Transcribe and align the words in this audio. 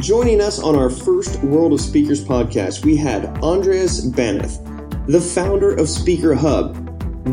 Joining 0.00 0.40
us 0.40 0.58
on 0.58 0.74
our 0.74 0.90
first 0.90 1.40
World 1.44 1.72
of 1.72 1.80
Speakers 1.80 2.24
podcast, 2.24 2.84
we 2.84 2.96
had 2.96 3.26
Andreas 3.44 4.04
Baneth, 4.04 4.58
the 5.06 5.20
founder 5.20 5.72
of 5.72 5.88
Speaker 5.88 6.34
Hub, 6.34 6.74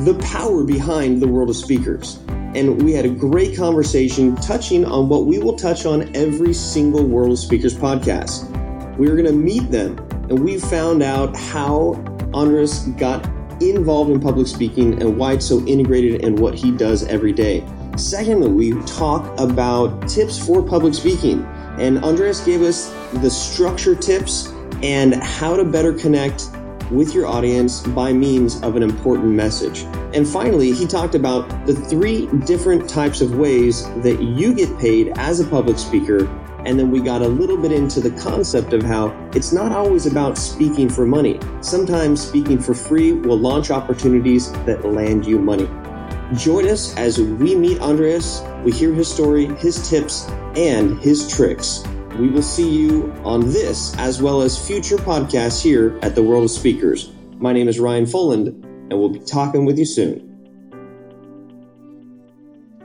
the 0.06 0.14
power 0.20 0.64
behind 0.64 1.24
the 1.24 1.28
World 1.28 1.50
of 1.50 1.56
Speakers. 1.56 2.20
And 2.28 2.84
we 2.84 2.94
had 2.94 3.06
a 3.06 3.10
great 3.10 3.58
conversation 3.58 4.36
touching 4.36 4.86
on 4.86 5.10
what 5.10 5.26
we 5.26 5.40
will 5.40 5.56
touch 5.56 5.88
on 5.88 6.16
every 6.16 6.54
single 6.54 7.04
World 7.04 7.32
of 7.32 7.40
Speakers 7.40 7.76
podcast. 7.76 8.48
We 8.96 9.10
are 9.10 9.16
going 9.16 9.26
to 9.26 9.34
meet 9.34 9.72
them, 9.72 9.98
and 10.30 10.44
we 10.46 10.60
found 10.60 11.02
out 11.02 11.36
how 11.36 11.94
Andres 12.32 12.82
got 12.90 13.26
involved 13.60 14.12
in 14.12 14.20
public 14.20 14.46
speaking 14.46 15.02
and 15.02 15.18
why 15.18 15.34
it's 15.34 15.48
so 15.48 15.66
integrated 15.66 16.22
in 16.22 16.36
what 16.36 16.54
he 16.54 16.70
does 16.72 17.08
every 17.08 17.34
day. 17.34 17.66
Secondly, 17.98 18.50
we 18.50 18.82
talk 18.84 19.28
about 19.40 20.08
tips 20.08 20.38
for 20.38 20.62
public 20.62 20.94
speaking 20.94 21.44
and 21.82 22.04
Andreas 22.04 22.40
gave 22.42 22.62
us 22.62 22.90
the 23.22 23.30
structure 23.30 23.96
tips 23.96 24.54
and 24.84 25.16
how 25.16 25.56
to 25.56 25.66
better 25.66 25.92
connect 25.92 26.52
with 26.92 27.16
your 27.16 27.26
audience 27.26 27.82
by 27.82 28.14
means 28.14 28.62
of 28.62 28.76
an 28.76 28.84
important 28.84 29.30
message. 29.30 29.84
And 30.14 30.28
finally, 30.28 30.74
he 30.74 30.86
talked 30.86 31.16
about 31.16 31.66
the 31.66 31.74
three 31.74 32.28
different 32.46 32.88
types 32.88 33.20
of 33.22 33.36
ways 33.36 33.84
that 34.02 34.22
you 34.22 34.54
get 34.54 34.78
paid 34.78 35.14
as 35.18 35.40
a 35.40 35.48
public 35.48 35.80
speaker. 35.80 36.28
And 36.66 36.78
then 36.78 36.92
we 36.92 37.00
got 37.00 37.24
a 37.24 37.28
little 37.28 37.58
bit 37.58 37.72
into 37.72 38.00
the 38.00 38.12
concept 38.12 38.74
of 38.74 38.84
how 38.84 39.08
it's 39.34 39.52
not 39.52 39.72
always 39.72 40.06
about 40.06 40.38
speaking 40.38 40.88
for 40.88 41.08
money. 41.08 41.40
Sometimes 41.62 42.22
speaking 42.22 42.60
for 42.60 42.76
free 42.76 43.14
will 43.14 43.40
launch 43.40 43.72
opportunities 43.72 44.52
that 44.66 44.86
land 44.86 45.26
you 45.26 45.40
money. 45.40 45.68
Join 46.36 46.66
us 46.70 46.96
as 46.96 47.20
we 47.20 47.56
meet 47.56 47.82
Andreas, 47.82 48.42
we 48.64 48.72
hear 48.72 48.94
his 48.94 49.12
story, 49.12 49.48
his 49.58 49.90
tips, 49.90 50.30
and 50.56 50.98
his 51.00 51.30
tricks. 51.30 51.84
We 52.18 52.30
will 52.30 52.42
see 52.42 52.70
you 52.70 53.12
on 53.26 53.42
this 53.52 53.94
as 53.98 54.22
well 54.22 54.42
as 54.42 54.58
future 54.66 54.96
podcasts 54.96 55.62
here 55.62 56.00
at 56.02 56.16
the 56.16 56.24
World 56.24 56.46
of 56.46 56.52
Speakers. 56.52 57.12
My 57.36 57.52
name 57.52 57.68
is 57.68 57.82
Ryan 57.82 58.06
Foland, 58.06 58.48
and 58.64 58.94
we'll 58.94 59.10
be 59.10 59.20
talking 59.20 59.66
with 59.66 59.78
you 59.78 59.84
soon. 59.84 60.26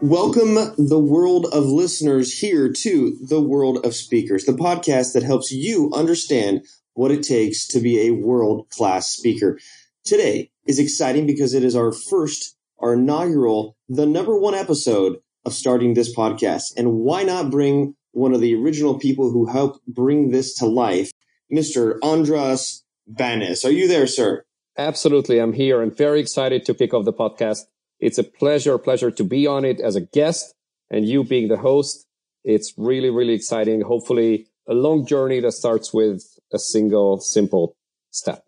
Welcome, 0.03 0.55
the 0.77 0.98
world 0.98 1.47
of 1.53 1.66
listeners, 1.66 2.36
here 2.36 2.72
to 2.72 3.16
the 3.28 3.41
World 3.41 3.86
of 3.86 3.94
Speakers, 3.94 4.44
the 4.44 4.55
podcast 4.55 5.12
that 5.12 5.22
helps 5.22 5.53
you 5.53 5.92
understand 5.94 6.64
what 6.94 7.12
it 7.12 7.22
takes 7.22 7.69
to 7.69 7.78
be 7.78 8.08
a 8.08 8.10
world 8.10 8.69
class 8.70 9.08
speaker. 9.08 9.60
Today 10.05 10.50
is 10.66 10.81
exciting 10.81 11.28
because 11.28 11.55
it 11.55 11.62
is 11.62 11.77
our 11.77 11.92
first, 11.92 12.56
our 12.78 12.94
inaugural, 12.94 13.77
the 13.88 14.06
number 14.06 14.38
one 14.38 14.55
episode 14.55 15.19
of 15.44 15.52
starting 15.52 15.94
this 15.94 16.14
podcast. 16.14 16.77
And 16.77 16.92
why 16.94 17.22
not 17.22 17.50
bring 17.50 17.94
one 18.12 18.32
of 18.32 18.41
the 18.41 18.55
original 18.55 18.98
people 18.98 19.30
who 19.30 19.46
helped 19.46 19.86
bring 19.86 20.30
this 20.30 20.55
to 20.55 20.66
life, 20.66 21.10
Mr. 21.52 21.98
Andras 22.02 22.82
Baneth. 23.10 23.64
Are 23.64 23.70
you 23.70 23.86
there, 23.86 24.06
sir? 24.06 24.42
Absolutely. 24.78 25.38
I'm 25.38 25.52
here 25.52 25.82
and 25.82 25.97
very 25.97 26.20
excited 26.20 26.64
to 26.64 26.74
kick 26.74 26.94
off 26.94 27.04
the 27.04 27.12
podcast. 27.12 27.60
It's 28.00 28.19
a 28.19 28.24
pleasure, 28.24 28.77
pleasure 28.78 29.10
to 29.10 29.24
be 29.24 29.47
on 29.47 29.64
it 29.64 29.80
as 29.80 29.97
a 29.97 30.00
guest 30.00 30.54
and 30.91 31.06
you 31.06 31.24
being 31.24 31.48
the 31.48 31.56
host. 31.58 32.06
It's 32.44 32.74
really, 32.77 33.10
really 33.10 33.34
exciting. 33.34 33.82
Hopefully 33.82 34.47
a 34.69 34.74
long 34.74 35.06
journey 35.06 35.41
that 35.41 35.52
starts 35.52 35.92
with 35.92 36.22
a 36.52 36.58
single 36.58 37.20
simple 37.20 37.77
step. 38.10 38.44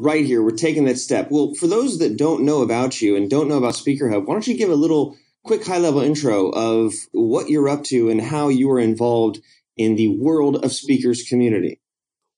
Right 0.00 0.24
here. 0.24 0.42
We're 0.42 0.50
taking 0.50 0.84
that 0.84 0.98
step. 0.98 1.28
Well, 1.30 1.54
for 1.54 1.66
those 1.66 1.98
that 1.98 2.16
don't 2.16 2.44
know 2.44 2.62
about 2.62 3.02
you 3.02 3.16
and 3.16 3.28
don't 3.28 3.48
know 3.48 3.58
about 3.58 3.74
Speaker 3.74 4.08
Hub, 4.08 4.26
why 4.26 4.34
don't 4.34 4.46
you 4.46 4.56
give 4.56 4.70
a 4.70 4.76
little 4.76 5.16
quick 5.42 5.66
high 5.66 5.78
level 5.78 6.00
intro 6.00 6.50
of 6.50 6.92
what 7.12 7.48
you're 7.48 7.68
up 7.68 7.82
to 7.84 8.08
and 8.08 8.20
how 8.20 8.48
you 8.48 8.70
are 8.70 8.78
involved 8.78 9.40
in 9.76 9.96
the 9.96 10.16
world 10.20 10.64
of 10.64 10.72
speakers 10.72 11.24
community. 11.24 11.80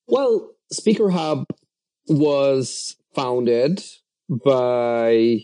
Well, 0.06 0.52
Speaker 0.72 1.10
Hub 1.10 1.44
was 2.06 2.96
founded 3.14 3.82
by 4.28 5.40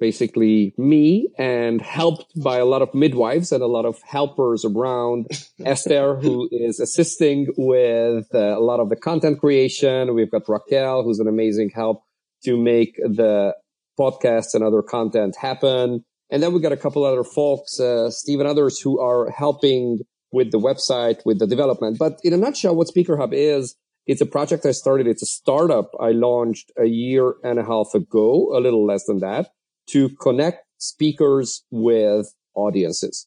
basically 0.00 0.74
me 0.78 1.28
and 1.38 1.80
helped 1.80 2.32
by 2.42 2.58
a 2.58 2.64
lot 2.64 2.82
of 2.82 2.92
midwives 2.94 3.52
and 3.52 3.62
a 3.62 3.66
lot 3.66 3.84
of 3.84 4.00
helpers 4.02 4.64
around. 4.64 5.26
Esther, 5.64 6.16
who 6.16 6.48
is 6.50 6.80
assisting 6.80 7.46
with 7.56 8.26
uh, 8.34 8.58
a 8.58 8.60
lot 8.60 8.80
of 8.80 8.88
the 8.88 8.96
content 8.96 9.38
creation. 9.38 10.14
We've 10.14 10.30
got 10.30 10.48
Raquel, 10.48 11.04
who's 11.04 11.20
an 11.20 11.28
amazing 11.28 11.70
help 11.74 12.02
to 12.44 12.56
make 12.56 12.96
the 12.96 13.54
podcasts 13.98 14.54
and 14.54 14.64
other 14.64 14.82
content 14.82 15.36
happen. 15.38 16.04
And 16.30 16.42
then 16.42 16.52
we've 16.52 16.62
got 16.62 16.72
a 16.72 16.76
couple 16.76 17.04
other 17.04 17.24
folks, 17.24 17.78
uh, 17.78 18.10
Steve 18.10 18.40
and 18.40 18.48
others 18.48 18.80
who 18.80 18.98
are 19.00 19.30
helping 19.30 19.98
with 20.32 20.52
the 20.52 20.58
website, 20.58 21.20
with 21.26 21.38
the 21.38 21.46
development. 21.46 21.98
But 21.98 22.18
in 22.22 22.32
a 22.32 22.36
nutshell, 22.36 22.76
what 22.76 22.86
Speaker 22.86 23.16
Hub 23.16 23.34
is, 23.34 23.76
it's 24.06 24.20
a 24.20 24.26
project 24.26 24.64
I 24.64 24.70
started. 24.70 25.06
It's 25.06 25.22
a 25.22 25.26
startup 25.26 25.90
I 26.00 26.10
launched 26.10 26.72
a 26.78 26.86
year 26.86 27.34
and 27.42 27.58
a 27.58 27.64
half 27.64 27.94
ago, 27.94 28.56
a 28.56 28.60
little 28.60 28.86
less 28.86 29.04
than 29.06 29.18
that, 29.20 29.50
to 29.92 30.08
connect 30.20 30.66
speakers 30.78 31.64
with 31.70 32.34
audiences. 32.54 33.26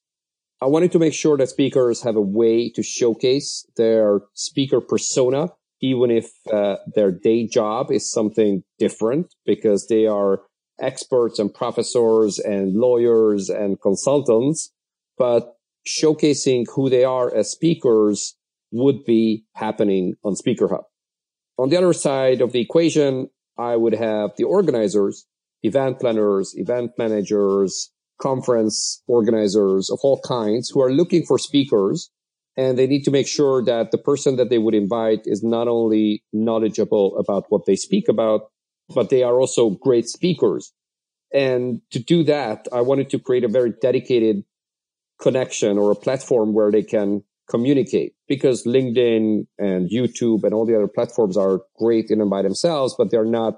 I 0.62 0.68
wanted 0.68 0.91
to 0.94 1.00
make 1.00 1.13
sure 1.13 1.38
that 1.38 1.50
speakers 1.50 2.03
have 2.03 2.16
a 2.16 2.22
way 2.22 2.69
to 2.69 2.84
showcase 2.84 3.66
their 3.75 4.22
speaker 4.34 4.79
persona, 4.79 5.50
even 5.81 6.09
if 6.09 6.31
uh, 6.52 6.78
their 6.96 7.12
day 7.12 7.47
job 7.47 7.91
is 7.91 8.09
something 8.09 8.63
different 8.79 9.34
because 9.46 9.88
they 9.88 10.07
are 10.07 10.44
experts 10.79 11.40
and 11.40 11.53
professors 11.53 12.40
and 12.40 12.73
lawyers 12.73 13.50
and 13.50 13.81
consultants, 13.81 14.72
but 15.18 15.57
showcasing 15.85 16.66
who 16.73 16.90
they 16.90 17.03
are 17.03 17.34
as 17.35 17.52
speakers 17.52 18.35
would 18.72 19.03
be 19.06 19.46
happening 19.53 20.16
on 20.23 20.35
Speaker 20.35 20.68
Hub. 20.68 20.85
On 21.57 21.69
the 21.69 21.78
other 21.78 21.94
side 21.94 22.41
of 22.41 22.52
the 22.52 22.62
equation, 22.62 23.29
I 23.57 23.75
would 23.75 23.94
have 23.94 24.31
the 24.38 24.46
organizers, 24.46 25.28
event 25.63 26.00
planners, 26.00 26.53
event 26.56 26.91
managers, 26.97 27.91
conference 28.22 29.01
organizers 29.07 29.90
of 29.90 30.00
all 30.03 30.19
kinds 30.22 30.69
who 30.69 30.81
are 30.81 30.91
looking 30.91 31.25
for 31.25 31.38
speakers 31.38 32.09
and 32.56 32.78
they 32.78 32.88
need 32.88 33.03
to 33.03 33.12
make 33.12 33.28
sure 33.28 33.63
that 33.66 33.91
the 33.91 33.97
person 33.97 34.35
that 34.35 34.50
they 34.50 34.59
would 34.59 34.75
invite 34.75 35.22
is 35.25 35.44
not 35.44 35.68
only 35.68 36.23
knowledgeable 36.31 37.18
about 37.18 37.46
what 37.50 37.66
they 37.66 37.75
speak 37.75 38.07
about, 38.07 38.52
but 38.94 39.09
they 39.09 39.23
are 39.23 39.40
also 39.40 39.72
great 39.72 40.07
speakers. 40.07 40.72
And 41.34 41.81
to 41.91 42.00
do 42.00 42.23
that, 42.25 42.68
I 42.72 42.81
wanted 42.81 43.09
to 43.09 43.19
create 43.19 43.44
a 43.44 43.47
very 43.47 43.73
dedicated 43.81 44.44
connection 45.19 45.79
or 45.79 45.91
a 45.91 45.96
platform 45.96 46.53
where 46.53 46.72
they 46.72 46.84
can 46.84 47.23
communicate 47.50 48.13
because 48.28 48.66
LinkedIn 48.66 49.47
and 49.57 49.90
YouTube 49.90 50.44
and 50.44 50.53
all 50.53 50.66
the 50.66 50.75
other 50.75 50.88
platforms 50.88 51.35
are 51.35 51.62
great 51.78 52.12
in 52.12 52.22
and 52.22 52.29
by 52.29 52.44
themselves, 52.44 52.94
but 52.97 53.09
they're 53.09 53.25
not 53.25 53.56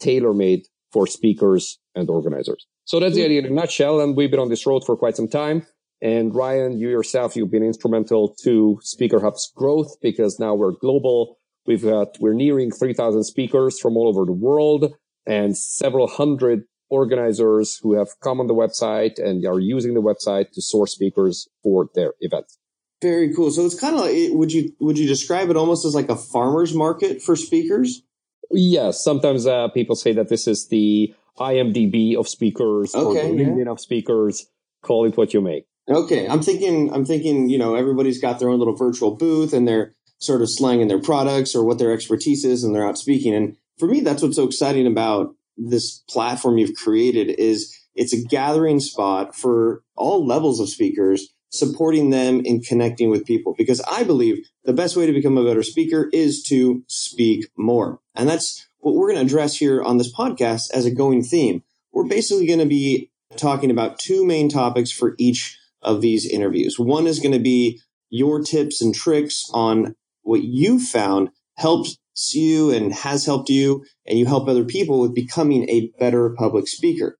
tailor 0.00 0.34
made 0.34 0.66
for 0.92 1.06
speakers 1.06 1.78
and 1.94 2.08
organizers. 2.10 2.66
So 2.84 3.00
that's 3.00 3.14
the 3.14 3.24
idea 3.24 3.40
in 3.40 3.46
a 3.46 3.50
nutshell. 3.50 4.00
And 4.00 4.16
we've 4.16 4.30
been 4.30 4.40
on 4.40 4.48
this 4.48 4.66
road 4.66 4.84
for 4.84 4.96
quite 4.96 5.16
some 5.16 5.28
time. 5.28 5.66
And 6.00 6.34
Ryan, 6.34 6.78
you 6.78 6.90
yourself, 6.90 7.36
you've 7.36 7.50
been 7.50 7.62
instrumental 7.62 8.34
to 8.42 8.78
Speaker 8.82 9.20
Hub's 9.20 9.52
growth 9.54 9.96
because 10.02 10.40
now 10.40 10.54
we're 10.54 10.72
global. 10.72 11.38
We've 11.64 11.82
got, 11.82 12.16
we're 12.18 12.34
nearing 12.34 12.72
3000 12.72 13.22
speakers 13.22 13.78
from 13.78 13.96
all 13.96 14.08
over 14.08 14.24
the 14.24 14.32
world 14.32 14.94
and 15.26 15.56
several 15.56 16.08
hundred 16.08 16.64
organizers 16.90 17.78
who 17.82 17.96
have 17.96 18.08
come 18.20 18.40
on 18.40 18.48
the 18.48 18.54
website 18.54 19.22
and 19.22 19.46
are 19.46 19.60
using 19.60 19.94
the 19.94 20.02
website 20.02 20.50
to 20.52 20.60
source 20.60 20.92
speakers 20.92 21.48
for 21.62 21.88
their 21.94 22.14
events. 22.20 22.58
Very 23.00 23.32
cool. 23.34 23.50
So 23.50 23.64
it's 23.64 23.78
kind 23.78 23.94
of 23.94 24.02
like, 24.02 24.12
would 24.32 24.52
you, 24.52 24.72
would 24.80 24.98
you 24.98 25.06
describe 25.06 25.50
it 25.50 25.56
almost 25.56 25.84
as 25.84 25.94
like 25.94 26.08
a 26.08 26.16
farmer's 26.16 26.74
market 26.74 27.22
for 27.22 27.36
speakers? 27.36 28.02
Yes. 28.50 29.02
Sometimes 29.02 29.46
uh, 29.46 29.68
people 29.68 29.96
say 29.96 30.12
that 30.12 30.28
this 30.28 30.46
is 30.46 30.68
the 30.68 31.14
IMDb 31.38 32.16
of 32.16 32.28
speakers 32.28 32.94
okay, 32.94 33.04
or 33.04 33.14
the 33.14 33.42
LinkedIn 33.42 33.64
yeah. 33.64 33.70
of 33.70 33.80
speakers. 33.80 34.46
Call 34.82 35.06
it 35.06 35.16
what 35.16 35.32
you 35.32 35.40
make. 35.40 35.66
Okay. 35.88 36.28
I'm 36.28 36.42
thinking, 36.42 36.92
I'm 36.92 37.04
thinking, 37.04 37.48
you 37.48 37.58
know, 37.58 37.74
everybody's 37.74 38.20
got 38.20 38.38
their 38.38 38.48
own 38.48 38.58
little 38.58 38.76
virtual 38.76 39.16
booth 39.16 39.52
and 39.52 39.66
they're 39.66 39.94
sort 40.18 40.42
of 40.42 40.50
slanging 40.50 40.88
their 40.88 41.00
products 41.00 41.54
or 41.54 41.64
what 41.64 41.78
their 41.78 41.92
expertise 41.92 42.44
is 42.44 42.62
and 42.62 42.74
they're 42.74 42.86
out 42.86 42.98
speaking. 42.98 43.34
And 43.34 43.56
for 43.78 43.88
me, 43.88 44.00
that's 44.00 44.22
what's 44.22 44.36
so 44.36 44.44
exciting 44.44 44.86
about 44.86 45.34
this 45.56 45.98
platform 46.08 46.58
you've 46.58 46.76
created 46.76 47.30
is 47.38 47.76
it's 47.94 48.12
a 48.12 48.24
gathering 48.24 48.80
spot 48.80 49.34
for 49.34 49.82
all 49.96 50.26
levels 50.26 50.60
of 50.60 50.68
speakers, 50.68 51.32
supporting 51.52 52.10
them 52.10 52.40
in 52.44 52.60
connecting 52.60 53.10
with 53.10 53.26
people. 53.26 53.54
Because 53.56 53.80
I 53.82 54.02
believe 54.04 54.44
the 54.64 54.72
best 54.72 54.96
way 54.96 55.06
to 55.06 55.12
become 55.12 55.38
a 55.38 55.44
better 55.44 55.62
speaker 55.62 56.08
is 56.12 56.42
to 56.44 56.82
speak 56.88 57.46
more. 57.56 58.00
And 58.14 58.28
that's 58.28 58.66
what 58.78 58.94
we're 58.94 59.12
going 59.12 59.26
to 59.26 59.32
address 59.32 59.56
here 59.56 59.82
on 59.82 59.98
this 59.98 60.12
podcast 60.12 60.70
as 60.72 60.86
a 60.86 60.94
going 60.94 61.22
theme. 61.22 61.62
We're 61.92 62.08
basically 62.08 62.46
going 62.46 62.58
to 62.58 62.66
be 62.66 63.10
talking 63.36 63.70
about 63.70 63.98
two 63.98 64.26
main 64.26 64.48
topics 64.48 64.90
for 64.90 65.14
each 65.18 65.58
of 65.82 66.00
these 66.00 66.26
interviews. 66.26 66.78
One 66.78 67.06
is 67.06 67.20
going 67.20 67.32
to 67.32 67.38
be 67.38 67.80
your 68.10 68.42
tips 68.42 68.80
and 68.80 68.94
tricks 68.94 69.44
on 69.52 69.94
what 70.22 70.42
you 70.42 70.78
found 70.78 71.30
helps 71.56 71.98
you 72.32 72.70
and 72.70 72.92
has 72.92 73.24
helped 73.24 73.48
you 73.48 73.84
and 74.06 74.18
you 74.18 74.26
help 74.26 74.48
other 74.48 74.64
people 74.64 75.00
with 75.00 75.14
becoming 75.14 75.68
a 75.68 75.90
better 75.98 76.30
public 76.30 76.68
speaker. 76.68 77.18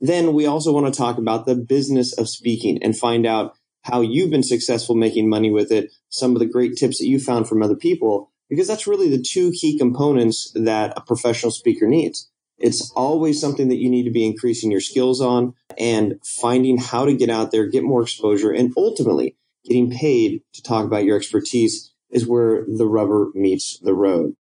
Then 0.00 0.32
we 0.32 0.46
also 0.46 0.72
want 0.72 0.92
to 0.92 0.98
talk 0.98 1.18
about 1.18 1.44
the 1.44 1.54
business 1.54 2.16
of 2.16 2.28
speaking 2.28 2.82
and 2.82 2.96
find 2.96 3.26
out 3.26 3.54
how 3.82 4.00
you've 4.00 4.30
been 4.30 4.42
successful 4.42 4.94
making 4.94 5.28
money 5.28 5.50
with 5.50 5.72
it, 5.72 5.92
some 6.08 6.32
of 6.32 6.38
the 6.38 6.46
great 6.46 6.76
tips 6.76 6.98
that 6.98 7.06
you 7.06 7.18
found 7.18 7.48
from 7.48 7.62
other 7.62 7.76
people, 7.76 8.30
because 8.48 8.68
that's 8.68 8.86
really 8.86 9.08
the 9.08 9.22
two 9.22 9.52
key 9.52 9.78
components 9.78 10.52
that 10.54 10.92
a 10.96 11.00
professional 11.00 11.52
speaker 11.52 11.86
needs. 11.86 12.28
It's 12.58 12.90
always 12.92 13.40
something 13.40 13.68
that 13.68 13.78
you 13.78 13.88
need 13.88 14.02
to 14.02 14.10
be 14.10 14.26
increasing 14.26 14.70
your 14.70 14.82
skills 14.82 15.20
on 15.20 15.54
and 15.78 16.20
finding 16.22 16.76
how 16.76 17.06
to 17.06 17.16
get 17.16 17.30
out 17.30 17.52
there, 17.52 17.66
get 17.66 17.84
more 17.84 18.02
exposure, 18.02 18.52
and 18.52 18.74
ultimately 18.76 19.36
getting 19.64 19.90
paid 19.90 20.42
to 20.52 20.62
talk 20.62 20.84
about 20.84 21.04
your 21.04 21.16
expertise 21.16 21.92
is 22.10 22.26
where 22.26 22.66
the 22.66 22.86
rubber 22.86 23.28
meets 23.34 23.78
the 23.78 23.94
road. 23.94 24.34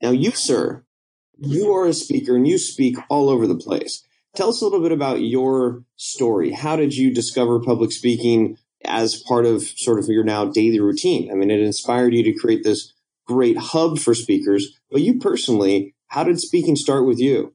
Now, 0.00 0.10
you, 0.10 0.30
sir, 0.32 0.84
you 1.38 1.72
are 1.72 1.86
a 1.86 1.92
speaker 1.92 2.36
and 2.36 2.46
you 2.46 2.58
speak 2.58 2.96
all 3.08 3.28
over 3.28 3.46
the 3.46 3.56
place. 3.56 4.05
Tell 4.36 4.50
us 4.50 4.60
a 4.60 4.64
little 4.64 4.82
bit 4.82 4.92
about 4.92 5.22
your 5.22 5.82
story. 5.96 6.50
How 6.52 6.76
did 6.76 6.94
you 6.94 7.12
discover 7.12 7.58
public 7.58 7.90
speaking 7.90 8.58
as 8.84 9.16
part 9.22 9.46
of 9.46 9.62
sort 9.62 9.98
of 9.98 10.08
your 10.08 10.24
now 10.24 10.44
daily 10.44 10.78
routine? 10.78 11.30
I 11.30 11.34
mean, 11.34 11.50
it 11.50 11.60
inspired 11.60 12.12
you 12.12 12.22
to 12.24 12.34
create 12.34 12.62
this 12.62 12.92
great 13.26 13.56
hub 13.56 13.98
for 13.98 14.14
speakers, 14.14 14.78
but 14.90 15.00
you 15.00 15.18
personally, 15.18 15.94
how 16.08 16.22
did 16.22 16.38
speaking 16.38 16.76
start 16.76 17.06
with 17.06 17.18
you? 17.18 17.54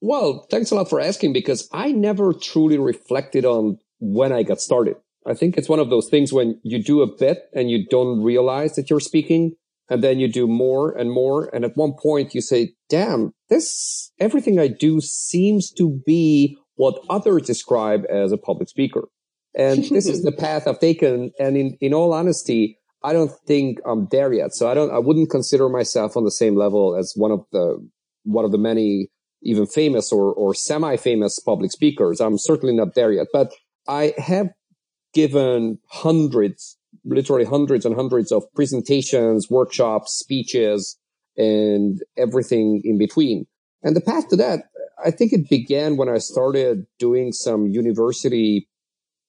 Well, 0.00 0.46
thanks 0.48 0.70
a 0.70 0.76
lot 0.76 0.88
for 0.88 1.00
asking 1.00 1.32
because 1.32 1.68
I 1.72 1.90
never 1.90 2.32
truly 2.32 2.78
reflected 2.78 3.44
on 3.44 3.78
when 3.98 4.32
I 4.32 4.44
got 4.44 4.60
started. 4.60 4.96
I 5.26 5.34
think 5.34 5.56
it's 5.56 5.68
one 5.68 5.80
of 5.80 5.90
those 5.90 6.08
things 6.08 6.32
when 6.32 6.60
you 6.62 6.80
do 6.80 7.02
a 7.02 7.16
bit 7.16 7.50
and 7.52 7.68
you 7.68 7.84
don't 7.88 8.22
realize 8.22 8.76
that 8.76 8.90
you're 8.90 9.00
speaking 9.00 9.56
and 9.88 10.02
then 10.02 10.18
you 10.18 10.30
do 10.30 10.46
more 10.46 10.90
and 10.90 11.10
more. 11.10 11.48
And 11.54 11.64
at 11.64 11.76
one 11.76 11.94
point 12.00 12.34
you 12.34 12.40
say, 12.40 12.74
damn, 12.88 13.32
this, 13.48 14.10
everything 14.18 14.58
I 14.58 14.68
do 14.68 15.00
seems 15.00 15.70
to 15.72 16.00
be 16.04 16.58
what 16.74 17.00
others 17.08 17.42
describe 17.42 18.02
as 18.10 18.32
a 18.32 18.38
public 18.38 18.68
speaker. 18.68 19.08
And 19.56 19.84
this 19.90 20.06
is 20.06 20.22
the 20.22 20.32
path 20.32 20.66
I've 20.66 20.80
taken. 20.80 21.32
And 21.38 21.56
in, 21.56 21.76
in 21.80 21.94
all 21.94 22.12
honesty, 22.12 22.78
I 23.02 23.12
don't 23.12 23.30
think 23.46 23.78
I'm 23.86 24.08
there 24.10 24.32
yet. 24.32 24.54
So 24.54 24.68
I 24.68 24.74
don't, 24.74 24.92
I 24.92 24.98
wouldn't 24.98 25.30
consider 25.30 25.68
myself 25.68 26.16
on 26.16 26.24
the 26.24 26.30
same 26.30 26.56
level 26.56 26.96
as 26.96 27.12
one 27.14 27.30
of 27.30 27.44
the, 27.52 27.78
one 28.24 28.44
of 28.44 28.52
the 28.52 28.58
many 28.58 29.08
even 29.42 29.66
famous 29.66 30.12
or, 30.12 30.32
or 30.32 30.54
semi-famous 30.54 31.38
public 31.40 31.70
speakers. 31.70 32.20
I'm 32.20 32.38
certainly 32.38 32.74
not 32.74 32.94
there 32.94 33.12
yet, 33.12 33.28
but 33.32 33.52
I 33.86 34.14
have 34.18 34.48
given 35.14 35.78
hundreds 35.88 36.75
literally 37.06 37.44
hundreds 37.44 37.86
and 37.86 37.94
hundreds 37.94 38.32
of 38.32 38.42
presentations, 38.54 39.48
workshops, 39.50 40.12
speeches, 40.12 40.98
and 41.36 42.02
everything 42.16 42.82
in 42.84 42.98
between. 42.98 43.46
And 43.82 43.94
the 43.94 44.00
path 44.00 44.28
to 44.28 44.36
that, 44.36 44.64
I 45.04 45.10
think 45.10 45.32
it 45.32 45.48
began 45.48 45.96
when 45.96 46.08
I 46.08 46.18
started 46.18 46.86
doing 46.98 47.32
some 47.32 47.68
university 47.68 48.68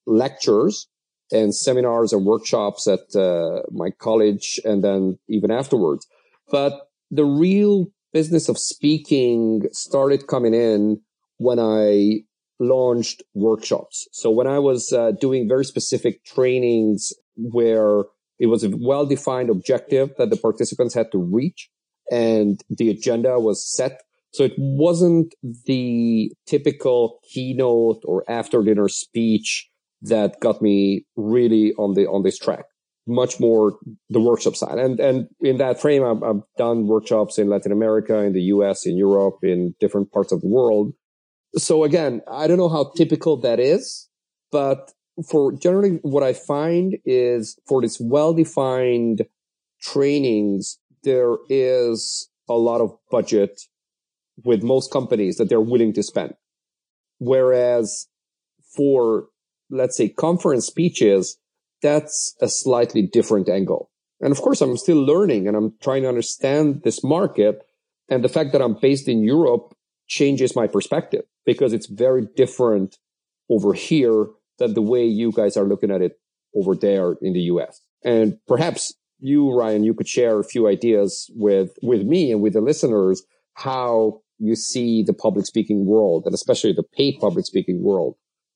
lectures 0.05 0.87
and 1.31 1.53
seminars 1.53 2.13
and 2.13 2.25
workshops 2.25 2.87
at 2.87 3.15
uh, 3.15 3.61
my 3.71 3.89
college 3.91 4.59
and 4.63 4.83
then 4.83 5.19
even 5.27 5.51
afterwards. 5.51 6.07
But 6.49 6.73
the 7.11 7.25
real 7.25 7.87
business 8.13 8.47
of 8.47 8.57
speaking 8.57 9.63
started 9.73 10.27
coming 10.27 10.53
in 10.53 11.01
when 11.37 11.59
I 11.59 12.21
launched 12.59 13.21
workshops. 13.35 14.07
So 14.11 14.31
when 14.31 14.47
I 14.47 14.59
was 14.59 14.91
uh, 14.91 15.11
doing 15.11 15.47
very 15.47 15.65
specific 15.65 16.23
trainings 16.23 17.13
where 17.37 18.03
it 18.39 18.47
was 18.47 18.63
a 18.63 18.69
well-defined 18.75 19.49
objective 19.49 20.11
that 20.17 20.29
the 20.29 20.37
participants 20.37 20.93
had 20.93 21.11
to 21.11 21.17
reach 21.17 21.69
and 22.11 22.63
the 22.69 22.89
agenda 22.89 23.39
was 23.39 23.65
set. 23.65 24.01
So 24.31 24.43
it 24.43 24.53
wasn't 24.57 25.33
the 25.65 26.31
typical 26.45 27.19
keynote 27.31 28.01
or 28.05 28.23
after 28.29 28.61
dinner 28.63 28.87
speech 28.87 29.69
that 30.01 30.39
got 30.39 30.61
me 30.61 31.05
really 31.15 31.73
on 31.73 31.95
the, 31.95 32.05
on 32.07 32.23
this 32.23 32.37
track. 32.37 32.65
Much 33.07 33.39
more 33.39 33.77
the 34.09 34.19
workshop 34.19 34.55
side. 34.55 34.77
And, 34.77 34.99
and 34.99 35.27
in 35.39 35.57
that 35.57 35.81
frame, 35.81 36.03
I've, 36.03 36.21
I've 36.21 36.41
done 36.57 36.87
workshops 36.87 37.37
in 37.39 37.49
Latin 37.49 37.71
America, 37.71 38.17
in 38.17 38.33
the 38.33 38.41
US, 38.43 38.85
in 38.85 38.97
Europe, 38.97 39.37
in 39.43 39.73
different 39.79 40.11
parts 40.11 40.31
of 40.31 40.41
the 40.41 40.47
world. 40.47 40.93
So 41.55 41.83
again, 41.85 42.21
I 42.29 42.47
don't 42.47 42.57
know 42.57 42.69
how 42.69 42.91
typical 42.95 43.37
that 43.41 43.59
is, 43.59 44.09
but 44.51 44.91
for 45.25 45.51
generally 45.51 45.99
what 46.01 46.23
I 46.23 46.33
find 46.33 46.97
is 47.05 47.59
for 47.67 47.81
these 47.81 47.97
well-defined 47.99 49.25
trainings, 49.81 50.79
there 51.03 51.37
is 51.49 52.29
a 52.49 52.53
lot 52.53 52.81
of 52.81 52.95
budget 53.09 53.61
with 54.43 54.63
most 54.63 54.91
companies 54.91 55.37
that 55.37 55.49
they're 55.49 55.61
willing 55.61 55.93
to 55.93 56.03
spend. 56.03 56.33
Whereas 57.19 58.07
for, 58.75 59.27
let's 59.69 59.97
say, 59.97 60.09
conference 60.09 60.67
speeches, 60.67 61.37
that's 61.81 62.35
a 62.41 62.47
slightly 62.47 63.01
different 63.01 63.49
angle. 63.49 63.89
And 64.19 64.31
of 64.31 64.41
course, 64.41 64.61
I'm 64.61 64.77
still 64.77 65.03
learning 65.03 65.47
and 65.47 65.55
I'm 65.55 65.73
trying 65.81 66.03
to 66.03 66.09
understand 66.09 66.81
this 66.83 67.03
market. 67.03 67.63
And 68.09 68.23
the 68.23 68.29
fact 68.29 68.51
that 68.53 68.61
I'm 68.61 68.77
based 68.79 69.07
in 69.07 69.23
Europe 69.23 69.75
changes 70.07 70.55
my 70.55 70.67
perspective 70.67 71.25
because 71.45 71.73
it's 71.73 71.87
very 71.87 72.27
different 72.35 72.97
over 73.49 73.73
here 73.73 74.27
than 74.59 74.73
the 74.73 74.81
way 74.81 75.05
you 75.05 75.31
guys 75.31 75.57
are 75.57 75.65
looking 75.65 75.91
at 75.91 76.01
it 76.01 76.19
over 76.55 76.75
there 76.75 77.15
in 77.21 77.33
the 77.33 77.41
US. 77.41 77.81
And 78.03 78.37
perhaps 78.47 78.93
you, 79.19 79.51
Ryan, 79.51 79.83
you 79.83 79.93
could 79.93 80.07
share 80.07 80.39
a 80.39 80.43
few 80.43 80.67
ideas 80.67 81.29
with, 81.35 81.71
with 81.81 82.03
me 82.03 82.31
and 82.31 82.41
with 82.41 82.53
the 82.53 82.61
listeners 82.61 83.23
how 83.53 84.21
you 84.39 84.55
see 84.55 85.03
the 85.03 85.13
public 85.13 85.45
speaking 85.45 85.85
world 85.85 86.23
and 86.25 86.33
especially 86.33 86.73
the 86.73 86.83
paid 86.83 87.17
public 87.19 87.45
speaking 87.45 87.83
world 87.83 88.15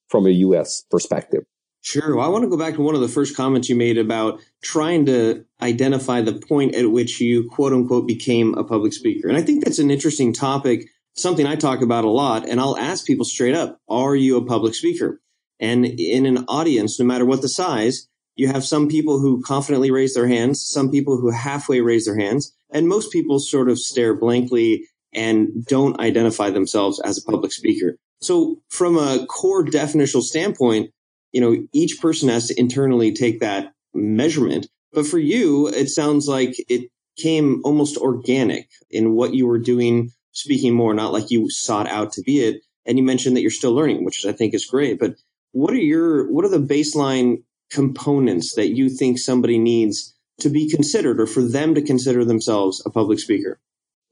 from 0.09 0.27
a 0.27 0.29
US 0.29 0.83
perspective. 0.91 1.43
Sure. 1.83 2.15
Well, 2.15 2.25
I 2.25 2.29
want 2.29 2.43
to 2.43 2.49
go 2.49 2.57
back 2.57 2.75
to 2.75 2.81
one 2.81 2.93
of 2.93 3.01
the 3.01 3.07
first 3.07 3.35
comments 3.35 3.67
you 3.67 3.75
made 3.75 3.97
about 3.97 4.39
trying 4.61 5.07
to 5.07 5.43
identify 5.61 6.21
the 6.21 6.33
point 6.33 6.75
at 6.75 6.91
which 6.91 7.19
you 7.19 7.49
quote 7.49 7.73
unquote 7.73 8.07
became 8.07 8.53
a 8.53 8.63
public 8.63 8.93
speaker. 8.93 9.27
And 9.27 9.37
I 9.37 9.41
think 9.41 9.63
that's 9.63 9.79
an 9.79 9.89
interesting 9.89 10.31
topic, 10.31 10.87
something 11.15 11.47
I 11.47 11.55
talk 11.55 11.81
about 11.81 12.05
a 12.05 12.09
lot. 12.09 12.47
And 12.47 12.59
I'll 12.59 12.77
ask 12.77 13.07
people 13.07 13.25
straight 13.25 13.55
up, 13.55 13.79
are 13.89 14.15
you 14.15 14.37
a 14.37 14.45
public 14.45 14.75
speaker? 14.75 15.19
And 15.61 15.85
in 15.85 16.25
an 16.25 16.43
audience, 16.49 16.99
no 16.99 17.05
matter 17.05 17.25
what 17.25 17.41
the 17.41 17.47
size, 17.47 18.07
you 18.35 18.47
have 18.47 18.65
some 18.65 18.87
people 18.87 19.19
who 19.19 19.41
confidently 19.43 19.91
raise 19.91 20.15
their 20.15 20.27
hands, 20.27 20.65
some 20.65 20.89
people 20.89 21.17
who 21.17 21.29
halfway 21.29 21.79
raise 21.81 22.05
their 22.05 22.17
hands, 22.17 22.53
and 22.71 22.87
most 22.87 23.11
people 23.11 23.39
sort 23.39 23.69
of 23.69 23.77
stare 23.77 24.15
blankly 24.15 24.87
and 25.13 25.65
don't 25.67 25.99
identify 25.99 26.49
themselves 26.49 26.99
as 27.01 27.17
a 27.17 27.31
public 27.31 27.53
speaker. 27.53 27.97
So 28.21 28.57
from 28.69 28.97
a 28.97 29.25
core 29.27 29.63
definitional 29.63 30.23
standpoint, 30.23 30.91
you 31.31 31.41
know, 31.41 31.55
each 31.73 32.01
person 32.01 32.29
has 32.29 32.47
to 32.47 32.59
internally 32.59 33.13
take 33.13 33.39
that 33.39 33.71
measurement. 33.93 34.67
But 34.93 35.05
for 35.05 35.19
you, 35.19 35.67
it 35.67 35.89
sounds 35.89 36.27
like 36.27 36.55
it 36.69 36.89
came 37.17 37.61
almost 37.63 37.97
organic 37.97 38.69
in 38.89 39.13
what 39.13 39.33
you 39.33 39.47
were 39.47 39.59
doing, 39.59 40.11
speaking 40.31 40.73
more, 40.73 40.93
not 40.93 41.13
like 41.13 41.29
you 41.29 41.49
sought 41.49 41.87
out 41.87 42.13
to 42.13 42.21
be 42.21 42.39
it. 42.39 42.61
And 42.85 42.97
you 42.97 43.03
mentioned 43.03 43.35
that 43.35 43.41
you're 43.41 43.51
still 43.51 43.73
learning, 43.73 44.03
which 44.05 44.25
I 44.25 44.31
think 44.31 44.53
is 44.53 44.65
great. 44.65 44.99
But 44.99 45.15
what 45.51 45.73
are 45.73 45.77
your 45.77 46.31
what 46.31 46.45
are 46.45 46.49
the 46.49 46.59
baseline 46.59 47.43
components 47.69 48.55
that 48.55 48.69
you 48.69 48.89
think 48.89 49.17
somebody 49.17 49.57
needs 49.57 50.15
to 50.39 50.49
be 50.49 50.69
considered 50.69 51.19
or 51.19 51.27
for 51.27 51.41
them 51.41 51.75
to 51.75 51.81
consider 51.81 52.25
themselves 52.25 52.81
a 52.85 52.89
public 52.89 53.19
speaker? 53.19 53.59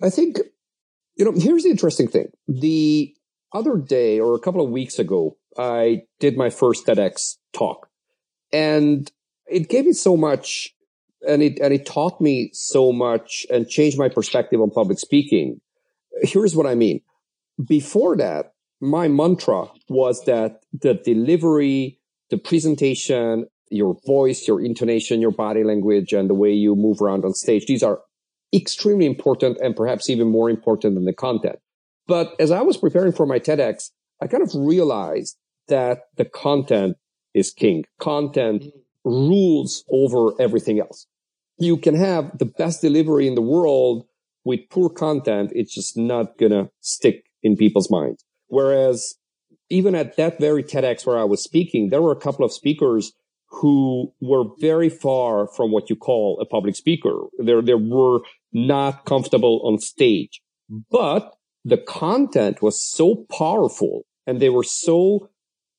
I 0.01 0.09
think 0.09 0.39
you 1.15 1.25
know, 1.25 1.33
here's 1.35 1.63
the 1.63 1.69
interesting 1.69 2.07
thing. 2.07 2.31
The 2.47 3.13
other 3.53 3.77
day 3.77 4.19
or 4.19 4.35
a 4.35 4.39
couple 4.39 4.63
of 4.63 4.69
weeks 4.69 4.99
ago, 4.99 5.37
I 5.57 6.03
did 6.19 6.37
my 6.37 6.49
first 6.49 6.85
TEDx 6.85 7.35
talk 7.51 7.89
and 8.53 9.11
it 9.47 9.69
gave 9.69 9.85
me 9.85 9.93
so 9.93 10.15
much 10.15 10.73
and 11.27 11.43
it, 11.43 11.59
and 11.59 11.73
it 11.73 11.85
taught 11.85 12.21
me 12.21 12.51
so 12.53 12.93
much 12.93 13.45
and 13.49 13.67
changed 13.67 13.97
my 13.97 14.07
perspective 14.07 14.61
on 14.61 14.69
public 14.69 14.99
speaking. 14.99 15.59
Here's 16.21 16.55
what 16.55 16.65
I 16.65 16.75
mean. 16.75 17.01
Before 17.67 18.15
that, 18.17 18.53
my 18.81 19.07
mantra 19.07 19.65
was 19.89 20.23
that 20.25 20.61
the 20.73 20.93
delivery, 20.93 21.99
the 22.29 22.37
presentation, 22.37 23.47
your 23.69 23.97
voice, 24.05 24.47
your 24.47 24.63
intonation, 24.63 25.21
your 25.21 25.31
body 25.31 25.63
language, 25.63 26.13
and 26.13 26.29
the 26.29 26.33
way 26.33 26.51
you 26.51 26.75
move 26.75 27.01
around 27.01 27.25
on 27.25 27.33
stage, 27.33 27.65
these 27.65 27.83
are 27.83 28.01
extremely 28.53 29.05
important 29.05 29.57
and 29.61 29.75
perhaps 29.75 30.09
even 30.09 30.27
more 30.27 30.49
important 30.49 30.95
than 30.95 31.05
the 31.05 31.13
content. 31.13 31.57
But 32.07 32.33
as 32.39 32.51
I 32.51 32.61
was 32.61 32.77
preparing 32.77 33.11
for 33.11 33.25
my 33.25 33.39
TEDx, 33.39 33.91
I 34.21 34.27
kind 34.27 34.41
of 34.41 34.51
realized 34.55 35.37
that 35.67 36.05
the 36.17 36.25
content 36.25 36.97
is 37.33 37.51
king. 37.51 37.85
Content 37.99 38.63
mm. 38.63 38.71
rules 39.05 39.83
over 39.91 40.31
everything 40.41 40.79
else. 40.79 41.05
You 41.59 41.77
can 41.77 41.95
have 41.95 42.37
the 42.37 42.45
best 42.45 42.81
delivery 42.81 43.27
in 43.27 43.35
the 43.35 43.41
world 43.41 44.05
with 44.43 44.61
poor 44.69 44.89
content. 44.89 45.51
It's 45.53 45.73
just 45.73 45.97
not 45.97 46.37
going 46.37 46.51
to 46.51 46.69
stick 46.79 47.25
in 47.43 47.55
people's 47.55 47.91
minds. 47.91 48.25
Whereas 48.49 49.15
even 49.69 49.95
at 49.95 50.17
that 50.17 50.39
very 50.39 50.63
TEDx 50.63 51.05
where 51.05 51.17
I 51.17 51.23
was 51.23 51.43
speaking, 51.43 51.89
there 51.89 52.01
were 52.01 52.11
a 52.11 52.19
couple 52.19 52.43
of 52.43 52.51
speakers 52.51 53.13
who 53.51 54.13
were 54.21 54.43
very 54.59 54.89
far 54.89 55.47
from 55.47 55.71
what 55.71 55.89
you 55.89 55.95
call 55.95 56.39
a 56.39 56.45
public 56.45 56.75
speaker. 56.75 57.21
They, 57.41 57.59
they 57.61 57.73
were 57.73 58.19
not 58.53 59.05
comfortable 59.05 59.61
on 59.63 59.79
stage, 59.79 60.41
but 60.91 61.33
the 61.65 61.77
content 61.77 62.61
was 62.61 62.81
so 62.81 63.25
powerful 63.37 64.03
and 64.25 64.39
they 64.39 64.49
were 64.49 64.63
so 64.63 65.29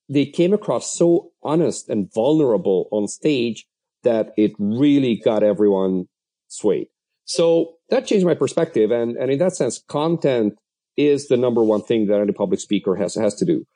they 0.09 0.27
came 0.27 0.53
across 0.53 0.93
so 0.93 1.31
honest 1.43 1.89
and 1.89 2.12
vulnerable 2.12 2.89
on 2.91 3.07
stage 3.07 3.67
that 4.03 4.33
it 4.37 4.53
really 4.59 5.21
got 5.25 5.45
everyone 5.45 6.07
swayed. 6.49 6.89
So 7.25 7.77
that 7.91 8.07
changed 8.07 8.27
my 8.27 8.35
perspective. 8.35 8.91
And, 8.91 9.17
and 9.17 9.31
in 9.31 9.39
that 9.39 9.55
sense, 9.55 9.79
content 9.89 10.59
is 10.97 11.28
the 11.28 11.37
number 11.37 11.62
one 11.62 11.82
thing 11.82 12.06
that 12.06 12.20
any 12.20 12.32
public 12.32 12.61
speaker 12.61 12.97
has, 12.97 13.14
has 13.14 13.35
to 13.37 13.44
do. 13.44 13.66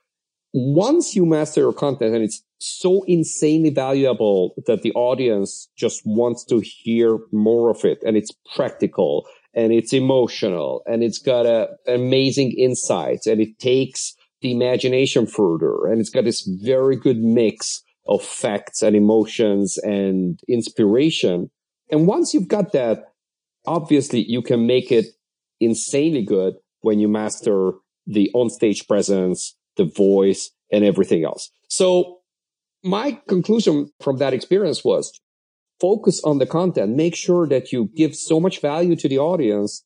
Once 0.53 1.17
you 1.17 1.27
master 1.27 1.63
your 1.63 1.73
content 1.73 2.15
and 2.15 2.23
it's 2.23 2.45
so 2.59 3.03
insanely 3.09 3.71
valuable 3.71 4.55
that 4.67 4.83
the 4.83 4.93
audience 4.93 5.69
just 5.77 6.03
wants 6.05 6.45
to 6.45 6.61
hear 6.61 7.19
more 7.33 7.71
of 7.71 7.85
it 7.85 7.99
and 8.07 8.17
it's 8.17 8.31
practical 8.55 9.27
and 9.53 9.73
it's 9.73 9.93
emotional 9.93 10.83
and 10.87 11.03
it's 11.03 11.19
got 11.19 11.45
a, 11.45 11.69
amazing 11.89 12.53
insights 12.53 13.27
and 13.27 13.41
it 13.41 13.59
takes 13.59 14.15
the 14.43 14.53
imagination 14.53 15.27
further 15.27 15.87
and 15.87 16.01
it's 16.01 16.11
got 16.11 16.25
this 16.25 16.49
very 16.63 16.97
good 16.97 17.19
mix 17.19 17.83
of 18.07 18.23
facts 18.23 18.83
and 18.83 18.95
emotions 18.95 19.79
and 19.79 20.39
inspiration. 20.49 21.51
And 21.91 22.07
once 22.07 22.35
you've 22.35 22.49
got 22.49 22.73
that, 22.73 23.13
obviously 23.67 24.25
you 24.29 24.43
can 24.43 24.67
make 24.67 24.93
it 24.93 25.07
insanely 25.61 26.23
good 26.23 26.55
when 26.85 27.01
you 27.01 27.09
master 27.09 27.73
the 28.07 28.31
on-stage 28.35 28.87
presence, 28.87 29.57
the 29.77 29.87
voice 29.87 30.51
and 30.71 30.85
everything 30.85 31.25
else. 31.25 31.51
So 31.69 32.19
my 32.83 33.19
conclusion 33.27 33.91
from 34.01 34.19
that 34.19 34.35
experience 34.35 34.85
was 34.85 35.19
focus 35.81 36.23
on 36.25 36.37
the 36.39 36.47
content, 36.47 36.95
make 36.95 37.17
sure 37.17 37.49
that 37.49 37.73
you 37.73 37.91
give 37.97 38.15
so 38.15 38.39
much 38.39 38.61
value 38.61 38.97
to 38.97 39.09
the 39.09 39.19
audience 39.19 39.83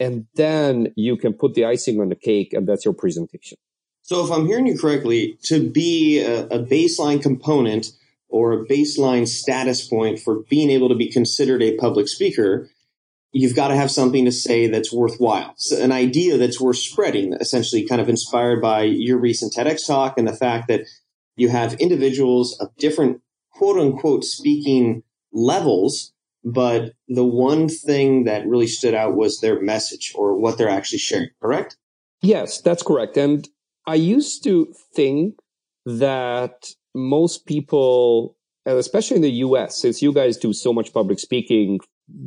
and 0.00 0.26
then 0.34 0.92
you 0.96 1.16
can 1.16 1.34
put 1.34 1.54
the 1.54 1.64
icing 1.64 2.00
on 2.00 2.08
the 2.08 2.16
cake 2.16 2.52
and 2.52 2.66
that's 2.66 2.84
your 2.84 2.94
presentation. 2.94 3.56
So 4.02 4.24
if 4.24 4.32
I'm 4.32 4.46
hearing 4.46 4.66
you 4.66 4.76
correctly, 4.76 5.38
to 5.44 5.70
be 5.70 6.18
a, 6.18 6.46
a 6.46 6.58
baseline 6.58 7.22
component 7.22 7.92
or 8.28 8.52
a 8.52 8.64
baseline 8.66 9.28
status 9.28 9.86
point 9.86 10.18
for 10.18 10.42
being 10.50 10.68
able 10.70 10.88
to 10.88 10.96
be 10.96 11.12
considered 11.12 11.62
a 11.62 11.76
public 11.76 12.08
speaker, 12.08 12.68
you've 13.32 13.56
got 13.56 13.68
to 13.68 13.76
have 13.76 13.90
something 13.90 14.24
to 14.24 14.32
say 14.32 14.66
that's 14.66 14.92
worthwhile. 14.92 15.54
So 15.56 15.80
an 15.82 15.92
idea 15.92 16.36
that's 16.36 16.60
worth 16.60 16.78
spreading, 16.78 17.34
essentially 17.34 17.86
kind 17.86 18.00
of 18.00 18.08
inspired 18.08 18.60
by 18.60 18.82
your 18.82 19.18
recent 19.18 19.52
TEDx 19.52 19.86
talk 19.86 20.18
and 20.18 20.26
the 20.26 20.36
fact 20.36 20.68
that 20.68 20.82
you 21.36 21.48
have 21.48 21.74
individuals 21.74 22.56
of 22.60 22.74
different 22.76 23.20
quote 23.52 23.78
unquote 23.78 24.24
speaking 24.24 25.02
levels, 25.32 26.12
but 26.44 26.92
the 27.08 27.24
one 27.24 27.68
thing 27.68 28.24
that 28.24 28.46
really 28.46 28.66
stood 28.66 28.94
out 28.94 29.14
was 29.14 29.40
their 29.40 29.60
message 29.60 30.12
or 30.14 30.36
what 30.36 30.58
they're 30.58 30.68
actually 30.68 30.98
sharing, 30.98 31.28
correct? 31.40 31.76
Yes, 32.22 32.60
that's 32.60 32.82
correct. 32.82 33.16
And 33.16 33.48
I 33.86 33.94
used 33.94 34.42
to 34.44 34.72
think 34.94 35.36
that 35.86 36.70
most 36.94 37.46
people, 37.46 38.36
especially 38.66 39.16
in 39.16 39.22
the 39.22 39.30
US, 39.30 39.80
since 39.80 40.02
you 40.02 40.12
guys 40.12 40.36
do 40.36 40.52
so 40.52 40.72
much 40.72 40.92
public 40.92 41.18
speaking 41.18 41.80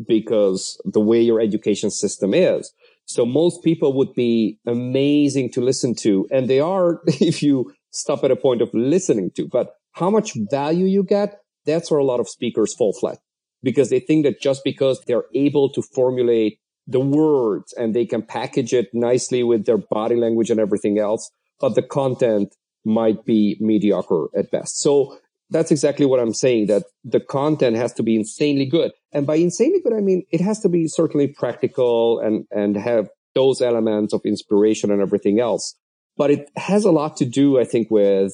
because 0.08 0.80
the 0.86 1.00
way 1.00 1.22
your 1.22 1.40
education 1.40 1.90
system 1.90 2.34
is. 2.34 2.74
So 3.06 3.26
most 3.26 3.64
people 3.64 3.94
would 3.94 4.14
be 4.14 4.60
amazing 4.66 5.52
to 5.52 5.62
listen 5.62 5.96
to. 5.96 6.28
And 6.32 6.50
they 6.50 6.60
are, 6.60 7.02
if 7.08 7.44
you 7.44 7.74
stop 7.92 8.24
at 8.24 8.32
a 8.32 8.36
point 8.36 8.62
of 8.62 8.70
listening 8.74 9.32
to, 9.36 9.48
but 9.48 9.76
how 9.92 10.10
much 10.10 10.34
value 10.50 10.86
you 10.86 11.04
get, 11.04 11.40
that's 11.66 11.92
where 11.92 12.00
a 12.00 12.06
lot 12.06 12.20
of 12.20 12.28
speakers 12.28 12.74
fall 12.74 12.94
flat 12.94 13.20
because 13.62 13.90
they 13.90 14.00
think 14.00 14.26
that 14.26 14.42
just 14.42 14.64
because 14.64 15.02
they're 15.08 15.26
able 15.34 15.70
to 15.70 15.82
formulate 15.82 16.60
the 16.86 17.00
words 17.00 17.74
and 17.74 17.96
they 17.96 18.06
can 18.06 18.22
package 18.22 18.74
it 18.74 18.90
nicely 18.94 19.44
with 19.44 19.66
their 19.66 19.78
body 19.78 20.16
language 20.16 20.50
and 20.50 20.60
everything 20.60 21.00
else, 21.00 21.32
but 21.60 21.76
the 21.76 21.82
content 21.82 22.56
might 22.84 23.24
be 23.24 23.56
mediocre 23.62 24.28
at 24.38 24.52
best. 24.52 24.82
So 24.82 25.18
that's 25.54 25.72
exactly 25.72 26.06
what 26.06 26.20
I'm 26.20 26.34
saying, 26.34 26.68
that 26.68 26.84
the 27.04 27.20
content 27.20 27.78
has 27.78 27.94
to 27.94 28.04
be 28.04 28.16
insanely 28.16 28.66
good. 28.66 28.92
And 29.12 29.26
by 29.26 29.36
insanely 29.36 29.80
good, 29.82 29.94
I 29.94 30.02
mean, 30.02 30.24
it 30.32 30.42
has 30.42 30.60
to 30.62 30.70
be 30.70 30.88
certainly 30.88 31.28
practical 31.28 32.20
and, 32.20 32.46
and 32.52 32.76
have 32.76 33.08
those 33.36 33.62
elements 33.62 34.14
of 34.14 34.22
inspiration 34.26 34.92
and 34.92 35.02
everything 35.02 35.40
else. 35.40 35.76
But 36.18 36.32
it 36.32 36.50
has 36.56 36.86
a 36.86 36.92
lot 36.92 37.18
to 37.18 37.26
do, 37.26 37.60
I 37.60 37.66
think, 37.66 37.90
with, 37.90 38.34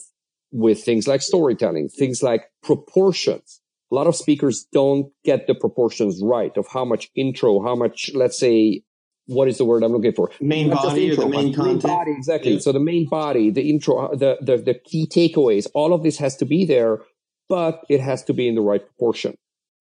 with 0.51 0.83
things 0.83 1.07
like 1.07 1.21
storytelling, 1.21 1.89
things 1.89 2.23
like 2.23 2.45
proportions. 2.63 3.61
A 3.91 3.95
lot 3.95 4.07
of 4.07 4.15
speakers 4.15 4.65
don't 4.71 5.11
get 5.23 5.47
the 5.47 5.55
proportions 5.55 6.21
right 6.23 6.55
of 6.57 6.67
how 6.67 6.85
much 6.85 7.09
intro, 7.15 7.61
how 7.61 7.75
much, 7.75 8.11
let's 8.13 8.39
say, 8.39 8.83
what 9.29 9.48
is 9.48 9.59
the 9.59 9.65
word 9.65 9.83
I'm 9.83 9.91
looking 9.91 10.13
for? 10.13 10.31
Main 10.41 10.69
Not 10.69 10.83
body 10.83 11.09
intro, 11.09 11.25
the 11.25 11.29
main 11.29 11.53
content. 11.53 11.83
Main 11.83 11.98
body, 11.98 12.12
exactly. 12.12 12.53
Yeah. 12.53 12.59
So 12.59 12.71
the 12.71 12.79
main 12.79 13.07
body, 13.07 13.51
the 13.51 13.69
intro, 13.69 14.15
the, 14.15 14.38
the, 14.41 14.57
the 14.57 14.74
key 14.74 15.07
takeaways, 15.07 15.67
all 15.74 15.93
of 15.93 16.03
this 16.03 16.17
has 16.17 16.36
to 16.38 16.45
be 16.45 16.65
there, 16.65 17.00
but 17.48 17.81
it 17.89 18.01
has 18.01 18.24
to 18.25 18.33
be 18.33 18.48
in 18.48 18.55
the 18.55 18.62
right 18.62 18.81
proportion. 18.83 19.36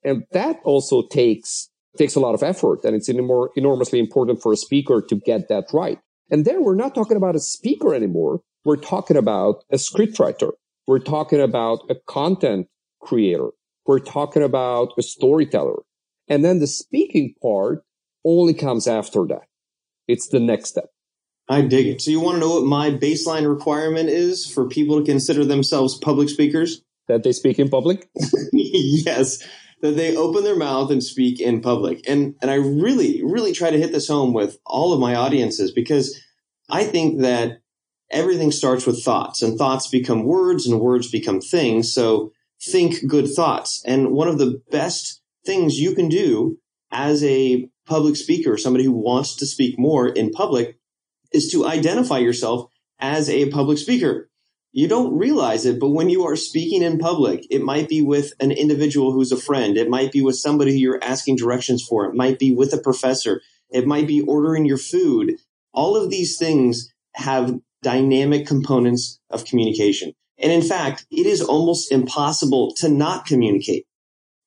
And 0.05 0.25
that 0.33 0.61
also 0.65 1.07
takes, 1.07 1.71
takes 1.97 2.15
a 2.15 2.21
lot 2.21 2.35
of 2.35 2.43
effort 2.43 2.85
and 2.85 2.95
it's 2.95 3.09
more 3.09 3.51
enormously 3.57 3.99
important 3.99 4.43
for 4.43 4.53
a 4.53 4.57
speaker 4.57 5.03
to 5.09 5.17
get 5.17 5.49
that 5.49 5.71
right. 5.73 5.99
And 6.31 6.45
there 6.45 6.61
we're 6.61 6.75
not 6.75 6.95
talking 6.95 7.17
about 7.17 7.35
a 7.35 7.41
speaker 7.41 7.95
anymore. 7.95 8.41
We're 8.65 8.77
talking 8.77 9.17
about 9.17 9.65
a 9.73 9.77
scriptwriter. 9.77 10.53
We're 10.87 10.99
talking 10.99 11.41
about 11.41 11.81
a 11.89 11.95
content 12.07 12.67
creator. 13.01 13.49
We're 13.87 13.99
talking 13.99 14.43
about 14.43 14.93
a 14.99 15.03
storyteller. 15.03 15.83
And 16.29 16.45
then 16.45 16.59
the 16.59 16.67
speaking 16.67 17.35
part 17.41 17.83
only 18.25 18.55
comes 18.55 18.87
after 18.87 19.25
that. 19.27 19.43
It's 20.07 20.29
the 20.29 20.41
next 20.41 20.71
step. 20.71 20.91
I 21.49 21.63
dig 21.63 21.87
it. 21.87 22.03
So 22.03 22.11
you 22.11 22.21
want 22.21 22.37
to 22.37 22.41
know 22.41 22.55
what 22.57 22.65
my 22.65 22.91
baseline 22.91 23.49
requirement 23.49 24.11
is 24.11 24.47
for 24.47 24.69
people 24.69 24.99
to 24.99 25.05
consider 25.05 25.45
themselves 25.45 25.99
public 25.99 26.29
speakers? 26.29 26.83
That 27.09 27.23
they 27.23 27.33
speak 27.33 27.59
in 27.59 27.71
public? 27.71 28.09
yes. 28.53 29.43
That 29.81 29.97
they 29.97 30.15
open 30.15 30.45
their 30.45 30.57
mouth 30.57 30.91
and 30.91 31.03
speak 31.03 31.41
in 31.41 31.63
public. 31.63 32.07
And 32.07 32.35
and 32.43 32.51
I 32.51 32.57
really, 32.57 33.23
really 33.25 33.53
try 33.53 33.71
to 33.71 33.79
hit 33.79 33.93
this 33.93 34.09
home 34.09 34.35
with 34.35 34.59
all 34.67 34.93
of 34.93 35.01
my 35.01 35.15
audiences 35.15 35.73
because 35.73 36.21
I 36.69 36.85
think 36.85 37.21
that 37.23 37.61
everything 38.11 38.51
starts 38.51 38.87
with 38.87 39.03
thoughts 39.03 39.41
and 39.41 39.57
thoughts 39.57 39.89
become 39.89 40.25
words 40.25 40.67
and 40.67 40.81
words 40.81 41.11
become 41.11 41.41
things. 41.41 41.93
So 41.93 42.33
think 42.61 43.07
good 43.07 43.29
thoughts. 43.29 43.83
And 43.87 44.13
one 44.13 44.29
of 44.29 44.39
the 44.39 44.61
best 44.71 45.23
things 45.47 45.81
you 45.81 45.95
can 45.95 46.09
do 46.09 46.59
as 46.91 47.23
a 47.25 47.69
public 47.87 48.17
speaker, 48.17 48.57
somebody 48.57 48.85
who 48.85 48.93
wants 48.93 49.37
to 49.37 49.47
speak 49.47 49.79
more 49.79 50.09
in 50.09 50.31
public, 50.31 50.79
is 51.33 51.51
to 51.53 51.67
identify 51.67 52.19
yourself 52.19 52.71
as 52.99 53.29
a 53.29 53.51
public 53.51 53.79
speaker. 53.79 54.31
You 54.73 54.87
don't 54.87 55.17
realize 55.17 55.65
it, 55.65 55.81
but 55.81 55.91
when 55.91 56.11
you 56.11 56.25
are 56.27 56.37
speaking 56.37 56.83
in 56.83 56.99
public, 56.99 57.47
it 57.51 57.63
might 57.63 57.89
be 57.89 58.03
with 58.03 58.33
an 58.39 58.53
individual 58.53 59.13
who's 59.13 59.33
a 59.33 59.37
friend. 59.37 59.77
It 59.77 59.89
might 59.89 60.13
be 60.13 60.21
with 60.21 60.37
somebody 60.37 60.79
you're 60.79 61.03
asking 61.03 61.37
directions 61.37 61.83
for. 61.83 62.05
It 62.05 62.15
might 62.15 62.39
be 62.39 62.55
with 62.55 62.73
a 62.75 62.79
professor. 62.79 63.41
It 63.71 63.87
might 63.87 64.07
be 64.07 64.21
ordering 64.21 64.67
your 64.67 64.79
food. 64.79 65.37
All 65.73 65.97
of 65.97 66.11
these 66.11 66.37
things 66.39 66.93
have 67.15 67.59
dynamic 67.83 68.47
components 68.47 69.19
of 69.31 69.45
communication. 69.45 70.13
And 70.39 70.53
in 70.53 70.63
fact, 70.63 71.07
it 71.11 71.27
is 71.27 71.43
almost 71.43 71.91
impossible 71.91 72.73
to 72.77 72.89
not 72.89 73.27
communicate 73.27 73.87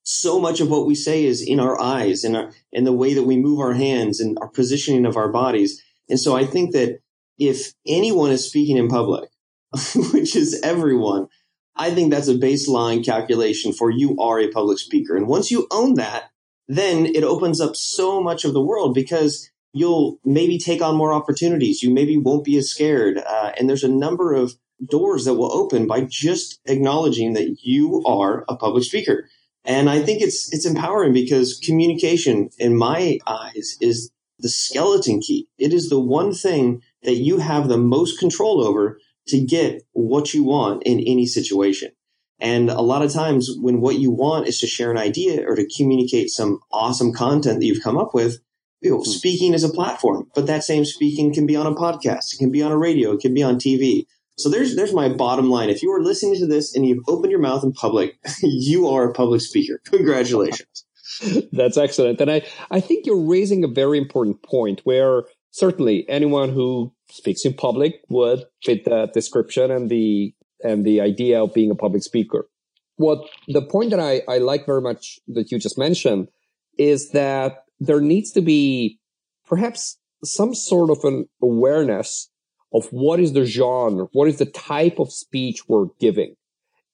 so 0.04 0.40
much 0.40 0.60
of 0.60 0.70
what 0.70 0.86
we 0.86 0.96
say 0.96 1.26
is 1.26 1.42
in 1.42 1.60
our 1.60 1.80
eyes 1.80 2.24
and 2.24 2.36
our, 2.36 2.52
in 2.72 2.84
the 2.84 2.94
way 2.94 3.14
that 3.14 3.24
we 3.24 3.38
move 3.38 3.60
our 3.60 3.74
hands 3.74 4.20
and 4.20 4.38
our 4.42 4.48
positioning 4.48 5.06
of 5.06 5.18
our 5.18 5.30
bodies. 5.30 5.82
And 6.10 6.20
so 6.20 6.36
I 6.36 6.46
think 6.46 6.74
that 6.74 7.00
if 7.38 7.74
anyone 7.88 8.32
is 8.32 8.48
speaking 8.48 8.78
in 8.78 8.88
public, 8.88 9.30
which 10.14 10.36
is 10.36 10.60
everyone, 10.64 11.28
I 11.76 11.92
think 11.92 12.12
that's 12.12 12.28
a 12.28 12.36
baseline 12.36 13.06
calculation 13.06 13.74
for 13.74 13.90
you 13.90 14.18
are 14.20 14.40
a 14.40 14.50
public 14.50 14.80
speaker. 14.80 15.16
And 15.16 15.28
once 15.28 15.52
you 15.52 15.68
own 15.72 15.96
that, 15.96 16.26
then 16.68 17.06
it 17.06 17.24
opens 17.24 17.62
up 17.62 17.76
so 17.76 18.22
much 18.22 18.46
of 18.46 18.54
the 18.54 18.64
world 18.64 18.94
because 18.94 19.50
you'll 19.74 20.20
maybe 20.26 20.58
take 20.58 20.82
on 20.82 20.96
more 20.96 21.14
opportunities. 21.14 21.82
You 21.82 21.94
maybe 21.94 22.18
won't 22.18 22.44
be 22.44 22.58
as 22.58 22.70
scared. 22.70 23.18
Uh, 23.18 23.52
and 23.58 23.70
there's 23.70 23.84
a 23.84 23.90
number 23.90 24.34
of 24.34 24.54
doors 24.86 25.26
that 25.26 25.36
will 25.36 25.52
open 25.54 25.88
by 25.88 26.02
just 26.02 26.60
acknowledging 26.66 27.34
that 27.34 27.58
you 27.64 28.04
are 28.06 28.44
a 28.50 28.56
public 28.56 28.84
speaker. 28.84 29.30
And 29.64 29.90
I 29.90 30.02
think 30.02 30.22
it's 30.22 30.52
it's 30.54 30.66
empowering 30.66 31.14
because 31.14 31.60
communication, 31.64 32.50
in 32.58 32.76
my 32.76 33.20
eyes, 33.28 33.78
is 33.80 34.12
the 34.40 34.50
skeleton 34.50 35.22
key. 35.22 35.48
It 35.58 35.74
is 35.74 35.90
the 35.90 36.00
one 36.00 36.34
thing 36.34 36.82
that 37.04 37.16
you 37.16 37.38
have 37.38 37.68
the 37.68 37.78
most 37.78 38.20
control 38.20 38.66
over 38.66 39.00
to 39.28 39.40
get 39.40 39.84
what 39.94 40.34
you 40.34 40.44
want 40.44 40.84
in 40.84 41.00
any 41.00 41.26
situation. 41.26 41.92
And 42.40 42.72
a 42.72 42.82
lot 42.82 43.04
of 43.04 43.14
times 43.14 43.52
when 43.60 43.82
what 43.82 44.00
you 44.00 44.10
want 44.10 44.48
is 44.48 44.60
to 44.60 44.68
share 44.68 44.90
an 44.90 44.98
idea 44.98 45.48
or 45.48 45.56
to 45.56 45.70
communicate 45.78 46.32
some 46.32 46.60
awesome 46.72 47.14
content 47.14 47.60
that 47.60 47.66
you've 47.66 47.84
come 47.84 48.00
up 48.00 48.16
with, 48.16 48.40
you 48.82 48.90
know, 48.90 48.98
hmm. 48.98 49.04
speaking 49.04 49.54
is 49.54 49.64
a 49.64 49.70
platform, 49.70 50.28
but 50.34 50.48
that 50.48 50.64
same 50.64 50.86
speaking 50.86 51.34
can 51.34 51.46
be 51.46 51.56
on 51.56 51.68
a 51.68 51.76
podcast. 51.76 52.34
It 52.34 52.40
can 52.40 52.52
be 52.52 52.64
on 52.64 52.72
a 52.72 52.78
radio. 52.78 53.12
It 53.12 53.22
can 53.22 53.36
be 53.36 53.44
on 53.44 53.58
TV. 53.58 54.08
So 54.42 54.50
there's 54.50 54.76
there's 54.76 54.94
my 54.94 55.10
bottom 55.10 55.50
line. 55.50 55.70
If 55.70 55.84
you 55.84 55.92
are 55.92 56.02
listening 56.02 56.36
to 56.40 56.48
this 56.48 56.76
and 56.76 56.86
you've 56.86 57.04
opened 57.08 57.32
your 57.32 57.42
mouth 57.42 57.64
in 57.64 57.72
public, 57.74 58.18
you 58.42 58.88
are 58.88 59.10
a 59.10 59.14
public 59.14 59.42
speaker. 59.42 59.82
Congratulations. 59.86 60.86
That's 61.52 61.78
excellent. 61.78 62.22
And 62.22 62.32
I, 62.32 62.42
I 62.70 62.80
think 62.80 63.06
you're 63.06 63.26
raising 63.26 63.64
a 63.64 63.68
very 63.68 63.98
important 63.98 64.44
point 64.44 64.82
where 64.84 65.24
certainly 65.52 66.06
anyone 66.10 66.50
who 66.50 66.94
speaks 67.10 67.46
in 67.46 67.54
public 67.54 68.02
would 68.10 68.46
fit 68.64 68.86
that 68.86 69.14
description 69.14 69.72
and 69.72 69.90
the 69.90 70.34
and 70.64 70.86
the 70.86 71.02
idea 71.02 71.44
of 71.44 71.54
being 71.54 71.72
a 71.72 71.76
public 71.76 72.04
speaker. 72.04 72.48
What 72.96 73.28
the 73.48 73.62
point 73.62 73.90
that 73.92 74.00
I, 74.00 74.22
I 74.28 74.38
like 74.38 74.66
very 74.66 74.82
much 74.82 75.20
that 75.28 75.52
you 75.52 75.60
just 75.60 75.78
mentioned 75.78 76.30
is 76.78 77.12
that 77.12 77.64
there 77.80 78.02
needs 78.02 78.32
to 78.32 78.42
be 78.42 79.00
perhaps 79.46 79.98
some 80.24 80.54
sort 80.54 80.92
of 80.92 81.04
an 81.04 81.28
awareness 81.42 82.30
of 82.74 82.86
what 82.92 83.20
is 83.20 83.34
the 83.34 83.46
genre, 83.46 84.08
what 84.14 84.28
is 84.28 84.38
the 84.38 84.46
type 84.46 85.00
of 85.00 85.12
speech 85.12 85.68
we're 85.68 85.88
giving. 86.00 86.36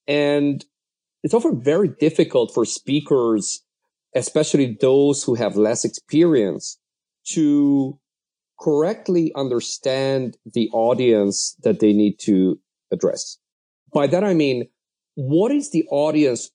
And 0.07 0.65
it's 1.23 1.33
often 1.33 1.61
very 1.61 1.89
difficult 1.99 2.53
for 2.53 2.65
speakers, 2.65 3.63
especially 4.15 4.77
those 4.79 5.23
who 5.23 5.35
have 5.35 5.55
less 5.55 5.83
experience, 5.85 6.77
to 7.29 7.99
correctly 8.59 9.31
understand 9.35 10.37
the 10.45 10.69
audience 10.73 11.55
that 11.63 11.79
they 11.79 11.93
need 11.93 12.17
to 12.19 12.59
address. 12.91 13.37
By 13.93 14.07
that, 14.07 14.23
I 14.23 14.33
mean, 14.33 14.67
what 15.15 15.51
is 15.51 15.71
the 15.71 15.85
audience 15.89 16.51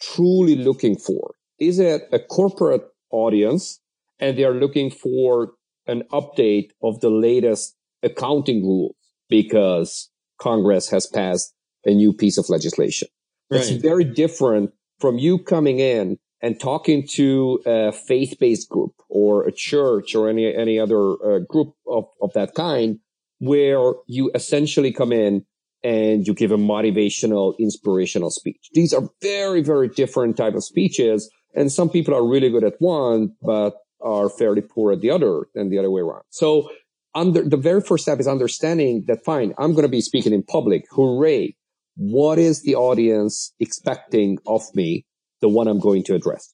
truly 0.00 0.56
looking 0.56 0.96
for? 0.96 1.34
Is 1.58 1.78
it 1.78 2.08
a 2.12 2.18
corporate 2.18 2.84
audience 3.10 3.80
and 4.18 4.36
they 4.36 4.44
are 4.44 4.54
looking 4.54 4.90
for 4.90 5.52
an 5.86 6.02
update 6.12 6.70
of 6.82 7.00
the 7.00 7.10
latest 7.10 7.74
accounting 8.06 8.62
rules 8.62 8.96
because 9.28 10.10
Congress 10.40 10.88
has 10.90 11.06
passed 11.06 11.52
a 11.84 11.94
new 11.94 12.12
piece 12.12 12.38
of 12.38 12.48
legislation? 12.48 13.08
Right. 13.50 13.58
That's 13.58 13.70
very 13.70 14.04
different 14.04 14.72
from 14.98 15.18
you 15.18 15.38
coming 15.38 15.78
in 15.78 16.18
and 16.42 16.60
talking 16.60 17.06
to 17.14 17.60
a 17.66 17.92
faith-based 17.92 18.68
group 18.68 18.92
or 19.08 19.46
a 19.46 19.52
church 19.52 20.14
or 20.14 20.28
any 20.28 20.54
any 20.54 20.78
other 20.78 21.12
uh, 21.24 21.38
group 21.48 21.74
of, 21.86 22.04
of 22.20 22.32
that 22.34 22.54
kind 22.54 22.98
where 23.38 23.92
you 24.06 24.30
essentially 24.34 24.92
come 24.92 25.12
in 25.12 25.44
and 25.82 26.26
you 26.26 26.34
give 26.34 26.52
a 26.52 26.56
motivational 26.56 27.54
inspirational 27.58 28.30
speech 28.30 28.68
these 28.74 28.92
are 28.92 29.08
very 29.22 29.62
very 29.62 29.88
different 29.88 30.36
type 30.36 30.54
of 30.54 30.64
speeches 30.64 31.30
and 31.54 31.72
some 31.72 31.88
people 31.88 32.14
are 32.14 32.26
really 32.26 32.50
good 32.50 32.64
at 32.64 32.74
one 32.78 33.34
but 33.42 33.74
are 34.00 34.28
fairly 34.28 34.60
poor 34.60 34.92
at 34.92 35.00
the 35.00 35.10
other 35.10 35.46
and 35.54 35.72
the 35.72 35.78
other 35.78 35.90
way 35.90 36.00
around 36.00 36.22
so 36.30 36.68
under 37.16 37.42
the 37.42 37.56
very 37.56 37.80
first 37.80 38.04
step 38.04 38.20
is 38.20 38.28
understanding 38.28 39.04
that 39.08 39.24
fine 39.24 39.52
i'm 39.58 39.72
going 39.72 39.82
to 39.82 39.88
be 39.88 40.00
speaking 40.00 40.32
in 40.32 40.42
public 40.44 40.84
hooray 40.92 41.52
what 41.96 42.38
is 42.38 42.62
the 42.62 42.74
audience 42.74 43.52
expecting 43.58 44.38
of 44.46 44.62
me 44.74 45.04
the 45.40 45.48
one 45.48 45.68
I'm 45.68 45.80
going 45.80 46.02
to 46.04 46.14
address. 46.14 46.52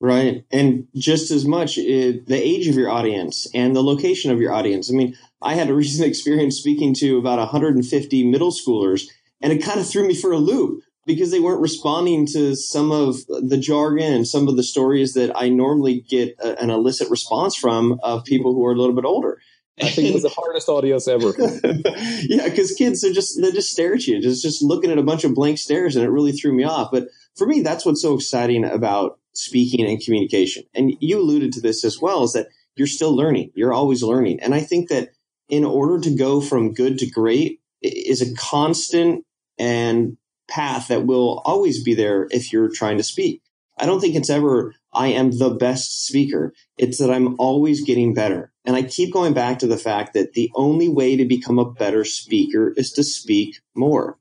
Right. 0.00 0.44
And 0.50 0.86
just 0.94 1.30
as 1.30 1.44
much 1.44 1.78
uh, 1.78 2.24
the 2.26 2.40
age 2.42 2.66
of 2.68 2.74
your 2.74 2.90
audience 2.90 3.46
and 3.54 3.76
the 3.76 3.82
location 3.82 4.30
of 4.30 4.40
your 4.40 4.52
audience. 4.52 4.90
I 4.90 4.94
mean, 4.94 5.14
I 5.42 5.54
had 5.54 5.68
a 5.68 5.74
recent 5.82 6.08
experience 6.08 6.56
speaking 6.56 6.94
to 6.94 7.18
about 7.18 7.38
150 7.38 8.26
middle 8.26 8.50
schoolers, 8.50 9.02
and 9.42 9.52
it 9.52 9.62
kind 9.62 9.78
of 9.78 9.88
threw 9.88 10.06
me 10.06 10.14
for 10.14 10.32
a 10.32 10.38
loop 10.38 10.82
because 11.06 11.30
they 11.30 11.40
weren't 11.40 11.60
responding 11.60 12.26
to 12.26 12.54
some 12.54 12.92
of 12.92 13.26
the 13.26 13.58
jargon 13.58 14.12
and 14.12 14.28
some 14.28 14.48
of 14.48 14.56
the 14.56 14.62
stories 14.62 15.14
that 15.14 15.32
I 15.34 15.48
normally 15.48 16.04
get 16.08 16.34
a, 16.42 16.60
an 16.62 16.70
illicit 16.70 17.10
response 17.10 17.56
from 17.56 17.98
of 18.02 18.24
people 18.24 18.54
who 18.54 18.64
are 18.66 18.72
a 18.72 18.76
little 18.76 18.94
bit 18.94 19.04
older. 19.04 19.40
I 19.82 19.88
think 19.88 20.08
it 20.08 20.14
was 20.14 20.22
the 20.22 20.28
hardest 20.28 20.68
audience 20.68 21.08
ever. 21.08 21.34
yeah, 22.22 22.48
because 22.48 22.72
kids 22.72 23.04
are 23.04 23.12
just 23.12 23.40
they 23.40 23.52
just 23.52 23.72
stare 23.72 23.94
at 23.94 24.06
you, 24.06 24.20
just 24.20 24.42
just 24.42 24.62
looking 24.62 24.90
at 24.90 24.98
a 24.98 25.02
bunch 25.02 25.24
of 25.24 25.34
blank 25.34 25.58
stares, 25.58 25.96
and 25.96 26.04
it 26.04 26.10
really 26.10 26.32
threw 26.32 26.52
me 26.52 26.64
off. 26.64 26.90
But 26.90 27.08
for 27.36 27.46
me, 27.46 27.60
that's 27.62 27.84
what's 27.86 28.02
so 28.02 28.14
exciting 28.14 28.64
about 28.64 29.18
speaking 29.32 29.86
and 29.86 30.00
communication. 30.00 30.64
And 30.74 30.92
you 31.00 31.20
alluded 31.20 31.52
to 31.54 31.60
this 31.60 31.84
as 31.84 32.00
well, 32.00 32.24
is 32.24 32.32
that 32.32 32.48
you're 32.76 32.86
still 32.86 33.14
learning. 33.14 33.52
You're 33.54 33.72
always 33.72 34.02
learning. 34.02 34.40
And 34.40 34.54
I 34.54 34.60
think 34.60 34.88
that 34.88 35.10
in 35.48 35.64
order 35.64 36.00
to 36.00 36.14
go 36.14 36.40
from 36.40 36.74
good 36.74 36.98
to 36.98 37.10
great 37.10 37.60
is 37.82 38.22
a 38.22 38.34
constant 38.34 39.24
and 39.58 40.16
path 40.48 40.88
that 40.88 41.06
will 41.06 41.42
always 41.44 41.82
be 41.82 41.94
there 41.94 42.26
if 42.30 42.52
you're 42.52 42.70
trying 42.70 42.98
to 42.98 43.04
speak. 43.04 43.42
I 43.78 43.86
don't 43.86 44.00
think 44.00 44.14
it's 44.14 44.30
ever, 44.30 44.74
I 44.92 45.08
am 45.08 45.38
the 45.38 45.50
best 45.50 46.06
speaker. 46.06 46.52
It's 46.76 46.98
that 46.98 47.10
I'm 47.10 47.36
always 47.38 47.84
getting 47.84 48.14
better. 48.14 48.52
And 48.64 48.76
I 48.76 48.82
keep 48.82 49.12
going 49.12 49.32
back 49.32 49.58
to 49.60 49.66
the 49.66 49.76
fact 49.76 50.14
that 50.14 50.32
the 50.32 50.50
only 50.54 50.88
way 50.88 51.16
to 51.16 51.24
become 51.24 51.58
a 51.58 51.70
better 51.70 52.04
speaker 52.04 52.72
is 52.76 52.92
to 52.92 53.04
speak 53.04 53.60
more. 53.74 54.18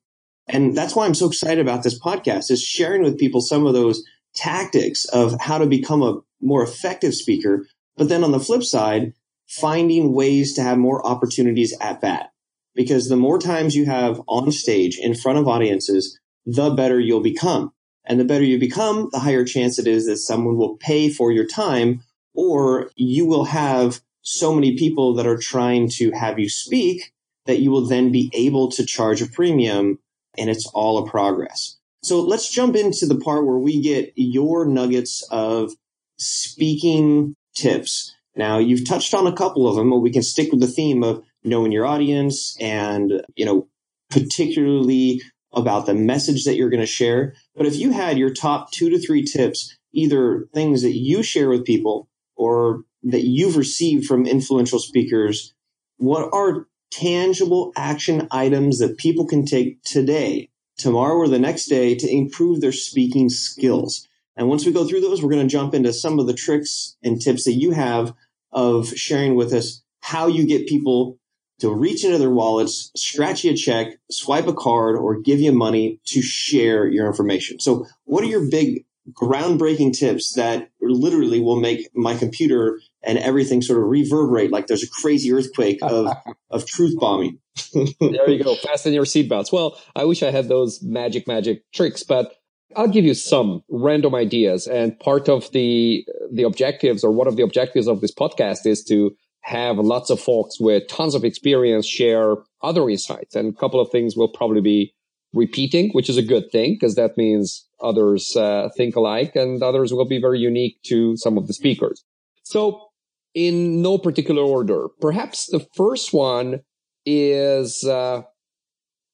And 0.47 0.75
that's 0.75 0.95
why 0.95 1.05
I'm 1.05 1.13
so 1.13 1.27
excited 1.27 1.60
about 1.60 1.84
this 1.84 1.99
podcast 1.99 2.49
is 2.49 2.63
sharing 2.63 3.03
with 3.03 3.19
people 3.19 3.41
some 3.41 3.65
of 3.65 3.73
those 3.73 4.03
tactics 4.36 5.05
of 5.05 5.39
how 5.39 5.58
to 5.58 5.65
become 5.65 6.01
a 6.01 6.19
more 6.41 6.63
effective 6.63 7.13
speaker. 7.13 7.65
But 7.97 8.10
then 8.10 8.23
on 8.23 8.32
the 8.32 8.39
flip 8.39 8.63
side, 8.63 9.13
finding 9.47 10.13
ways 10.13 10.53
to 10.53 10.63
have 10.63 10.77
more 10.77 11.05
opportunities 11.05 11.75
at 11.82 12.01
bat. 12.01 12.32
Because 12.75 13.10
the 13.10 13.15
more 13.15 13.39
times 13.39 13.75
you 13.75 13.86
have 13.86 14.21
on 14.27 14.51
stage 14.51 14.97
in 14.97 15.15
front 15.15 15.39
of 15.39 15.47
audiences, 15.47 16.19
the 16.45 16.69
better 16.69 16.99
you'll 16.99 17.21
become. 17.21 17.73
And 18.05 18.19
the 18.19 18.25
better 18.25 18.43
you 18.43 18.59
become, 18.59 19.09
the 19.12 19.19
higher 19.19 19.45
chance 19.45 19.77
it 19.77 19.88
is 19.88 20.05
that 20.07 20.17
someone 20.17 20.57
will 20.57 20.77
pay 20.77 21.09
for 21.09 21.31
your 21.31 21.45
time 21.45 22.01
or 22.33 22.89
you 22.95 23.25
will 23.25 23.45
have 23.45 24.01
so 24.21 24.53
many 24.53 24.77
people 24.77 25.13
that 25.15 25.27
are 25.27 25.38
trying 25.38 25.89
to 25.89 26.12
have 26.12 26.39
you 26.39 26.49
speak 26.49 27.12
that 27.45 27.59
you 27.59 27.71
will 27.71 27.85
then 27.85 28.12
be 28.12 28.29
able 28.33 28.69
to 28.71 28.85
charge 28.85 29.21
a 29.21 29.27
premium 29.27 29.99
and 30.38 30.49
it's 30.49 30.67
all 30.67 30.97
a 30.97 31.09
progress. 31.09 31.77
So 32.03 32.21
let's 32.21 32.49
jump 32.49 32.75
into 32.75 33.05
the 33.05 33.19
part 33.19 33.45
where 33.45 33.57
we 33.57 33.81
get 33.81 34.13
your 34.15 34.65
nuggets 34.65 35.27
of 35.31 35.71
speaking 36.17 37.35
tips. 37.55 38.15
Now 38.35 38.57
you've 38.57 38.88
touched 38.88 39.13
on 39.13 39.27
a 39.27 39.35
couple 39.35 39.67
of 39.67 39.75
them, 39.75 39.89
but 39.89 39.99
we 39.99 40.12
can 40.12 40.23
stick 40.23 40.51
with 40.51 40.62
the 40.62 40.67
theme 40.67 41.03
of 41.03 41.23
knowing 41.43 41.71
your 41.71 41.85
audience 41.85 42.55
and, 42.59 43.23
you 43.35 43.45
know, 43.45 43.67
particularly 44.09 45.21
about 45.53 45.85
the 45.85 45.93
message 45.93 46.45
that 46.45 46.55
you're 46.55 46.69
going 46.69 46.79
to 46.79 46.85
share. 46.85 47.33
But 47.55 47.65
if 47.65 47.75
you 47.75 47.91
had 47.91 48.17
your 48.17 48.33
top 48.33 48.71
two 48.71 48.89
to 48.89 48.99
three 48.99 49.23
tips, 49.23 49.75
either 49.93 50.47
things 50.53 50.81
that 50.83 50.97
you 50.97 51.23
share 51.23 51.49
with 51.49 51.65
people 51.65 52.07
or 52.35 52.83
that 53.03 53.23
you've 53.23 53.57
received 53.57 54.05
from 54.05 54.25
influential 54.25 54.79
speakers, 54.79 55.53
what 55.97 56.29
are 56.33 56.67
tangible 56.91 57.71
action 57.75 58.27
items 58.31 58.79
that 58.79 58.97
people 58.97 59.25
can 59.25 59.45
take 59.45 59.81
today, 59.83 60.49
tomorrow, 60.77 61.15
or 61.15 61.27
the 61.27 61.39
next 61.39 61.67
day 61.67 61.95
to 61.95 62.09
improve 62.09 62.62
their 62.62 62.71
speaking 62.71 63.29
skills. 63.29 64.07
And 64.35 64.47
once 64.47 64.65
we 64.65 64.71
go 64.71 64.88
through 64.88 65.01
those, 65.01 65.21
we're 65.21 65.31
going 65.31 65.47
to 65.47 65.51
jump 65.51 65.73
into 65.73 65.93
some 65.93 66.19
of 66.19 66.27
the 66.27 66.33
tricks 66.33 66.95
and 67.03 67.21
tips 67.21 67.43
that 67.43 67.53
you 67.53 67.71
have 67.71 68.13
of 68.51 68.88
sharing 68.89 69.35
with 69.35 69.53
us 69.53 69.83
how 70.01 70.27
you 70.27 70.47
get 70.47 70.67
people 70.67 71.19
to 71.59 71.73
reach 71.73 72.03
into 72.03 72.17
their 72.17 72.29
wallets, 72.29 72.91
scratch 72.95 73.43
you 73.43 73.51
a 73.51 73.55
check, 73.55 73.87
swipe 74.09 74.47
a 74.47 74.53
card, 74.53 74.95
or 74.97 75.19
give 75.19 75.39
you 75.39 75.51
money 75.51 75.99
to 76.05 76.21
share 76.21 76.87
your 76.87 77.07
information. 77.07 77.59
So, 77.59 77.85
what 78.05 78.23
are 78.23 78.27
your 78.27 78.49
big 78.49 78.85
groundbreaking 79.11 79.97
tips 79.97 80.33
that 80.33 80.69
literally 80.81 81.39
will 81.39 81.59
make 81.59 81.89
my 81.95 82.15
computer 82.15 82.79
and 83.03 83.17
everything 83.17 83.61
sort 83.61 83.79
of 83.79 83.87
reverberate 83.87 84.51
like 84.51 84.67
there's 84.67 84.83
a 84.83 84.89
crazy 85.01 85.31
earthquake 85.31 85.79
of, 85.81 86.15
of 86.49 86.65
truth 86.65 86.95
bombing. 86.99 87.39
there 87.73 88.29
you 88.29 88.43
go. 88.43 88.55
Fasten 88.55 88.93
your 88.93 89.05
seatbelts. 89.05 89.51
Well, 89.51 89.79
I 89.95 90.05
wish 90.05 90.23
I 90.23 90.31
had 90.31 90.47
those 90.47 90.81
magic, 90.81 91.27
magic 91.27 91.63
tricks, 91.71 92.03
but 92.03 92.33
I'll 92.75 92.87
give 92.87 93.05
you 93.05 93.13
some 93.13 93.63
random 93.69 94.13
ideas. 94.13 94.67
And 94.67 94.99
part 94.99 95.27
of 95.27 95.51
the, 95.51 96.05
the 96.31 96.43
objectives 96.43 97.03
or 97.03 97.11
one 97.11 97.27
of 97.27 97.35
the 97.35 97.43
objectives 97.43 97.87
of 97.87 98.01
this 98.01 98.13
podcast 98.13 98.65
is 98.65 98.83
to 98.85 99.15
have 99.49 99.79
lots 99.79 100.12
of 100.12 100.19
folks 100.19 100.59
with 100.59 100.88
tons 100.88 101.15
of 101.15 101.23
experience 101.23 101.88
share 101.88 102.35
other 102.62 102.88
insights. 102.88 103.35
And 103.35 103.51
a 103.51 103.57
couple 103.57 103.79
of 103.79 103.89
things 103.89 104.15
will 104.15 104.27
probably 104.27 104.62
be 104.62 104.93
repeating, 105.33 105.89
which 105.93 106.07
is 106.07 106.17
a 106.17 106.21
good 106.21 106.51
thing 106.51 106.75
because 106.75 106.93
that 106.95 107.17
means 107.17 107.67
others 107.81 108.35
uh, 108.35 108.69
think 108.77 108.95
alike 108.95 109.35
and 109.35 109.63
others 109.63 109.91
will 109.91 110.05
be 110.05 110.21
very 110.21 110.38
unique 110.38 110.79
to 110.83 111.17
some 111.17 111.35
of 111.35 111.47
the 111.47 111.53
speakers. 111.53 112.03
So 112.43 112.89
in 113.33 113.81
no 113.81 113.97
particular 113.97 114.43
order, 114.43 114.88
perhaps 115.01 115.47
the 115.47 115.65
first 115.75 116.13
one 116.13 116.59
is 117.03 117.83
uh, 117.83 118.21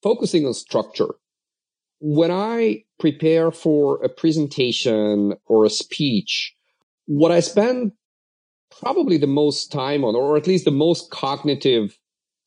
focusing 0.04 0.46
on 0.46 0.54
structure. 0.54 1.16
When 2.02 2.30
I 2.32 2.84
prepare 3.00 3.52
for 3.52 4.04
a 4.04 4.10
presentation 4.10 5.36
or 5.46 5.64
a 5.64 5.70
speech, 5.70 6.54
what 7.06 7.32
I 7.32 7.40
spend 7.40 7.94
probably 8.80 9.18
the 9.18 9.28
most 9.28 9.72
time 9.72 10.04
on, 10.04 10.16
or 10.16 10.38
at 10.38 10.48
least 10.48 10.66
the 10.66 10.72
most 10.72 11.12
cognitive 11.12 11.98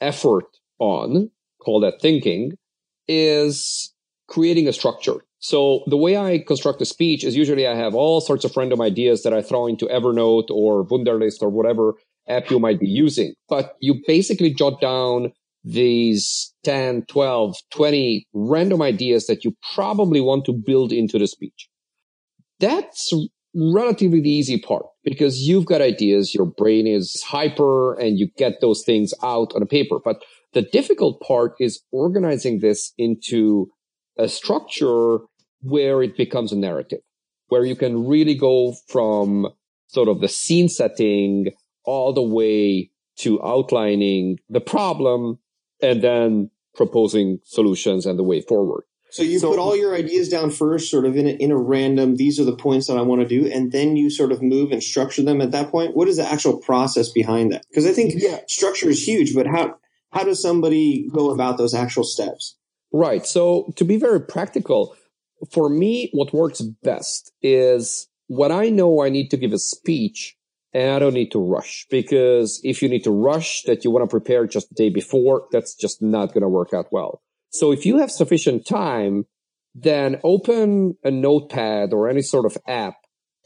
effort 0.01 0.47
on, 0.79 1.31
call 1.62 1.81
that 1.81 2.01
thinking, 2.01 2.53
is 3.07 3.93
creating 4.29 4.69
a 4.69 4.73
structure. 4.73 5.25
So 5.41 5.85
the 5.87 5.97
way 5.97 6.17
I 6.17 6.38
construct 6.38 6.83
a 6.83 6.85
speech 6.85 7.25
is 7.25 7.37
usually 7.37 7.67
I 7.67 7.77
have 7.77 7.95
all 7.95 8.21
sorts 8.21 8.45
of 8.45 8.57
random 8.57 8.81
ideas 8.81 9.23
that 9.23 9.33
I 9.33 9.43
throw 9.43 9.67
into 9.67 9.87
Evernote 9.87 10.51
or 10.51 10.85
Wunderlist 10.87 11.43
or 11.43 11.49
whatever 11.49 11.95
app 12.29 12.51
you 12.51 12.59
might 12.59 12.81
be 12.81 12.88
using. 12.88 13.35
But 13.49 13.77
you 13.81 14.03
basically 14.07 14.53
jot 14.53 14.81
down 14.81 15.33
these 15.64 16.53
10, 16.64 17.05
12, 17.07 17.57
20 17.71 18.27
random 18.33 18.83
ideas 18.83 19.27
that 19.27 19.45
you 19.45 19.57
probably 19.75 20.21
want 20.21 20.45
to 20.47 20.53
build 20.53 20.93
into 20.93 21.19
the 21.19 21.27
speech. 21.27 21.69
That's 22.61 23.12
relatively 23.55 24.21
the 24.21 24.31
easy 24.31 24.59
part 24.59 24.87
because 25.09 25.40
you've 25.42 25.66
got 25.66 25.81
ideas, 25.81 26.35
your 26.35 26.47
brain 26.47 26.87
is 26.87 27.23
hyper 27.23 27.94
and 27.94 28.18
you 28.18 28.29
get 28.37 28.61
those 28.61 28.83
things 28.85 29.14
out 29.23 29.53
on 29.55 29.62
a 29.62 29.66
paper. 29.66 29.99
But 30.05 30.23
The 30.55 30.62
difficult 30.62 31.21
part 31.21 31.55
is 31.61 31.83
organizing 31.92 32.61
this 32.61 32.92
into 32.97 33.71
a 34.16 34.29
structure 34.29 35.18
where 35.61 36.03
it 36.03 36.16
becomes 36.16 36.53
a 36.53 36.57
narrative, 36.57 37.01
where 37.49 37.64
you 37.64 37.77
can 37.77 38.07
really 38.07 38.35
go 38.35 38.75
from 38.88 39.49
sort 39.88 40.09
of 40.09 40.21
the 40.21 40.29
scene 40.29 40.68
setting 40.68 41.49
all 41.85 42.12
the 42.12 42.23
way 42.23 42.90
to 43.18 43.42
outlining 43.42 44.38
the 44.49 44.61
problem 44.61 45.38
and 45.83 46.03
then 46.03 46.51
proposing 46.75 47.38
solutions 47.44 48.07
and 48.07 48.18
the 48.18 48.25
way 48.25 48.40
forward. 48.40 48.85
So 49.11 49.23
you 49.23 49.38
so, 49.38 49.51
put 49.51 49.59
all 49.59 49.77
your 49.77 49.94
ideas 49.94 50.29
down 50.29 50.51
first, 50.51 50.90
sort 50.90 51.07
of 51.07 51.16
in 51.16 51.27
a, 51.27 51.31
in 51.31 51.51
a 51.51 51.57
random. 51.57 52.16
These 52.16 52.38
are 52.38 52.44
the 52.44 52.57
points 52.57 52.87
that 52.88 52.99
I 52.99 53.03
want 53.03 53.23
to 53.23 53.29
do, 53.29 53.51
and 53.51 53.73
then 53.73 53.97
you 53.97 54.11
sort 54.11 54.33
of 54.33 54.42
move 54.42 54.71
and 54.71 54.83
structure 54.83 55.23
them. 55.23 55.40
At 55.40 55.51
that 55.53 55.71
point, 55.71 55.97
what 55.97 56.09
is 56.09 56.18
the 56.18 56.25
actual 56.25 56.59
process 56.59 57.11
behind 57.11 57.53
that? 57.53 57.64
Because 57.71 57.87
I 57.87 57.92
think 57.92 58.14
yeah. 58.16 58.40
structure 58.47 58.88
is 58.88 59.07
huge, 59.07 59.35
but 59.35 59.47
how 59.47 59.77
how 60.11 60.25
does 60.25 60.42
somebody 60.42 61.09
go 61.12 61.31
about 61.31 61.59
those 61.59 61.75
actual 61.75 62.05
steps? 62.05 62.57
Right. 62.92 63.27
So 63.27 63.73
to 63.77 63.85
be 63.85 63.97
very 63.97 64.21
practical, 64.21 64.97
for 65.53 65.68
me, 65.68 66.11
what 66.12 66.33
works 66.33 66.61
best 66.61 67.33
is 67.42 68.09
when 68.27 68.53
I 68.53 68.68
know 68.68 69.03
I 69.03 69.09
need 69.09 69.31
to 69.31 69.37
give 69.37 69.53
a 69.53 69.59
speech 69.59 70.37
and 70.73 70.90
I 70.90 70.99
don't 70.99 71.14
need 71.14 71.33
to 71.33 71.38
rush 71.38 71.87
because 71.90 72.61
if 72.64 72.83
you 72.83 72.88
need 72.88 73.05
to 73.05 73.11
rush 73.11 73.62
that 73.62 73.85
you 73.85 73.90
want 73.90 74.09
to 74.09 74.11
prepare 74.11 74.47
just 74.47 74.68
the 74.68 74.75
day 74.75 74.90
before, 74.90 75.47
that's 75.51 75.75
just 75.75 76.03
not 76.03 76.33
going 76.33 76.42
to 76.42 76.49
work 76.49 76.73
out 76.73 76.87
well. 76.90 77.23
So 77.50 77.72
if 77.72 77.87
you 77.87 77.98
have 77.98 78.11
sufficient 78.11 78.66
time, 78.66 79.24
then 79.74 80.20
open 80.24 80.96
a 81.04 81.11
notepad 81.11 81.92
or 81.92 82.08
any 82.08 82.22
sort 82.22 82.46
of 82.46 82.56
app. 82.66 82.96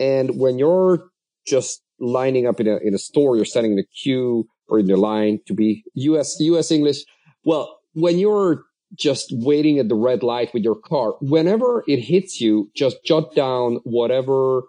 And 0.00 0.38
when 0.38 0.58
you're 0.58 1.10
just 1.46 1.82
lining 2.00 2.46
up 2.46 2.60
in 2.60 2.66
a, 2.66 2.78
in 2.78 2.94
a 2.94 2.98
store, 2.98 3.36
you're 3.36 3.44
standing 3.44 3.72
in 3.72 3.78
a 3.78 3.86
queue 4.02 4.46
or 4.68 4.80
in 4.80 4.86
the 4.86 4.96
line 4.96 5.40
to 5.46 5.54
be 5.54 5.84
US, 5.94 6.36
US 6.40 6.70
English. 6.70 7.04
Well, 7.44 7.78
when 7.92 8.18
you're 8.18 8.64
just 8.94 9.32
waiting 9.32 9.78
at 9.78 9.88
the 9.88 9.94
red 9.94 10.22
light 10.22 10.52
with 10.52 10.64
your 10.64 10.76
car, 10.76 11.14
whenever 11.20 11.84
it 11.86 11.98
hits 11.98 12.40
you, 12.40 12.70
just 12.74 13.04
jot 13.04 13.34
down 13.34 13.80
whatever 13.84 14.62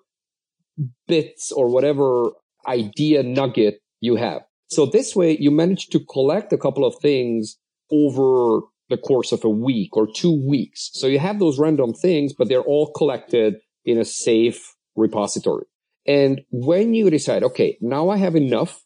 bits 1.08 1.52
or 1.52 1.70
whatever 1.70 2.32
idea 2.68 3.24
nugget 3.24 3.82
you 4.00 4.16
have. 4.16 4.42
So 4.68 4.86
this 4.86 5.16
way 5.16 5.38
you 5.38 5.52
manage 5.52 5.88
to 5.88 6.00
collect 6.00 6.52
a 6.54 6.58
couple 6.58 6.86
of 6.86 6.96
things 7.02 7.58
over 7.92 8.62
the 8.94 9.02
course 9.02 9.32
of 9.32 9.44
a 9.44 9.50
week 9.50 9.98
or 9.98 10.08
two 10.08 10.48
weeks. 10.48 10.92
So 10.94 11.08
you 11.08 11.18
have 11.18 11.40
those 11.40 11.58
random 11.58 11.94
things, 11.94 12.32
but 12.32 12.48
they're 12.48 12.62
all 12.62 12.92
collected 12.92 13.56
in 13.84 13.98
a 13.98 14.06
safe 14.06 14.76
repository. 14.96 15.66
And 16.06 16.42
when 16.52 16.94
you 16.94 17.10
decide, 17.10 17.44
okay, 17.44 17.78
now 17.82 18.10
I 18.10 18.18
have 18.18 18.36
enough, 18.36 18.84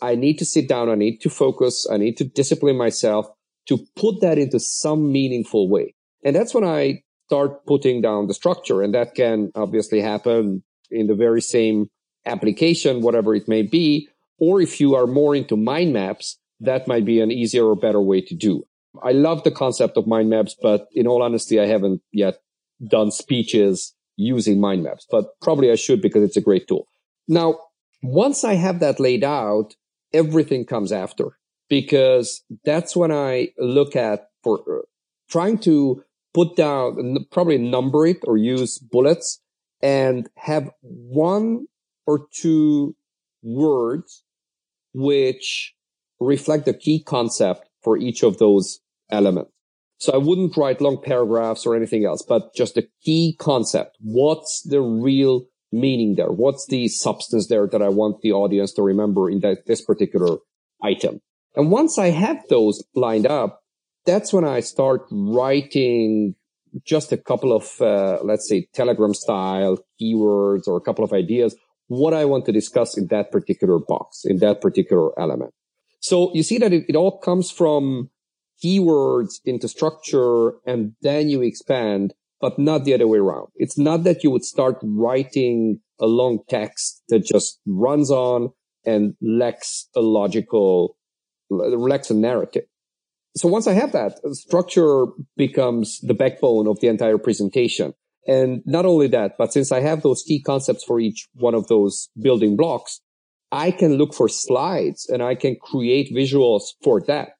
I 0.00 0.14
need 0.14 0.38
to 0.38 0.44
sit 0.44 0.68
down, 0.68 0.88
I 0.88 0.94
need 0.94 1.18
to 1.22 1.30
focus, 1.30 1.84
I 1.90 1.96
need 1.96 2.16
to 2.18 2.24
discipline 2.24 2.78
myself 2.78 3.26
to 3.66 3.78
put 3.96 4.20
that 4.20 4.38
into 4.38 4.60
some 4.60 5.10
meaningful 5.10 5.68
way. 5.68 5.96
And 6.24 6.36
that's 6.36 6.54
when 6.54 6.64
I 6.64 7.02
start 7.26 7.66
putting 7.66 8.00
down 8.00 8.28
the 8.28 8.34
structure. 8.34 8.82
And 8.82 8.94
that 8.94 9.16
can 9.16 9.50
obviously 9.56 10.00
happen 10.00 10.62
in 10.92 11.08
the 11.08 11.14
very 11.16 11.40
same 11.40 11.88
application, 12.24 13.00
whatever 13.00 13.34
it 13.34 13.48
may 13.48 13.62
be. 13.62 14.08
Or 14.38 14.60
if 14.60 14.80
you 14.80 14.94
are 14.94 15.06
more 15.08 15.34
into 15.34 15.56
mind 15.56 15.92
maps, 15.92 16.38
that 16.60 16.86
might 16.86 17.04
be 17.04 17.20
an 17.20 17.32
easier 17.32 17.66
or 17.66 17.74
better 17.74 18.00
way 18.00 18.20
to 18.20 18.34
do. 18.36 18.64
I 19.02 19.12
love 19.12 19.44
the 19.44 19.50
concept 19.50 19.96
of 19.96 20.06
mind 20.06 20.30
maps, 20.30 20.56
but 20.60 20.88
in 20.92 21.06
all 21.06 21.22
honesty, 21.22 21.60
I 21.60 21.66
haven't 21.66 22.02
yet 22.12 22.38
done 22.88 23.10
speeches 23.10 23.94
using 24.16 24.60
mind 24.60 24.82
maps, 24.82 25.06
but 25.10 25.38
probably 25.40 25.70
I 25.70 25.76
should 25.76 26.02
because 26.02 26.22
it's 26.22 26.36
a 26.36 26.40
great 26.40 26.66
tool. 26.68 26.88
Now, 27.28 27.58
once 28.02 28.44
I 28.44 28.54
have 28.54 28.80
that 28.80 29.00
laid 29.00 29.24
out, 29.24 29.74
everything 30.12 30.64
comes 30.64 30.92
after 30.92 31.38
because 31.68 32.42
that's 32.64 32.96
when 32.96 33.12
I 33.12 33.48
look 33.58 33.94
at 33.94 34.28
for 34.42 34.58
uh, 34.60 34.82
trying 35.28 35.58
to 35.58 36.02
put 36.34 36.56
down, 36.56 37.26
probably 37.30 37.58
number 37.58 38.06
it 38.06 38.18
or 38.24 38.36
use 38.36 38.78
bullets 38.78 39.40
and 39.82 40.28
have 40.36 40.70
one 40.82 41.66
or 42.06 42.26
two 42.32 42.94
words 43.42 44.24
which 44.92 45.74
reflect 46.18 46.66
the 46.66 46.74
key 46.74 47.02
concept 47.02 47.69
for 47.82 47.96
each 47.96 48.22
of 48.22 48.38
those 48.38 48.80
elements. 49.10 49.50
So 49.98 50.12
I 50.14 50.16
wouldn't 50.16 50.56
write 50.56 50.80
long 50.80 51.02
paragraphs 51.02 51.66
or 51.66 51.76
anything 51.76 52.06
else, 52.06 52.22
but 52.26 52.54
just 52.54 52.74
the 52.74 52.88
key 53.04 53.36
concept. 53.38 53.98
What's 54.00 54.62
the 54.62 54.80
real 54.80 55.44
meaning 55.72 56.14
there? 56.16 56.32
What's 56.32 56.66
the 56.66 56.88
substance 56.88 57.48
there 57.48 57.66
that 57.66 57.82
I 57.82 57.90
want 57.90 58.22
the 58.22 58.32
audience 58.32 58.72
to 58.74 58.82
remember 58.82 59.28
in 59.28 59.40
that, 59.40 59.66
this 59.66 59.84
particular 59.84 60.38
item? 60.82 61.20
And 61.54 61.70
once 61.70 61.98
I 61.98 62.10
have 62.10 62.42
those 62.48 62.82
lined 62.94 63.26
up, 63.26 63.60
that's 64.06 64.32
when 64.32 64.44
I 64.44 64.60
start 64.60 65.02
writing 65.10 66.34
just 66.86 67.12
a 67.12 67.18
couple 67.18 67.54
of, 67.54 67.80
uh, 67.80 68.20
let's 68.22 68.48
say, 68.48 68.68
telegram 68.72 69.12
style 69.12 69.78
keywords 70.00 70.66
or 70.66 70.76
a 70.76 70.80
couple 70.80 71.04
of 71.04 71.12
ideas, 71.12 71.56
what 71.88 72.14
I 72.14 72.24
want 72.24 72.46
to 72.46 72.52
discuss 72.52 72.96
in 72.96 73.08
that 73.08 73.32
particular 73.32 73.78
box, 73.78 74.24
in 74.24 74.38
that 74.38 74.60
particular 74.60 75.18
element. 75.20 75.52
So 76.00 76.34
you 76.34 76.42
see 76.42 76.58
that 76.58 76.72
it, 76.72 76.86
it 76.88 76.96
all 76.96 77.18
comes 77.18 77.50
from 77.50 78.10
keywords 78.64 79.40
into 79.44 79.68
structure 79.68 80.54
and 80.66 80.92
then 81.02 81.28
you 81.28 81.42
expand, 81.42 82.14
but 82.40 82.58
not 82.58 82.84
the 82.84 82.94
other 82.94 83.06
way 83.06 83.18
around. 83.18 83.48
It's 83.56 83.78
not 83.78 84.04
that 84.04 84.24
you 84.24 84.30
would 84.30 84.44
start 84.44 84.78
writing 84.82 85.80
a 85.98 86.06
long 86.06 86.40
text 86.48 87.02
that 87.08 87.24
just 87.24 87.60
runs 87.66 88.10
on 88.10 88.50
and 88.84 89.14
lacks 89.20 89.88
a 89.94 90.00
logical, 90.00 90.96
lacks 91.50 92.10
a 92.10 92.14
narrative. 92.14 92.64
So 93.36 93.48
once 93.48 93.66
I 93.66 93.74
have 93.74 93.92
that, 93.92 94.18
structure 94.32 95.06
becomes 95.36 96.00
the 96.00 96.14
backbone 96.14 96.66
of 96.66 96.80
the 96.80 96.88
entire 96.88 97.18
presentation. 97.18 97.94
And 98.26 98.62
not 98.66 98.86
only 98.86 99.06
that, 99.08 99.32
but 99.38 99.52
since 99.52 99.72
I 99.72 99.80
have 99.80 100.02
those 100.02 100.22
key 100.22 100.42
concepts 100.42 100.84
for 100.84 100.98
each 101.00 101.28
one 101.34 101.54
of 101.54 101.68
those 101.68 102.10
building 102.20 102.56
blocks, 102.56 103.00
I 103.52 103.70
can 103.70 103.94
look 103.94 104.14
for 104.14 104.28
slides 104.28 105.08
and 105.08 105.22
I 105.22 105.34
can 105.34 105.56
create 105.56 106.14
visuals 106.14 106.62
for 106.82 107.00
that 107.02 107.30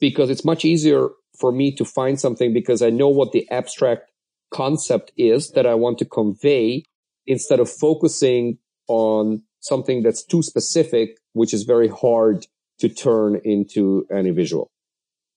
because 0.00 0.30
it's 0.30 0.44
much 0.44 0.64
easier 0.64 1.08
for 1.38 1.52
me 1.52 1.74
to 1.76 1.84
find 1.84 2.20
something 2.20 2.52
because 2.52 2.82
I 2.82 2.90
know 2.90 3.08
what 3.08 3.32
the 3.32 3.48
abstract 3.50 4.10
concept 4.52 5.12
is 5.16 5.50
that 5.52 5.66
I 5.66 5.74
want 5.74 5.98
to 5.98 6.04
convey 6.04 6.84
instead 7.26 7.60
of 7.60 7.70
focusing 7.70 8.58
on 8.88 9.42
something 9.60 10.02
that's 10.02 10.24
too 10.24 10.42
specific, 10.42 11.16
which 11.32 11.54
is 11.54 11.62
very 11.62 11.88
hard 11.88 12.46
to 12.78 12.88
turn 12.88 13.40
into 13.44 14.06
any 14.12 14.30
visual. 14.30 14.70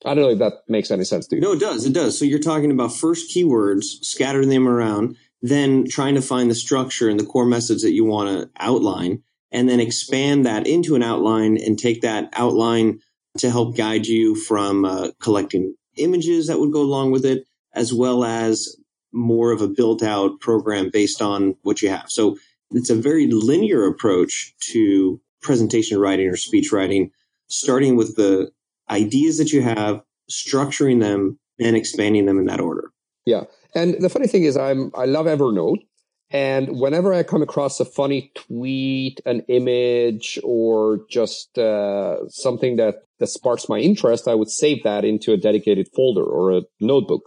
I 0.06 0.14
don't 0.14 0.24
know 0.24 0.30
if 0.32 0.40
that 0.40 0.54
makes 0.68 0.92
any 0.92 1.06
sense 1.06 1.28
to 1.28 1.36
you. 1.36 1.42
No, 1.42 1.54
it 1.54 1.60
does. 1.60 1.86
It 1.86 1.94
does. 1.94 2.18
So 2.18 2.26
you're 2.26 2.40
talking 2.40 2.72
about 2.72 2.94
first 2.94 3.36
keywords, 3.36 3.84
scattering 4.02 4.50
them 4.50 4.68
around, 4.68 5.18
then 5.42 5.88
trying 5.88 6.16
to 6.16 6.22
find 6.22 6.52
the 6.52 6.56
structure 6.56 7.10
and 7.10 7.20
the 7.20 7.26
core 7.26 7.46
message 7.46 7.82
that 7.82 7.94
you 7.94 8.06
want 8.06 8.30
to 8.30 8.50
outline, 8.60 9.24
and 9.52 9.70
then 9.70 9.80
expand 9.80 10.46
that 10.46 10.68
into 10.68 10.96
an 10.96 11.04
outline 11.04 11.58
and 11.58 11.80
take 11.80 12.02
that 12.02 12.30
outline 12.34 13.00
to 13.38 13.50
help 13.50 13.78
guide 13.78 14.06
you 14.06 14.36
from 14.36 14.86
uh, 14.86 15.10
collecting 15.22 15.76
images 15.96 16.48
that 16.48 16.60
would 16.60 16.72
go 16.72 16.82
along 16.82 17.12
with 17.12 17.26
it, 17.26 17.46
as 17.74 17.94
well 17.94 18.24
as 18.24 18.76
more 19.14 19.52
of 19.52 19.62
a 19.62 19.68
built 19.68 20.04
out 20.04 20.40
program 20.40 20.90
based 20.92 21.22
on 21.22 21.56
what 21.64 21.82
you 21.82 21.90
have. 21.90 22.06
So 22.10 22.38
it's 22.72 22.90
a 22.90 22.96
very 22.96 23.28
linear 23.28 23.86
approach 23.86 24.54
to 24.72 25.20
presentation 25.42 26.00
writing 26.00 26.28
or 26.28 26.36
speech 26.36 26.72
writing, 26.72 27.12
starting 27.48 27.96
with 27.96 28.16
the 28.16 28.52
ideas 28.90 29.38
that 29.38 29.52
you 29.52 29.62
have, 29.62 30.02
structuring 30.30 31.00
them, 31.00 31.40
and 31.60 31.76
expanding 31.76 32.26
them 32.26 32.38
in 32.38 32.46
that 32.46 32.60
order. 32.60 32.92
Yeah. 33.26 33.44
And 33.74 34.02
the 34.02 34.10
funny 34.10 34.28
thing 34.28 34.44
is 34.44 34.58
I'm 34.58 34.92
I 34.96 35.06
love 35.06 35.26
Evernote 35.26 35.87
and 36.30 36.80
whenever 36.80 37.14
I 37.14 37.24
come 37.24 37.42
across 37.42 37.80
a 37.80 37.86
funny 37.86 38.32
tweet, 38.36 39.22
an 39.26 39.42
image, 39.48 40.38
or 40.44 41.00
just 41.10 41.58
uh, 41.58 42.28
something 42.28 42.76
that, 42.76 43.04
that 43.20 43.28
sparks 43.28 43.70
my 43.70 43.80
interest, 43.80 44.28
I 44.28 44.36
would 44.36 44.50
save 44.50 44.84
that 44.84 45.06
into 45.06 45.32
a 45.32 45.38
dedicated 45.38 45.88
folder 45.96 46.24
or 46.24 46.52
a 46.52 46.62
notebook. 46.82 47.24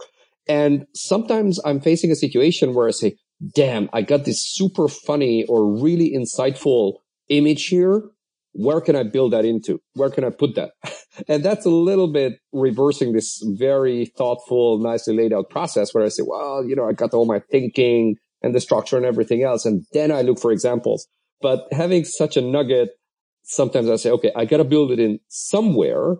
And 0.47 0.85
sometimes 0.93 1.59
I'm 1.65 1.81
facing 1.81 2.11
a 2.11 2.15
situation 2.15 2.75
where 2.75 2.87
I 2.87 2.91
say, 2.91 3.15
damn, 3.55 3.89
I 3.91 4.03
got 4.03 4.25
this 4.25 4.45
super 4.45 4.87
funny 4.87 5.45
or 5.49 5.81
really 5.81 6.13
insightful 6.15 6.97
image 7.29 7.67
here. 7.67 8.03
Where 8.53 8.81
can 8.81 8.95
I 8.95 9.03
build 9.03 9.33
that 9.33 9.45
into? 9.45 9.79
Where 9.93 10.09
can 10.09 10.25
I 10.25 10.29
put 10.29 10.55
that? 10.55 10.71
and 11.27 11.43
that's 11.43 11.65
a 11.65 11.69
little 11.69 12.11
bit 12.11 12.33
reversing 12.51 13.13
this 13.13 13.41
very 13.57 14.05
thoughtful, 14.17 14.77
nicely 14.77 15.15
laid 15.15 15.33
out 15.33 15.49
process 15.49 15.93
where 15.93 16.03
I 16.03 16.09
say, 16.09 16.23
well, 16.25 16.63
you 16.63 16.75
know, 16.75 16.87
I 16.87 16.91
got 16.91 17.13
all 17.13 17.25
my 17.25 17.39
thinking 17.49 18.17
and 18.41 18.55
the 18.55 18.59
structure 18.59 18.97
and 18.97 19.05
everything 19.05 19.43
else. 19.43 19.65
And 19.65 19.85
then 19.93 20.11
I 20.11 20.21
look 20.21 20.39
for 20.39 20.51
examples. 20.51 21.07
But 21.41 21.67
having 21.71 22.05
such 22.05 22.37
a 22.37 22.41
nugget, 22.41 22.89
sometimes 23.43 23.89
I 23.89 23.95
say, 23.95 24.11
okay, 24.11 24.31
I 24.35 24.45
got 24.45 24.57
to 24.57 24.63
build 24.63 24.91
it 24.91 24.99
in 24.99 25.19
somewhere. 25.27 26.15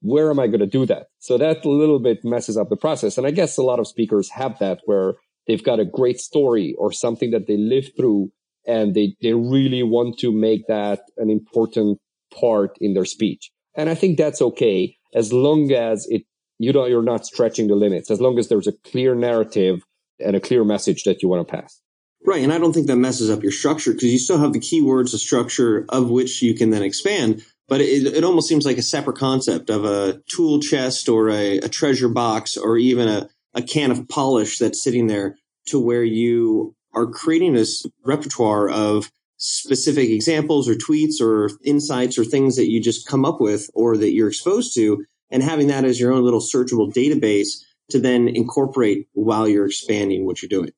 Where 0.00 0.30
am 0.30 0.40
I 0.40 0.46
going 0.48 0.60
to 0.60 0.66
do 0.66 0.86
that? 0.86 1.06
So 1.18 1.38
that 1.38 1.64
a 1.64 1.68
little 1.68 2.00
bit 2.00 2.24
messes 2.24 2.56
up 2.56 2.68
the 2.68 2.76
process. 2.76 3.18
And 3.18 3.26
I 3.26 3.30
guess 3.30 3.56
a 3.56 3.62
lot 3.62 3.78
of 3.78 3.86
speakers 3.86 4.30
have 4.30 4.58
that 4.58 4.80
where 4.86 5.14
they've 5.46 5.62
got 5.62 5.80
a 5.80 5.84
great 5.84 6.18
story 6.18 6.74
or 6.78 6.92
something 6.92 7.30
that 7.30 7.46
they 7.46 7.56
live 7.56 7.90
through 7.96 8.32
and 8.66 8.94
they, 8.94 9.16
they 9.22 9.32
really 9.32 9.82
want 9.82 10.18
to 10.20 10.32
make 10.32 10.66
that 10.68 11.00
an 11.18 11.30
important 11.30 11.98
part 12.36 12.76
in 12.80 12.94
their 12.94 13.04
speech. 13.04 13.50
And 13.76 13.88
I 13.88 13.94
think 13.94 14.18
that's 14.18 14.42
okay. 14.42 14.96
as 15.14 15.32
long 15.32 15.72
as 15.72 16.06
it 16.08 16.22
you 16.58 16.72
don't 16.72 16.90
you're 16.90 17.02
not 17.02 17.26
stretching 17.26 17.66
the 17.66 17.74
limits, 17.74 18.10
as 18.10 18.20
long 18.20 18.38
as 18.38 18.48
there's 18.48 18.68
a 18.68 18.72
clear 18.72 19.14
narrative 19.14 19.82
and 20.24 20.36
a 20.36 20.40
clear 20.40 20.64
message 20.64 21.04
that 21.04 21.22
you 21.22 21.28
want 21.28 21.46
to 21.46 21.52
pass. 21.52 21.80
Right, 22.24 22.42
and 22.42 22.52
I 22.52 22.58
don't 22.58 22.72
think 22.72 22.86
that 22.86 22.96
messes 22.96 23.30
up 23.30 23.42
your 23.42 23.52
structure 23.52 23.92
because 23.92 24.12
you 24.12 24.18
still 24.18 24.38
have 24.38 24.52
the 24.52 24.60
keywords, 24.60 25.10
the 25.10 25.18
structure 25.18 25.84
of 25.88 26.08
which 26.08 26.40
you 26.40 26.54
can 26.54 26.70
then 26.70 26.82
expand. 26.82 27.44
But 27.68 27.80
it, 27.80 28.06
it 28.06 28.24
almost 28.24 28.48
seems 28.48 28.64
like 28.64 28.78
a 28.78 28.82
separate 28.82 29.16
concept 29.16 29.70
of 29.70 29.84
a 29.84 30.20
tool 30.28 30.60
chest 30.60 31.08
or 31.08 31.30
a, 31.30 31.58
a 31.58 31.68
treasure 31.68 32.08
box 32.08 32.56
or 32.56 32.76
even 32.76 33.08
a, 33.08 33.28
a 33.54 33.62
can 33.62 33.90
of 33.90 34.08
polish 34.08 34.58
that's 34.58 34.82
sitting 34.82 35.08
there 35.08 35.36
to 35.66 35.80
where 35.80 36.04
you 36.04 36.74
are 36.94 37.06
creating 37.06 37.54
this 37.54 37.86
repertoire 38.04 38.68
of 38.68 39.10
specific 39.38 40.10
examples 40.10 40.68
or 40.68 40.74
tweets 40.74 41.20
or 41.20 41.50
insights 41.64 42.18
or 42.18 42.24
things 42.24 42.56
that 42.56 42.70
you 42.70 42.80
just 42.80 43.08
come 43.08 43.24
up 43.24 43.40
with 43.40 43.68
or 43.74 43.96
that 43.96 44.12
you're 44.12 44.28
exposed 44.28 44.74
to 44.74 45.04
and 45.30 45.42
having 45.42 45.66
that 45.66 45.84
as 45.84 45.98
your 45.98 46.12
own 46.12 46.22
little 46.22 46.40
searchable 46.40 46.92
database 46.92 47.64
to 47.92 48.00
then 48.00 48.28
incorporate 48.28 49.08
while 49.12 49.48
you're 49.48 49.66
expanding 49.66 50.26
what 50.26 50.42
you're 50.42 50.48
doing. 50.48 50.70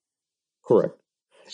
Correct. 0.67 0.95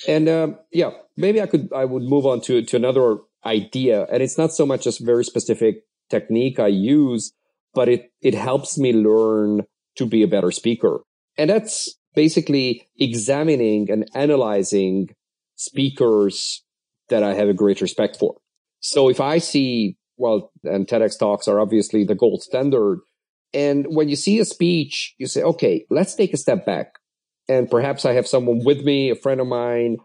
And 0.06 0.28
um, 0.28 0.58
yeah, 0.72 0.90
maybe 1.16 1.40
I 1.40 1.46
could 1.46 1.72
I 1.74 1.84
would 1.84 2.02
move 2.02 2.26
on 2.26 2.40
to 2.42 2.62
to 2.62 2.76
another 2.76 3.18
idea, 3.44 4.06
and 4.10 4.22
it's 4.22 4.38
not 4.38 4.52
so 4.52 4.66
much 4.66 4.86
a 4.86 4.92
very 5.00 5.24
specific 5.24 5.84
technique 6.08 6.58
I 6.58 6.68
use, 6.68 7.32
but 7.74 7.88
it 7.88 8.12
it 8.20 8.34
helps 8.34 8.78
me 8.78 8.92
learn 8.92 9.62
to 9.96 10.06
be 10.06 10.22
a 10.22 10.28
better 10.28 10.50
speaker, 10.50 11.00
and 11.36 11.50
that's 11.50 11.96
basically 12.14 12.88
examining 12.98 13.90
and 13.90 14.08
analyzing 14.14 15.10
speakers 15.56 16.64
that 17.08 17.22
I 17.22 17.34
have 17.34 17.48
a 17.48 17.54
great 17.54 17.80
respect 17.80 18.16
for. 18.16 18.36
So 18.80 19.08
if 19.08 19.20
I 19.20 19.38
see, 19.38 19.96
well, 20.16 20.50
and 20.64 20.86
TEDx 20.86 21.18
talks 21.18 21.46
are 21.48 21.60
obviously 21.60 22.04
the 22.04 22.14
gold 22.14 22.42
standard. 22.42 23.00
And 23.52 23.86
when 23.88 24.08
you 24.08 24.16
see 24.16 24.38
a 24.38 24.44
speech, 24.44 25.14
you 25.18 25.26
say, 25.26 25.42
okay, 25.42 25.84
let's 25.90 26.14
take 26.14 26.32
a 26.32 26.36
step 26.36 26.64
back. 26.64 26.94
And 27.48 27.68
perhaps 27.68 28.04
I 28.04 28.12
have 28.12 28.28
someone 28.28 28.64
with 28.64 28.84
me, 28.84 29.10
a 29.10 29.16
friend 29.16 29.40
of 29.40 29.46
mine, 29.46 29.98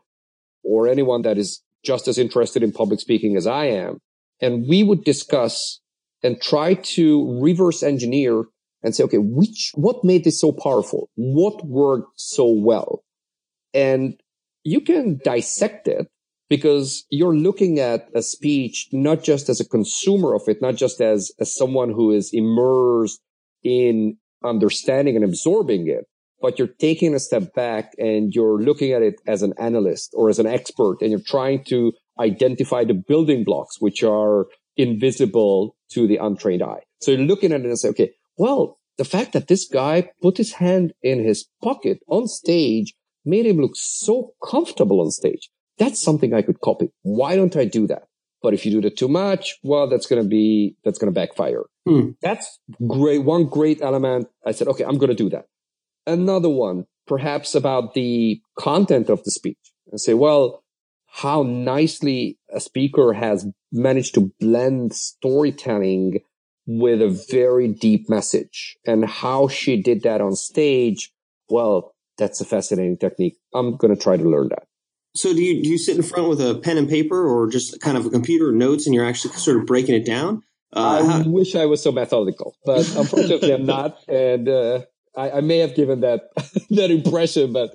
or 0.63 0.87
anyone 0.87 1.21
that 1.23 1.37
is 1.37 1.61
just 1.83 2.07
as 2.07 2.17
interested 2.17 2.63
in 2.63 2.71
public 2.71 2.99
speaking 2.99 3.37
as 3.37 3.45
I 3.45 3.65
am. 3.65 3.99
And 4.41 4.67
we 4.67 4.83
would 4.83 5.03
discuss 5.03 5.79
and 6.23 6.41
try 6.41 6.73
to 6.73 7.39
reverse 7.39 7.83
engineer 7.83 8.45
and 8.81 8.95
say, 8.95 9.03
okay, 9.03 9.19
which, 9.19 9.71
what 9.75 10.03
made 10.03 10.23
this 10.23 10.39
so 10.39 10.51
powerful? 10.51 11.09
What 11.15 11.65
worked 11.65 12.19
so 12.19 12.47
well? 12.47 13.03
And 13.73 14.19
you 14.63 14.81
can 14.81 15.19
dissect 15.23 15.87
it 15.87 16.07
because 16.49 17.05
you're 17.09 17.35
looking 17.35 17.79
at 17.79 18.09
a 18.15 18.21
speech 18.21 18.87
not 18.91 19.23
just 19.23 19.49
as 19.49 19.59
a 19.59 19.67
consumer 19.67 20.33
of 20.33 20.43
it, 20.47 20.61
not 20.61 20.75
just 20.75 21.01
as, 21.01 21.31
as 21.39 21.55
someone 21.55 21.91
who 21.91 22.11
is 22.11 22.31
immersed 22.33 23.21
in 23.65 24.17
understanding 24.45 25.15
and 25.15 25.25
absorbing 25.25 25.89
it, 25.89 26.05
but 26.39 26.59
you're 26.59 26.67
taking 26.67 27.13
a 27.15 27.19
step 27.19 27.53
back 27.53 27.93
and 27.97 28.33
you're 28.33 28.61
looking 28.61 28.93
at 28.93 29.01
it 29.01 29.15
as 29.27 29.41
an 29.41 29.53
analyst 29.57 30.11
or 30.13 30.29
as 30.29 30.39
an 30.39 30.45
expert 30.45 31.01
and 31.01 31.09
you're 31.09 31.19
trying 31.19 31.63
to 31.65 31.91
identify 32.19 32.85
the 32.85 32.93
building 32.93 33.43
blocks 33.43 33.81
which 33.81 34.03
are 34.03 34.45
invisible 34.77 35.75
to 35.89 36.07
the 36.07 36.17
untrained 36.17 36.61
eye. 36.61 36.81
So 37.01 37.11
you're 37.11 37.21
looking 37.21 37.51
at 37.51 37.61
it 37.61 37.65
and 37.65 37.79
say, 37.79 37.89
okay, 37.89 38.11
well, 38.37 38.77
the 38.97 39.05
fact 39.05 39.33
that 39.33 39.47
this 39.47 39.67
guy 39.67 40.09
put 40.21 40.37
his 40.37 40.53
hand 40.53 40.93
in 41.01 41.23
his 41.23 41.45
pocket 41.63 41.99
on 42.07 42.27
stage 42.27 42.93
made 43.25 43.45
him 43.45 43.57
look 43.57 43.75
so 43.75 44.33
comfortable 44.43 45.01
on 45.01 45.11
stage. 45.11 45.49
That's 45.77 46.01
something 46.01 46.33
I 46.33 46.41
could 46.41 46.61
copy. 46.61 46.89
Why 47.01 47.35
don't 47.35 47.55
I 47.55 47.65
do 47.65 47.87
that? 47.87 48.03
But 48.41 48.53
if 48.53 48.65
you 48.65 48.71
do 48.71 48.81
that 48.81 48.97
too 48.97 49.07
much, 49.07 49.57
well, 49.63 49.89
that's 49.89 50.05
going 50.05 50.21
to 50.21 50.27
be, 50.27 50.75
that's 50.83 50.99
going 50.99 51.11
to 51.11 51.19
backfire. 51.19 51.63
Hmm. 51.85 52.11
That's 52.21 52.59
great. 52.87 53.19
One 53.19 53.45
great 53.45 53.81
element. 53.81 54.27
I 54.45 54.51
said, 54.51 54.67
okay, 54.69 54.83
I'm 54.83 54.97
going 54.97 55.09
to 55.09 55.15
do 55.15 55.29
that. 55.29 55.45
Another 56.07 56.49
one, 56.49 56.85
perhaps 57.07 57.55
about 57.55 57.93
the 57.93 58.41
content 58.57 59.09
of 59.09 59.23
the 59.23 59.31
speech 59.31 59.57
and 59.91 59.99
say, 59.99 60.13
well, 60.13 60.63
how 61.07 61.43
nicely 61.43 62.37
a 62.53 62.59
speaker 62.59 63.13
has 63.13 63.47
managed 63.71 64.15
to 64.15 64.31
blend 64.39 64.93
storytelling 64.93 66.19
with 66.67 67.01
a 67.01 67.25
very 67.31 67.67
deep 67.67 68.09
message 68.09 68.77
and 68.85 69.05
how 69.05 69.47
she 69.47 69.81
did 69.81 70.03
that 70.03 70.21
on 70.21 70.35
stage. 70.35 71.11
Well, 71.49 71.93
that's 72.17 72.41
a 72.41 72.45
fascinating 72.45 72.97
technique. 72.97 73.37
I'm 73.53 73.77
going 73.77 73.95
to 73.95 74.01
try 74.01 74.17
to 74.17 74.23
learn 74.23 74.49
that. 74.49 74.63
So 75.15 75.33
do 75.33 75.41
you 75.41 75.63
do 75.63 75.69
you 75.69 75.77
sit 75.77 75.95
in 75.95 76.03
front 76.03 76.27
with 76.27 76.41
a 76.41 76.55
pen 76.55 76.77
and 76.77 76.89
paper 76.89 77.25
or 77.25 77.47
just 77.47 77.79
kind 77.79 77.97
of 77.97 78.05
a 78.05 78.09
computer 78.09 78.51
notes 78.51 78.85
and 78.85 78.93
you're 78.93 79.05
actually 79.05 79.33
sort 79.35 79.57
of 79.57 79.65
breaking 79.65 79.95
it 79.95 80.05
down? 80.05 80.43
Uh, 80.75 80.79
I 80.79 81.05
how- 81.05 81.29
wish 81.29 81.55
I 81.55 81.65
was 81.65 81.81
so 81.81 81.91
methodical, 81.91 82.55
but 82.65 82.87
unfortunately 82.97 83.51
I'm 83.51 83.65
not. 83.65 83.97
And 84.07 84.49
uh, 84.49 84.81
I, 85.15 85.31
I, 85.31 85.41
may 85.41 85.59
have 85.59 85.75
given 85.75 86.01
that 86.01 86.29
that 86.71 86.91
impression, 86.91 87.53
but 87.53 87.71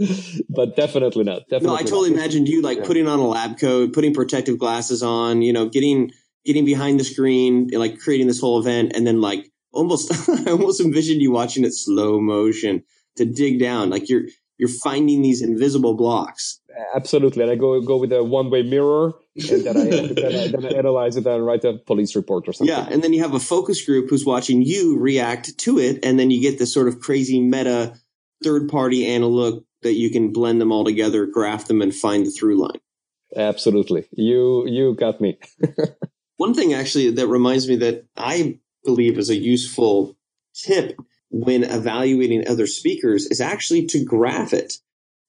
but 0.48 0.76
definitely 0.76 1.24
not. 1.24 1.42
Definitely 1.48 1.68
no, 1.68 1.74
I 1.76 1.82
totally 1.82 2.10
not. 2.10 2.18
imagined 2.18 2.48
you 2.48 2.62
like 2.62 2.78
yeah. 2.78 2.86
putting 2.86 3.08
on 3.08 3.18
a 3.18 3.26
lab 3.26 3.58
coat, 3.58 3.92
putting 3.92 4.12
protective 4.12 4.58
glasses 4.58 5.02
on, 5.02 5.42
you 5.42 5.52
know, 5.52 5.68
getting 5.68 6.12
getting 6.44 6.64
behind 6.64 7.00
the 7.00 7.04
screen, 7.04 7.70
like 7.72 7.98
creating 7.98 8.26
this 8.26 8.40
whole 8.40 8.58
event, 8.58 8.92
and 8.94 9.06
then 9.06 9.20
like 9.20 9.50
almost 9.72 10.12
I 10.46 10.50
almost 10.50 10.80
envisioned 10.80 11.22
you 11.22 11.32
watching 11.32 11.64
it 11.64 11.72
slow 11.72 12.20
motion 12.20 12.82
to 13.16 13.24
dig 13.24 13.58
down, 13.58 13.90
like 13.90 14.08
you're 14.08 14.24
you're 14.60 14.68
finding 14.68 15.22
these 15.22 15.40
invisible 15.40 15.94
blocks. 15.94 16.60
Absolutely, 16.94 17.42
and 17.42 17.50
I 17.50 17.54
go 17.54 17.80
go 17.80 17.96
with 17.96 18.12
a 18.12 18.22
one 18.22 18.50
way 18.50 18.62
mirror, 18.62 19.14
and 19.34 19.64
then 19.64 19.76
I, 19.76 19.84
then 19.90 20.34
I, 20.36 20.48
then 20.48 20.66
I 20.66 20.78
analyze 20.78 21.16
it 21.16 21.26
and 21.26 21.46
write 21.46 21.64
a 21.64 21.78
police 21.78 22.14
report 22.14 22.46
or 22.46 22.52
something. 22.52 22.76
Yeah, 22.76 22.86
and 22.90 23.02
then 23.02 23.14
you 23.14 23.22
have 23.22 23.32
a 23.32 23.40
focus 23.40 23.84
group 23.84 24.10
who's 24.10 24.26
watching 24.26 24.60
you 24.60 24.98
react 24.98 25.56
to 25.60 25.78
it, 25.78 26.04
and 26.04 26.20
then 26.20 26.30
you 26.30 26.42
get 26.42 26.58
this 26.58 26.74
sort 26.74 26.88
of 26.88 27.00
crazy 27.00 27.40
meta 27.40 27.94
third 28.44 28.68
party 28.68 29.06
analog 29.06 29.64
that 29.82 29.94
you 29.94 30.10
can 30.10 30.30
blend 30.30 30.60
them 30.60 30.72
all 30.72 30.84
together, 30.84 31.24
graph 31.24 31.66
them, 31.66 31.80
and 31.80 31.94
find 31.94 32.26
the 32.26 32.30
through 32.30 32.60
line. 32.60 32.80
Absolutely, 33.34 34.06
you 34.12 34.68
you 34.68 34.94
got 34.94 35.22
me. 35.22 35.38
One 36.36 36.52
thing 36.52 36.74
actually 36.74 37.10
that 37.12 37.28
reminds 37.28 37.66
me 37.66 37.76
that 37.76 38.04
I 38.14 38.58
believe 38.84 39.18
is 39.18 39.30
a 39.30 39.36
useful 39.36 40.18
tip 40.54 40.98
when 41.30 41.64
evaluating 41.64 42.46
other 42.46 42.66
speakers 42.66 43.26
is 43.26 43.40
actually 43.40 43.86
to 43.86 44.04
graph 44.04 44.52
it. 44.52 44.74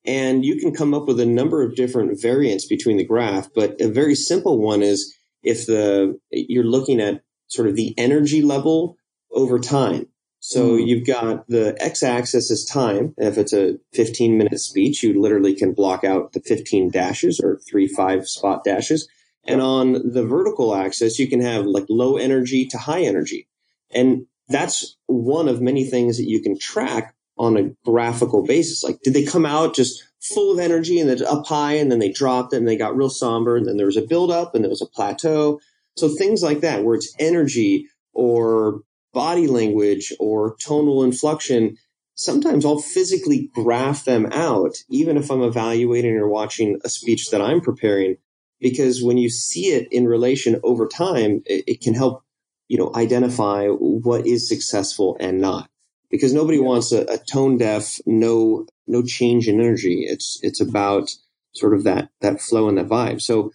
And 0.04 0.44
you 0.44 0.58
can 0.58 0.74
come 0.74 0.94
up 0.94 1.08
with 1.08 1.20
a 1.20 1.26
number 1.26 1.62
of 1.62 1.76
different 1.76 2.20
variants 2.20 2.66
between 2.66 2.98
the 2.98 3.06
graph, 3.06 3.50
but 3.54 3.80
a 3.80 3.88
very 3.88 4.16
simple 4.16 4.60
one 4.60 4.82
is 4.82 5.16
if 5.44 5.68
the 5.68 6.20
you're 6.32 6.64
looking 6.64 7.00
at 7.00 7.22
sort 7.48 7.68
of 7.68 7.76
the 7.76 7.94
energy 7.98 8.42
level 8.42 8.98
over 9.32 9.60
time. 9.60 10.08
So 10.40 10.72
mm. 10.72 10.88
you've 10.88 11.06
got 11.06 11.48
the 11.48 11.78
x-axis 11.80 12.50
is 12.50 12.66
time. 12.66 13.14
If 13.18 13.38
it's 13.38 13.54
a 13.54 13.78
15 13.94 14.38
minute 14.38 14.60
speech, 14.60 15.04
you 15.04 15.22
literally 15.22 15.56
can 15.56 15.74
block 15.74 16.04
out 16.04 16.34
the 16.34 16.42
15 16.42 16.90
dashes 16.90 17.40
or 17.40 17.60
three 17.70 17.88
five 17.88 18.28
spot 18.28 18.64
dashes. 18.64 19.08
And 19.46 19.62
on 19.62 19.94
the 20.14 20.26
vertical 20.26 20.76
axis, 20.76 21.20
you 21.20 21.28
can 21.28 21.42
have 21.42 21.66
like 21.66 21.86
low 21.90 22.18
energy 22.18 22.66
to 22.68 22.78
high 22.78 23.02
energy. 23.02 23.48
And 23.92 24.26
that's 24.52 24.98
one 25.08 25.48
of 25.48 25.62
many 25.62 25.86
things 25.86 26.18
that 26.18 26.28
you 26.28 26.42
can 26.42 26.58
track 26.58 27.16
on 27.38 27.58
a 27.58 27.72
graphical 27.86 28.44
basis. 28.44 28.84
Like, 28.84 29.02
did 29.02 29.14
they 29.14 29.24
come 29.24 29.46
out 29.46 29.76
just 29.76 30.04
full 30.22 30.52
of 30.52 30.60
energy 30.60 31.00
and 31.00 31.10
then 31.10 31.26
up 31.26 31.48
high 31.48 31.74
and 31.74 31.92
then 31.92 32.00
they 32.00 32.12
dropped 32.12 32.54
and 32.54 32.68
they 32.68 32.78
got 32.78 32.96
real 32.96 33.10
somber 33.10 33.58
and 33.58 33.66
then 33.66 33.78
there 33.78 33.88
was 33.88 33.98
a 33.98 34.06
buildup 34.06 34.54
and 34.54 34.64
there 34.64 34.70
was 34.70 34.82
a 34.82 34.86
plateau. 34.86 35.60
So 35.98 36.08
things 36.08 36.44
like 36.44 36.62
that, 36.62 36.84
where 36.84 36.96
it's 36.96 37.14
energy 37.20 37.88
or 38.14 38.82
body 39.14 39.48
language 39.48 40.14
or 40.20 40.56
tonal 40.64 41.04
inflection, 41.04 41.78
sometimes 42.14 42.66
I'll 42.66 42.80
physically 42.80 43.50
graph 43.54 44.06
them 44.06 44.28
out, 44.32 44.76
even 44.90 45.18
if 45.18 45.32
I'm 45.32 45.42
evaluating 45.42 46.16
or 46.16 46.28
watching 46.28 46.80
a 46.84 46.90
speech 46.90 47.32
that 47.32 47.42
I'm 47.42 47.62
preparing, 47.62 48.18
because 48.60 49.04
when 49.04 49.18
you 49.18 49.30
see 49.30 49.74
it 49.74 49.88
in 49.92 50.08
relation 50.08 50.60
over 50.64 50.88
time, 50.88 51.42
it, 51.46 51.64
it 51.68 51.82
can 51.82 51.96
help 51.96 52.24
you 52.72 52.78
know, 52.78 52.90
identify 52.96 53.68
what 53.68 54.26
is 54.26 54.48
successful 54.48 55.18
and 55.20 55.42
not. 55.42 55.70
Because 56.10 56.34
nobody 56.34 56.58
wants 56.58 56.94
a, 56.94 57.02
a 57.02 57.18
tone 57.18 57.58
deaf, 57.58 58.00
no, 58.06 58.66
no 58.88 59.04
change 59.04 59.50
in 59.50 59.60
energy. 59.60 60.06
It's, 60.08 60.40
it's 60.42 60.62
about 60.62 61.10
sort 61.54 61.74
of 61.74 61.84
that, 61.84 62.12
that 62.22 62.40
flow 62.40 62.70
and 62.70 62.78
that 62.78 62.88
vibe. 62.88 63.22
So 63.22 63.52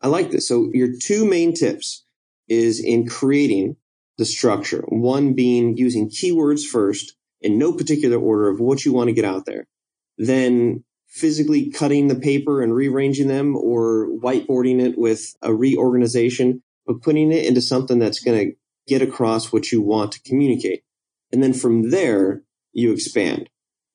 I 0.00 0.08
like 0.08 0.32
this. 0.32 0.48
So 0.48 0.68
your 0.72 0.88
two 1.00 1.30
main 1.30 1.54
tips 1.54 2.04
is 2.48 2.80
in 2.80 3.06
creating 3.06 3.76
the 4.18 4.24
structure. 4.24 4.82
One 4.88 5.34
being 5.34 5.76
using 5.76 6.10
keywords 6.10 6.64
first 6.64 7.14
in 7.40 7.58
no 7.58 7.72
particular 7.72 8.18
order 8.18 8.48
of 8.48 8.58
what 8.58 8.84
you 8.84 8.92
want 8.92 9.10
to 9.10 9.14
get 9.14 9.24
out 9.24 9.46
there. 9.46 9.68
Then 10.18 10.82
physically 11.06 11.70
cutting 11.70 12.08
the 12.08 12.16
paper 12.16 12.62
and 12.62 12.74
rearranging 12.74 13.28
them 13.28 13.54
or 13.54 14.08
whiteboarding 14.08 14.80
it 14.80 14.98
with 14.98 15.36
a 15.40 15.54
reorganization 15.54 16.64
but 16.86 17.02
putting 17.02 17.32
it 17.32 17.44
into 17.44 17.60
something 17.60 17.98
that's 17.98 18.20
going 18.20 18.38
to 18.38 18.56
get 18.86 19.02
across 19.02 19.52
what 19.52 19.72
you 19.72 19.80
want 19.80 20.12
to 20.12 20.22
communicate. 20.22 20.82
And 21.32 21.42
then 21.42 21.52
from 21.52 21.90
there, 21.90 22.42
you 22.72 22.92
expand. 22.92 23.48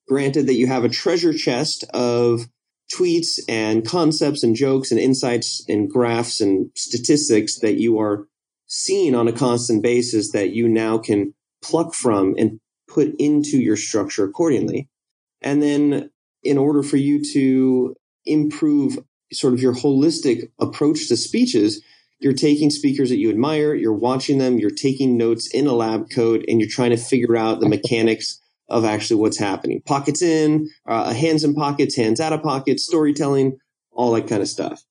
Granted 0.08 0.46
that 0.46 0.54
you 0.54 0.66
have 0.66 0.84
a 0.84 0.88
treasure 0.88 1.32
chest 1.32 1.84
of 1.94 2.46
tweets 2.94 3.38
and 3.48 3.86
concepts 3.86 4.42
and 4.42 4.54
jokes 4.54 4.90
and 4.90 5.00
insights 5.00 5.64
and 5.68 5.88
graphs 5.88 6.40
and 6.40 6.70
statistics 6.74 7.60
that 7.60 7.78
you 7.78 7.98
are 7.98 8.26
seeing 8.66 9.14
on 9.14 9.28
a 9.28 9.32
constant 9.32 9.82
basis 9.82 10.32
that 10.32 10.50
you 10.50 10.68
now 10.68 10.98
can 10.98 11.32
pluck 11.62 11.94
from 11.94 12.34
and 12.36 12.60
put 12.88 13.14
into 13.18 13.58
your 13.58 13.76
structure 13.76 14.24
accordingly. 14.24 14.88
And 15.40 15.62
then 15.62 16.10
in 16.42 16.58
order 16.58 16.82
for 16.82 16.96
you 16.96 17.22
to 17.32 17.94
improve 18.26 18.98
sort 19.32 19.54
of 19.54 19.62
your 19.62 19.74
holistic 19.74 20.50
approach 20.60 21.08
to 21.08 21.16
speeches, 21.16 21.82
you're 22.22 22.32
taking 22.32 22.70
speakers 22.70 23.08
that 23.10 23.18
you 23.18 23.30
admire, 23.30 23.74
you're 23.74 23.92
watching 23.92 24.38
them, 24.38 24.58
you're 24.58 24.70
taking 24.70 25.16
notes 25.16 25.48
in 25.52 25.66
a 25.66 25.72
lab 25.72 26.10
coat, 26.10 26.44
and 26.48 26.60
you're 26.60 26.70
trying 26.70 26.90
to 26.90 26.96
figure 26.96 27.36
out 27.36 27.60
the 27.60 27.68
mechanics 27.68 28.40
of 28.68 28.84
actually 28.84 29.20
what's 29.20 29.38
happening. 29.38 29.82
Pockets 29.86 30.22
in, 30.22 30.70
uh, 30.86 31.12
hands 31.12 31.44
in 31.44 31.54
pockets, 31.54 31.96
hands 31.96 32.20
out 32.20 32.32
of 32.32 32.42
pockets, 32.42 32.84
storytelling, 32.84 33.58
all 33.90 34.12
that 34.12 34.28
kind 34.28 34.40
of 34.40 34.48
stuff. 34.48 34.82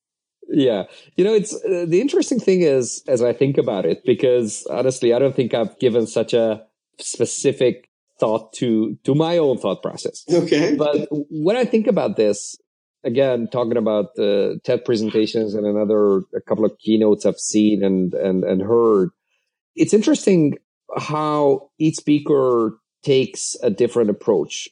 Yeah. 0.48 0.84
You 1.16 1.24
know, 1.24 1.34
it's 1.34 1.54
uh, 1.54 1.86
the 1.88 2.02
interesting 2.02 2.40
thing 2.40 2.62
is, 2.62 3.04
as 3.08 3.24
I 3.24 3.34
think 3.34 3.58
about 3.58 3.86
it, 3.86 4.04
because 4.06 4.68
honestly, 4.70 5.14
I 5.14 5.20
don't 5.20 5.36
think 5.36 5.54
I've 5.54 5.80
given 5.80 6.06
such 6.06 6.34
a 6.34 6.64
specific 7.00 7.90
thought 8.20 8.54
to, 8.54 8.98
to 9.04 9.16
my 9.16 9.38
own 9.38 9.58
thought 9.58 9.82
process. 9.82 10.26
Okay. 10.32 10.76
But 10.76 11.08
when 11.10 11.56
I 11.56 11.66
think 11.66 11.88
about 11.88 12.18
this, 12.18 12.56
again, 13.04 13.48
talking 13.52 13.78
about 13.78 14.16
the 14.16 14.60
TED 14.64 14.86
presentations 14.86 15.54
and 15.56 15.66
another, 15.66 16.18
a 16.36 16.42
couple 16.48 16.66
of 16.66 16.78
keynotes 16.80 17.26
I've 17.26 17.40
seen 17.40 17.84
and, 17.84 18.14
and, 18.14 18.44
and 18.44 18.62
heard, 18.62 19.10
it's 19.76 19.94
interesting 19.94 20.58
how 20.98 21.70
each 21.80 21.96
speaker 21.96 22.78
takes 23.04 23.56
a 23.64 23.70
different 23.70 24.10
approach. 24.10 24.70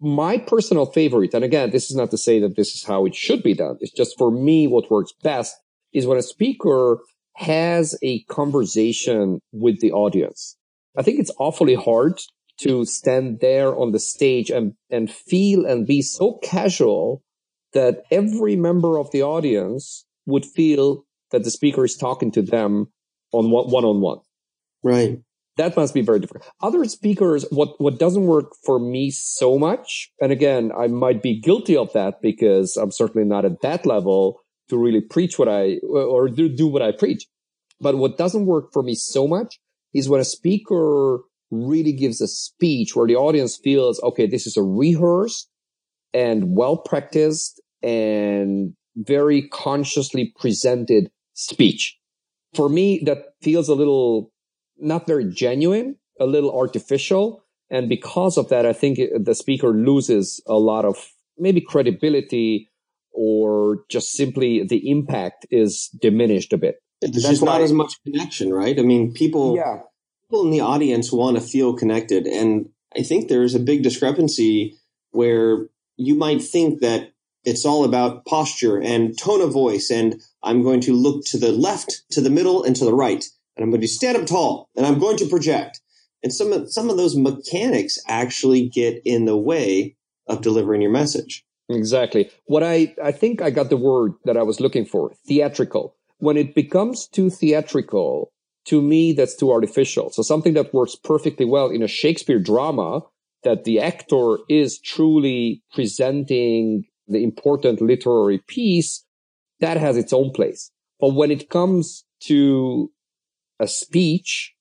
My 0.00 0.36
personal 0.36 0.86
favorite, 0.86 1.32
and 1.32 1.44
again, 1.44 1.70
this 1.70 1.90
is 1.90 1.96
not 1.96 2.10
to 2.10 2.18
say 2.18 2.40
that 2.40 2.56
this 2.56 2.74
is 2.74 2.84
how 2.84 3.06
it 3.06 3.14
should 3.14 3.42
be 3.42 3.54
done. 3.54 3.78
It's 3.80 3.92
just 3.92 4.18
for 4.18 4.30
me, 4.30 4.66
what 4.66 4.90
works 4.90 5.12
best 5.22 5.56
is 5.94 6.06
when 6.06 6.18
a 6.18 6.22
speaker 6.22 6.98
has 7.36 7.98
a 8.02 8.22
conversation 8.24 9.40
with 9.52 9.80
the 9.80 9.92
audience. 9.92 10.56
I 10.96 11.02
think 11.02 11.18
it's 11.18 11.30
awfully 11.38 11.74
hard 11.74 12.20
to 12.60 12.84
stand 12.84 13.40
there 13.40 13.74
on 13.74 13.92
the 13.92 13.98
stage 13.98 14.50
and, 14.50 14.74
and 14.90 15.10
feel 15.10 15.64
and 15.64 15.86
be 15.86 16.02
so 16.02 16.38
casual 16.42 17.22
that 17.74 18.02
every 18.10 18.56
member 18.56 18.98
of 18.98 19.10
the 19.10 19.22
audience 19.22 20.04
would 20.26 20.44
feel 20.44 21.04
that 21.30 21.44
the 21.44 21.50
speaker 21.50 21.84
is 21.84 21.96
talking 21.96 22.30
to 22.32 22.42
them 22.42 22.92
on 23.32 23.50
one 23.50 23.84
on 23.84 24.00
one. 24.00 24.18
Right. 24.82 25.20
That 25.56 25.76
must 25.76 25.92
be 25.92 26.00
very 26.00 26.18
different. 26.18 26.46
Other 26.62 26.84
speakers, 26.86 27.44
what, 27.50 27.78
what 27.80 27.98
doesn't 27.98 28.24
work 28.24 28.52
for 28.64 28.78
me 28.78 29.10
so 29.10 29.58
much, 29.58 30.10
and 30.20 30.32
again, 30.32 30.72
I 30.76 30.86
might 30.86 31.22
be 31.22 31.38
guilty 31.38 31.76
of 31.76 31.92
that 31.92 32.22
because 32.22 32.76
I'm 32.76 32.90
certainly 32.90 33.26
not 33.26 33.44
at 33.44 33.60
that 33.60 33.84
level 33.84 34.40
to 34.70 34.78
really 34.78 35.02
preach 35.02 35.38
what 35.38 35.48
I, 35.48 35.78
or 35.86 36.28
do, 36.28 36.48
do 36.48 36.66
what 36.66 36.80
I 36.80 36.92
preach. 36.92 37.26
But 37.80 37.98
what 37.98 38.16
doesn't 38.16 38.46
work 38.46 38.72
for 38.72 38.82
me 38.82 38.94
so 38.94 39.28
much 39.28 39.58
is 39.92 40.08
when 40.08 40.20
a 40.20 40.24
speaker 40.24 41.18
really 41.50 41.92
gives 41.92 42.20
a 42.20 42.28
speech 42.28 42.96
where 42.96 43.06
the 43.06 43.16
audience 43.16 43.58
feels, 43.62 44.02
okay, 44.02 44.26
this 44.26 44.46
is 44.46 44.56
a 44.56 44.62
rehearsed 44.62 45.50
and 46.14 46.56
well 46.56 46.78
practiced 46.78 47.60
and 47.82 48.74
very 48.96 49.48
consciously 49.48 50.32
presented 50.38 51.10
speech. 51.34 51.98
For 52.54 52.68
me, 52.68 53.02
that 53.06 53.34
feels 53.42 53.68
a 53.68 53.74
little 53.74 54.32
not 54.78 55.06
very 55.06 55.24
genuine, 55.24 55.96
a 56.20 56.26
little 56.26 56.56
artificial. 56.56 57.44
And 57.70 57.88
because 57.88 58.36
of 58.36 58.48
that, 58.50 58.66
I 58.66 58.72
think 58.72 58.98
the 58.98 59.34
speaker 59.34 59.68
loses 59.68 60.42
a 60.46 60.54
lot 60.54 60.84
of 60.84 60.96
maybe 61.38 61.60
credibility 61.60 62.68
or 63.12 63.84
just 63.88 64.12
simply 64.12 64.64
the 64.64 64.90
impact 64.90 65.46
is 65.50 65.88
diminished 66.00 66.52
a 66.52 66.58
bit. 66.58 66.76
There's 67.00 67.24
just 67.24 67.42
not 67.42 67.60
as 67.60 67.72
much 67.72 67.94
connection, 68.04 68.52
right? 68.52 68.78
I 68.78 68.82
mean, 68.82 69.12
people, 69.12 69.56
yeah. 69.56 69.80
people 70.24 70.44
in 70.44 70.50
the 70.50 70.60
audience 70.60 71.10
want 71.10 71.36
to 71.36 71.42
feel 71.42 71.74
connected. 71.74 72.26
And 72.26 72.68
I 72.96 73.02
think 73.02 73.28
there's 73.28 73.54
a 73.54 73.60
big 73.60 73.82
discrepancy 73.82 74.76
where 75.10 75.66
you 75.96 76.14
might 76.14 76.42
think 76.42 76.80
that 76.80 77.11
it's 77.44 77.64
all 77.64 77.84
about 77.84 78.24
posture 78.24 78.80
and 78.80 79.18
tone 79.18 79.40
of 79.40 79.52
voice. 79.52 79.90
And 79.90 80.20
I'm 80.42 80.62
going 80.62 80.80
to 80.82 80.94
look 80.94 81.24
to 81.26 81.38
the 81.38 81.52
left, 81.52 82.02
to 82.10 82.20
the 82.20 82.30
middle, 82.30 82.62
and 82.62 82.76
to 82.76 82.84
the 82.84 82.94
right 82.94 83.24
and 83.56 83.64
I'm 83.64 83.70
going 83.70 83.80
to 83.80 83.88
stand 83.88 84.16
up 84.16 84.26
tall 84.26 84.70
and 84.76 84.86
I'm 84.86 84.98
going 84.98 85.16
to 85.18 85.26
project. 85.26 85.80
And 86.22 86.32
some 86.32 86.52
of, 86.52 86.72
some 86.72 86.88
of 86.88 86.96
those 86.96 87.16
mechanics 87.16 87.98
actually 88.08 88.68
get 88.68 89.02
in 89.04 89.24
the 89.24 89.36
way 89.36 89.96
of 90.26 90.40
delivering 90.40 90.82
your 90.82 90.90
message. 90.90 91.44
Exactly. 91.68 92.30
What 92.44 92.62
I, 92.62 92.94
I 93.02 93.12
think 93.12 93.42
I 93.42 93.50
got 93.50 93.70
the 93.70 93.76
word 93.76 94.12
that 94.24 94.36
I 94.36 94.42
was 94.42 94.60
looking 94.60 94.84
for, 94.84 95.12
theatrical. 95.26 95.96
When 96.18 96.36
it 96.36 96.54
becomes 96.54 97.08
too 97.08 97.30
theatrical, 97.30 98.30
to 98.66 98.80
me, 98.80 99.12
that's 99.12 99.34
too 99.34 99.50
artificial. 99.50 100.10
So 100.10 100.22
something 100.22 100.54
that 100.54 100.72
works 100.72 100.94
perfectly 100.94 101.44
well 101.44 101.68
in 101.68 101.82
a 101.82 101.88
Shakespeare 101.88 102.38
drama, 102.38 103.00
that 103.42 103.64
the 103.64 103.80
actor 103.80 104.38
is 104.48 104.78
truly 104.78 105.62
presenting 105.74 106.84
the 107.12 107.22
important 107.22 107.80
literary 107.80 108.38
piece, 108.46 109.04
that 109.60 109.76
has 109.76 109.96
its 109.96 110.12
own 110.12 110.30
place. 110.32 110.70
But 111.00 111.14
when 111.14 111.30
it 111.30 111.48
comes 111.48 112.04
to 112.24 112.90
a 113.60 113.68
speech 113.68 114.54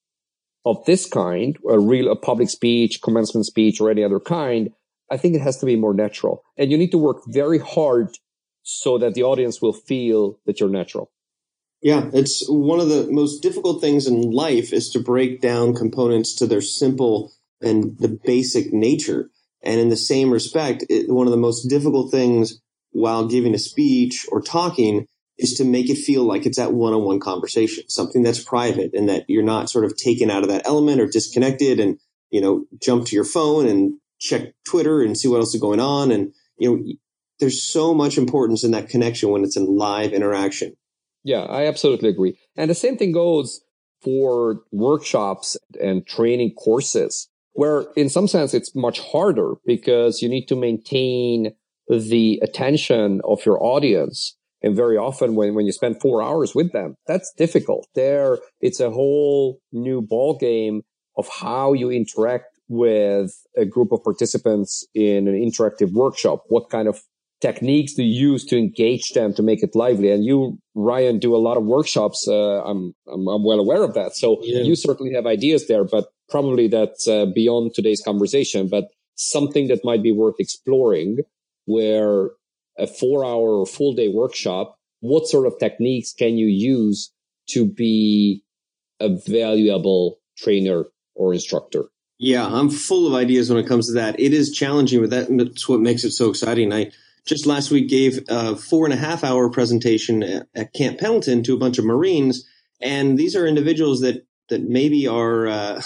of 0.66 0.84
this 0.86 1.08
kind, 1.08 1.58
a 1.70 1.80
real 1.80 2.12
a 2.12 2.16
public 2.16 2.50
speech, 2.50 3.02
commencement 3.02 3.46
speech, 3.46 3.82
or 3.82 3.90
any 3.90 4.04
other 4.04 4.20
kind, 4.20 4.70
I 5.10 5.18
think 5.18 5.36
it 5.36 5.42
has 5.42 5.58
to 5.58 5.66
be 5.66 5.76
more 5.76 5.94
natural. 5.94 6.44
And 6.58 6.72
you 6.72 6.78
need 6.78 6.92
to 6.92 6.98
work 6.98 7.24
very 7.28 7.60
hard 7.60 8.18
so 8.64 8.98
that 9.00 9.14
the 9.14 9.24
audience 9.24 9.62
will 9.62 9.74
feel 9.74 10.40
that 10.46 10.60
you're 10.60 10.70
natural. 10.70 11.12
Yeah, 11.82 12.10
it's 12.14 12.48
one 12.48 12.80
of 12.80 12.90
the 12.90 13.08
most 13.10 13.42
difficult 13.42 13.82
things 13.82 14.06
in 14.06 14.32
life 14.32 14.72
is 14.72 14.90
to 14.92 15.00
break 15.00 15.42
down 15.42 15.74
components 15.74 16.36
to 16.36 16.46
their 16.46 16.62
simple 16.62 17.34
and 17.60 17.98
the 17.98 18.20
basic 18.24 18.72
nature. 18.72 19.32
And 19.63 19.80
in 19.80 19.89
the 19.89 19.97
same 19.97 20.32
respect, 20.32 20.86
it, 20.89 21.12
one 21.12 21.28
of 21.28 21.32
the 21.32 21.38
most 21.38 21.67
difficult 21.67 22.12
things 22.12 22.60
while 22.91 23.28
giving 23.28 23.54
a 23.54 23.60
speech 23.60 24.26
or 24.32 24.41
talking 24.41 25.06
is 25.38 25.54
to 25.56 25.65
make 25.65 25.89
it 25.89 25.97
feel 25.97 26.24
like 26.24 26.45
it's 26.45 26.58
that 26.58 26.74
one-on-one 26.74 27.19
conversation, 27.19 27.84
something 27.88 28.21
that's 28.21 28.43
private 28.43 28.91
and 28.93 29.10
that 29.10 29.26
you're 29.28 29.43
not 29.43 29.69
sort 29.69 29.86
of 29.86 29.95
taken 29.97 30.30
out 30.30 30.43
of 30.43 30.50
that 30.50 30.65
element 30.65 31.02
or 31.02 31.08
disconnected 31.08 31.80
and, 31.80 32.00
you 32.30 32.41
know, 32.41 32.65
jump 32.80 33.06
to 33.06 33.15
your 33.15 33.26
phone 33.26 33.67
and 33.67 33.93
check 34.19 34.54
Twitter 34.67 35.02
and 35.02 35.17
see 35.17 35.28
what 35.28 35.38
else 35.38 35.54
is 35.54 35.62
going 35.62 35.80
on. 35.80 36.12
And, 36.12 36.34
you 36.58 36.69
know, 36.69 36.84
there's 37.39 37.63
so 37.63 37.93
much 37.93 38.17
importance 38.17 38.63
in 38.63 38.71
that 38.71 38.89
connection 38.89 39.30
when 39.30 39.43
it's 39.43 39.58
in 39.58 39.65
live 39.65 40.13
interaction. 40.13 40.74
Yeah, 41.24 41.41
I 41.41 41.65
absolutely 41.65 42.10
agree. 42.10 42.38
And 42.56 42.69
the 42.69 42.76
same 42.76 42.97
thing 42.97 43.12
goes 43.12 43.62
for 44.04 44.62
workshops 44.71 45.58
and 45.80 46.06
training 46.06 46.54
courses, 46.54 47.30
where 47.54 47.86
in 47.96 48.10
some 48.10 48.28
sense 48.28 48.54
it's 48.54 48.76
much 48.76 49.00
harder 49.00 49.54
because 49.66 50.22
you 50.22 50.30
need 50.30 50.46
to 50.48 50.56
maintain 50.56 51.52
the 51.90 52.40
attention 52.44 53.22
of 53.26 53.46
your 53.46 53.62
audience 53.62 54.38
and 54.62 54.76
very 54.76 54.98
often 54.98 55.36
when, 55.36 55.56
when 55.56 55.66
you 55.66 55.72
spend 55.72 56.00
four 56.00 56.22
hours 56.22 56.54
with 56.54 56.72
them, 56.72 56.96
that's 57.08 57.34
difficult. 57.34 57.88
There, 57.96 58.38
it's 58.60 58.80
a 58.80 58.92
whole 58.92 59.60
new 59.72 60.02
ball 60.02 60.38
game 60.38 60.84
of 61.18 61.28
how 61.28 61.74
you 61.74 61.90
interact 61.90 62.46
with 62.68 63.34
a 63.58 63.66
group 63.66 63.92
of 63.92 64.04
participants 64.04 64.86
in 64.94 65.28
an 65.28 65.34
interactive 65.34 65.92
workshop. 65.92 66.44
What 66.48 66.70
kind 66.70 66.88
of 66.88 67.02
techniques 67.42 67.96
do 67.96 68.04
you 68.04 68.32
use 68.32 68.46
to 68.46 68.58
engage 68.58 69.10
them 69.10 69.34
to 69.34 69.44
make 69.44 69.64
it 69.64 69.76
lively? 69.76 70.12
And 70.12 70.24
you, 70.24 70.60
Ryan, 70.76 71.18
do 71.18 71.36
a 71.36 71.38
lot 71.38 71.58
of 71.58 71.64
workshops. 71.64 72.28
Uh, 72.28 72.64
I'm, 72.64 72.94
I'm, 73.12 73.28
I'm 73.28 73.44
well 73.44 73.60
aware 73.60 73.84
of 73.84 73.96
that. 73.96 74.16
So 74.16 74.38
yeah. 74.44 74.62
you 74.62 74.76
certainly 74.76 75.14
have 75.14 75.26
ideas 75.26 75.68
there, 75.68 75.84
but 75.84 76.06
probably 76.32 76.67
that's 76.67 77.08
uh, 77.08 77.28
beyond 77.28 77.74
today's 77.76 78.02
conversation. 78.02 78.67
But 78.67 78.86
something 79.15 79.67
that 79.67 79.84
might 79.84 80.02
be 80.02 80.12
worth 80.12 80.36
exploring, 80.39 81.20
where 81.65 82.32
a 82.78 82.88
four 82.88 83.24
hour 83.24 83.60
or 83.60 83.65
full 83.65 83.94
day 83.94 84.08
workshop, 84.08 84.78
what 85.02 85.28
sort 85.28 85.46
of 85.46 85.60
techniques 85.60 86.13
can 86.13 86.38
you 86.38 86.48
use 86.48 87.12
to 87.50 87.65
be 87.65 88.44
a 89.00 89.10
valuable 89.27 90.19
trainer 90.38 90.86
or 91.15 91.34
instructor? 91.34 91.86
Yeah, 92.17 92.46
I'm 92.46 92.69
full 92.69 93.08
of 93.08 93.15
ideas 93.15 93.50
when 93.50 93.58
it 93.63 93.67
comes 93.67 93.88
to 93.88 93.94
that. 93.94 94.19
It 94.19 94.32
is 94.32 94.52
challenging, 94.52 95.02
but 95.02 95.10
that's 95.10 95.67
what 95.67 95.79
makes 95.79 96.04
it 96.04 96.12
so 96.12 96.29
exciting. 96.29 96.71
I 96.71 96.92
just 97.25 97.48
last 97.48 97.71
week 97.71 97.90
gave 97.90 98.23
a 98.29 98.56
four 98.56 98.86
and 98.86 98.94
a 98.94 98.98
half 98.98 99.23
hour 99.23 99.50
presentation 99.50 100.23
at, 100.56 100.73
Camp 100.73 101.00
Pendleton 101.00 101.44
to 101.44 101.56
a 101.56 101.58
bunch 101.58 101.77
of 101.79 101.86
Marines, 101.86 102.48
and 102.79 103.17
these 103.17 103.36
are 103.36 103.48
individuals 103.48 104.02
that 104.02 104.25
that 104.50 104.62
maybe 104.69 105.08
are 105.08 105.48
uh, 105.48 105.82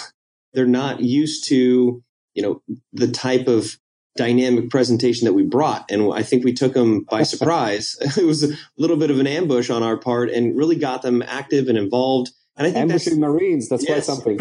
they're 0.56 0.66
not 0.66 1.00
used 1.00 1.48
to 1.48 2.02
you 2.34 2.42
know 2.42 2.62
the 2.92 3.08
type 3.08 3.46
of 3.46 3.78
dynamic 4.16 4.70
presentation 4.70 5.26
that 5.26 5.34
we 5.34 5.44
brought. 5.44 5.90
And 5.90 6.12
I 6.12 6.22
think 6.22 6.44
we 6.44 6.54
took 6.54 6.72
them 6.72 7.04
by 7.04 7.22
surprise. 7.24 7.96
it 8.16 8.24
was 8.24 8.42
a 8.42 8.56
little 8.76 8.96
bit 8.96 9.10
of 9.10 9.20
an 9.20 9.26
ambush 9.26 9.70
on 9.70 9.82
our 9.82 9.96
part 9.96 10.30
and 10.30 10.56
really 10.56 10.76
got 10.76 11.02
them 11.02 11.22
active 11.22 11.68
and 11.68 11.78
involved. 11.78 12.30
And 12.56 12.66
I 12.66 12.70
think 12.70 12.82
ambushing 12.82 13.20
Marines, 13.20 13.68
that's 13.68 13.86
yes. 13.86 14.06
quite 14.06 14.16
something. 14.16 14.38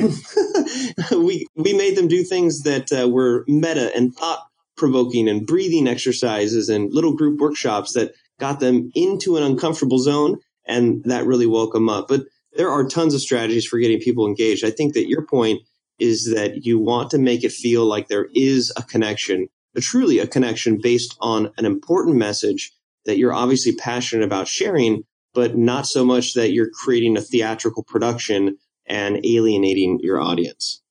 we, 1.25 1.45
we 1.55 1.73
made 1.73 1.97
them 1.97 2.07
do 2.07 2.23
things 2.23 2.61
that 2.61 2.91
uh, 2.93 3.09
were 3.09 3.43
meta 3.47 3.93
and 3.93 4.15
thought 4.15 4.47
provoking 4.77 5.27
and 5.27 5.45
breathing 5.45 5.87
exercises 5.87 6.69
and 6.69 6.93
little 6.93 7.13
group 7.13 7.39
workshops 7.39 7.93
that 7.93 8.13
got 8.39 8.61
them 8.61 8.89
into 8.95 9.35
an 9.35 9.43
uncomfortable 9.43 9.99
zone. 9.99 10.39
And 10.65 11.03
that 11.05 11.25
really 11.25 11.45
woke 11.45 11.73
them 11.73 11.89
up. 11.89 12.07
But 12.07 12.23
there 12.53 12.71
are 12.71 12.87
tons 12.87 13.13
of 13.13 13.21
strategies 13.21 13.65
for 13.65 13.77
getting 13.79 13.99
people 13.99 14.27
engaged. 14.27 14.63
I 14.63 14.71
think 14.71 14.93
that 14.93 15.09
your 15.09 15.25
point 15.25 15.61
is 15.99 16.33
that 16.33 16.65
you 16.65 16.79
want 16.79 17.11
to 17.11 17.17
make 17.17 17.43
it 17.43 17.51
feel 17.51 17.85
like 17.85 18.07
there 18.07 18.27
is 18.33 18.71
a 18.75 18.83
connection, 18.83 19.47
a 19.75 19.81
truly 19.81 20.19
a 20.19 20.27
connection 20.27 20.79
based 20.81 21.15
on 21.21 21.51
an 21.57 21.65
important 21.65 22.15
message 22.17 22.71
that 23.05 23.17
you're 23.17 23.33
obviously 23.33 23.75
passionate 23.75 24.25
about 24.25 24.47
sharing, 24.47 25.03
but 25.33 25.57
not 25.57 25.85
so 25.85 26.03
much 26.03 26.33
that 26.33 26.51
you're 26.51 26.69
creating 26.69 27.17
a 27.17 27.21
theatrical 27.21 27.83
production 27.83 28.57
and 28.85 29.25
alienating 29.25 29.99
your 30.01 30.19
audience. 30.21 30.81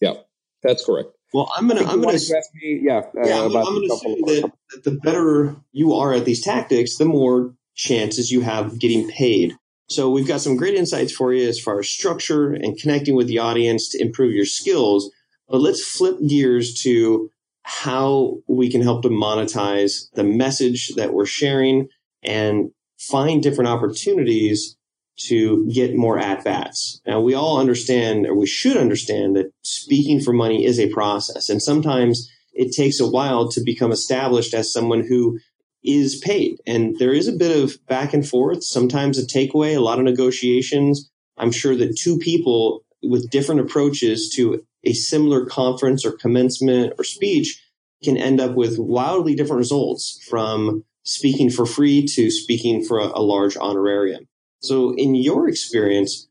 Yeah, 0.00 0.14
that's 0.62 0.84
correct. 0.84 1.10
Well, 1.32 1.50
I'm 1.56 1.66
gonna, 1.66 1.82
I'm 1.82 2.00
gonna, 2.00 2.18
me, 2.54 2.80
yeah, 2.82 2.98
uh, 2.98 3.26
yeah, 3.26 3.40
I'm, 3.42 3.56
I'm 3.56 3.64
gonna 3.64 3.96
say 3.96 4.14
that, 4.20 4.52
that 4.70 4.84
the 4.84 4.92
better 5.02 5.56
you 5.72 5.94
are 5.94 6.14
at 6.14 6.24
these 6.24 6.42
tactics, 6.42 6.96
the 6.96 7.06
more 7.06 7.54
chances 7.74 8.30
you 8.30 8.42
have 8.42 8.78
getting 8.78 9.10
paid. 9.10 9.56
So 9.88 10.10
we've 10.10 10.28
got 10.28 10.40
some 10.40 10.56
great 10.56 10.74
insights 10.74 11.12
for 11.12 11.32
you 11.32 11.48
as 11.48 11.60
far 11.60 11.78
as 11.78 11.88
structure 11.88 12.52
and 12.52 12.78
connecting 12.78 13.14
with 13.14 13.26
the 13.26 13.38
audience 13.38 13.90
to 13.90 14.02
improve 14.02 14.32
your 14.32 14.46
skills. 14.46 15.10
But 15.48 15.60
let's 15.60 15.84
flip 15.84 16.16
gears 16.26 16.74
to 16.82 17.30
how 17.62 18.38
we 18.46 18.70
can 18.70 18.82
help 18.82 19.02
to 19.02 19.08
monetize 19.08 20.10
the 20.14 20.24
message 20.24 20.92
that 20.96 21.12
we're 21.12 21.26
sharing 21.26 21.88
and 22.22 22.70
find 22.98 23.42
different 23.42 23.68
opportunities 23.68 24.76
to 25.16 25.68
get 25.70 25.94
more 25.94 26.18
at 26.18 26.44
bats. 26.44 27.00
Now, 27.06 27.20
we 27.20 27.34
all 27.34 27.60
understand, 27.60 28.26
or 28.26 28.34
we 28.34 28.46
should 28.46 28.76
understand, 28.76 29.36
that 29.36 29.52
speaking 29.62 30.20
for 30.20 30.32
money 30.32 30.64
is 30.64 30.80
a 30.80 30.88
process. 30.88 31.48
And 31.48 31.62
sometimes 31.62 32.28
it 32.52 32.74
takes 32.74 33.00
a 33.00 33.08
while 33.08 33.48
to 33.50 33.62
become 33.62 33.92
established 33.92 34.54
as 34.54 34.72
someone 34.72 35.06
who 35.06 35.38
is 35.84 36.16
paid. 36.16 36.58
And 36.66 36.98
there 36.98 37.12
is 37.12 37.28
a 37.28 37.32
bit 37.32 37.56
of 37.56 37.76
back 37.86 38.14
and 38.14 38.26
forth, 38.26 38.64
sometimes 38.64 39.18
a 39.18 39.26
takeaway, 39.26 39.76
a 39.76 39.80
lot 39.80 39.98
of 39.98 40.04
negotiations. 40.04 41.10
I'm 41.36 41.52
sure 41.52 41.76
that 41.76 41.96
two 41.96 42.18
people 42.18 42.84
with 43.02 43.30
different 43.30 43.60
approaches 43.60 44.30
to 44.36 44.64
a 44.84 44.92
similar 44.92 45.46
conference 45.46 46.04
or 46.04 46.12
commencement 46.12 46.94
or 46.98 47.04
speech 47.04 47.62
can 48.02 48.16
end 48.16 48.40
up 48.40 48.54
with 48.54 48.78
wildly 48.78 49.34
different 49.34 49.58
results 49.58 50.20
from 50.28 50.84
speaking 51.04 51.50
for 51.50 51.66
free 51.66 52.06
to 52.06 52.30
speaking 52.30 52.84
for 52.84 52.98
a, 52.98 53.20
large 53.20 53.56
honorarium. 53.56 54.26
So, 54.60 54.94
in 54.96 55.14
your 55.14 55.48
experience, 55.48 56.28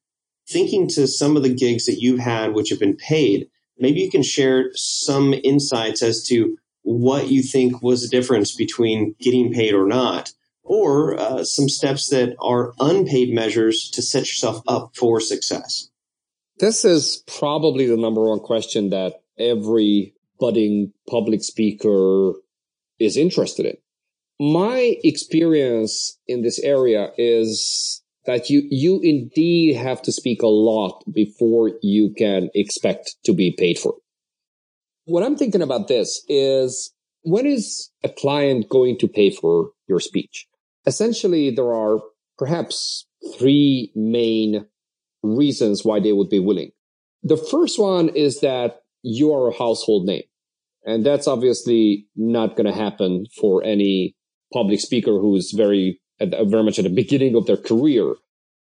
thinking 0.50 0.88
to 0.90 1.08
some 1.08 1.38
of 1.38 1.44
the 1.44 1.54
gigs 1.54 1.86
that 1.86 2.00
you've 2.00 2.20
had 2.20 2.54
which 2.54 2.70
have 2.70 2.80
been 2.80 2.98
paid, 2.98 3.48
maybe 3.78 4.02
you 4.02 4.10
can 4.10 4.24
share 4.24 4.72
some 4.76 5.34
insights 5.44 6.02
as 6.02 6.24
to 6.28 6.58
what 6.84 7.30
you 7.30 7.42
think 7.42 7.82
was 7.82 8.02
the 8.02 8.10
difference 8.10 8.56
between 8.56 9.16
getting 9.20 9.52
paid 9.52 9.74
or 9.74 9.88
not, 9.88 10.32
or 10.64 11.20
uh, 11.20 11.44
some 11.44 11.68
steps 11.68 12.10
that 12.10 12.36
are 12.40 12.74
unpaid 12.80 13.34
measures 13.34 13.90
to 13.92 14.02
set 14.02 14.22
yourself 14.22 14.62
up 14.68 14.96
for 14.96 15.20
success? 15.20 15.90
This 16.60 16.86
is 16.86 17.24
probably 17.28 17.88
the 17.88 17.98
number 17.98 18.24
one 18.24 18.40
question 18.40 18.90
that 18.92 19.24
every 19.40 20.14
budding 20.40 20.94
public 21.10 21.44
speaker 21.44 22.34
is 23.00 23.18
interested 23.18 23.66
in. 23.66 23.78
My 24.40 24.98
experience 25.04 26.18
in 26.28 26.42
this 26.42 26.60
area 26.60 27.12
is 27.18 28.02
that 28.26 28.50
you, 28.50 28.64
you 28.70 29.00
indeed 29.02 29.76
have 29.76 30.02
to 30.04 30.12
speak 30.12 30.42
a 30.42 30.48
lot 30.48 31.04
before 31.12 31.72
you 31.82 32.14
can 32.18 32.50
expect 32.54 33.16
to 33.26 33.34
be 33.34 33.56
paid 33.58 33.78
for 33.78 33.94
it. 33.94 34.03
What 35.06 35.24
I'm 35.24 35.36
thinking 35.36 35.62
about 35.62 35.88
this 35.88 36.24
is 36.28 36.94
when 37.24 37.46
is 37.46 37.92
a 38.04 38.10
client 38.10 38.70
going 38.70 38.98
to 39.00 39.08
pay 39.08 39.32
for 39.32 39.72
your 39.88 40.00
speech? 40.00 40.48
Essentially, 40.86 41.52
there 41.52 41.74
are 41.74 42.00
perhaps 42.38 43.06
three 43.38 43.92
main 43.96 44.66
reasons 45.22 45.84
why 45.84 46.00
they 46.00 46.12
would 46.12 46.30
be 46.30 46.40
willing. 46.40 46.72
The 47.24 47.38
first 47.38 47.80
one 47.80 48.10
is 48.10 48.42
that 48.42 48.82
you 49.02 49.34
are 49.34 49.50
a 49.50 49.58
household 49.58 50.06
name. 50.06 50.24
And 50.86 51.06
that's 51.06 51.28
obviously 51.28 52.08
not 52.16 52.58
going 52.58 52.66
to 52.66 52.78
happen 52.78 53.26
for 53.40 53.64
any 53.64 54.16
public 54.52 54.82
speaker 54.82 55.20
who's 55.20 55.52
very, 55.52 56.02
very 56.20 56.64
much 56.64 56.78
at 56.78 56.84
the 56.84 56.90
beginning 56.90 57.36
of 57.36 57.46
their 57.46 57.58
career. 57.58 58.16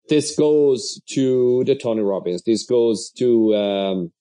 This 0.08 0.36
goes 0.36 1.00
to 1.10 1.64
the 1.64 1.74
Tony 1.74 2.02
Robbins. 2.02 2.42
This 2.44 2.64
goes 2.64 3.10
to 3.18 3.54
um, 3.56 4.12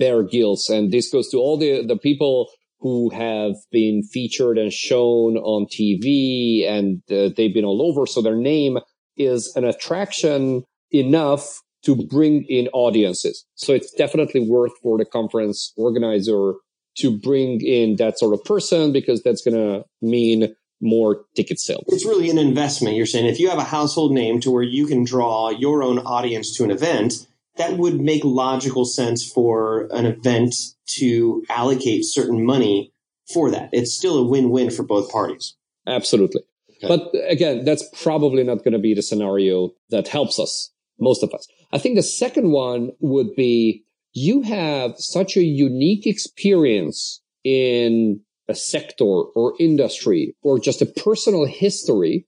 Bear 0.00 0.24
Grylls, 0.24 0.68
and 0.68 0.90
this 0.90 1.12
goes 1.12 1.28
to 1.28 1.36
all 1.36 1.56
the 1.56 1.86
the 1.86 1.96
people 1.96 2.50
who 2.80 3.10
have 3.10 3.52
been 3.70 4.02
featured 4.02 4.58
and 4.58 4.72
shown 4.72 5.36
on 5.36 5.66
TV, 5.66 6.66
and 6.66 7.02
uh, 7.10 7.28
they've 7.36 7.54
been 7.54 7.64
all 7.64 7.82
over. 7.82 8.06
So 8.06 8.22
their 8.22 8.36
name 8.36 8.78
is 9.16 9.52
an 9.54 9.64
attraction 9.64 10.64
enough 10.90 11.60
to 11.84 11.94
bring 11.94 12.44
in 12.48 12.68
audiences. 12.72 13.44
So 13.54 13.72
it's 13.72 13.92
definitely 13.92 14.48
worth 14.48 14.72
for 14.82 14.98
the 14.98 15.04
conference 15.04 15.72
organizer 15.76 16.54
to 16.98 17.18
bring 17.18 17.60
in 17.60 17.96
that 17.96 18.18
sort 18.18 18.34
of 18.34 18.42
person 18.44 18.92
because 18.92 19.22
that's 19.22 19.42
going 19.42 19.56
to 19.56 19.84
mean 20.02 20.54
more 20.82 21.24
ticket 21.36 21.60
sales. 21.60 21.84
It's 21.88 22.06
really 22.06 22.30
an 22.30 22.38
investment. 22.38 22.96
You're 22.96 23.06
saying 23.06 23.26
if 23.26 23.38
you 23.38 23.50
have 23.50 23.58
a 23.58 23.64
household 23.64 24.12
name 24.12 24.40
to 24.40 24.50
where 24.50 24.62
you 24.62 24.86
can 24.86 25.04
draw 25.04 25.50
your 25.50 25.82
own 25.82 25.98
audience 26.00 26.56
to 26.56 26.64
an 26.64 26.70
event, 26.70 27.26
that 27.60 27.76
would 27.76 28.00
make 28.00 28.24
logical 28.24 28.84
sense 28.84 29.30
for 29.30 29.86
an 29.92 30.06
event 30.06 30.54
to 30.86 31.44
allocate 31.50 32.04
certain 32.04 32.44
money 32.44 32.92
for 33.32 33.50
that. 33.50 33.68
It's 33.72 33.94
still 33.94 34.18
a 34.18 34.24
win-win 34.26 34.70
for 34.70 34.82
both 34.82 35.10
parties. 35.10 35.56
Absolutely. 35.86 36.42
Okay. 36.82 36.88
But 36.88 37.12
again, 37.28 37.64
that's 37.64 37.84
probably 38.02 38.42
not 38.42 38.64
going 38.64 38.72
to 38.72 38.78
be 38.78 38.94
the 38.94 39.02
scenario 39.02 39.72
that 39.90 40.08
helps 40.08 40.38
us, 40.38 40.70
most 40.98 41.22
of 41.22 41.34
us. 41.34 41.46
I 41.72 41.78
think 41.78 41.96
the 41.96 42.02
second 42.02 42.50
one 42.50 42.92
would 43.00 43.36
be 43.36 43.84
you 44.12 44.40
have 44.42 44.94
such 44.96 45.36
a 45.36 45.42
unique 45.42 46.06
experience 46.06 47.20
in 47.44 48.20
a 48.48 48.54
sector 48.54 49.04
or 49.04 49.54
industry 49.60 50.34
or 50.42 50.58
just 50.58 50.82
a 50.82 50.86
personal 50.86 51.44
history 51.44 52.26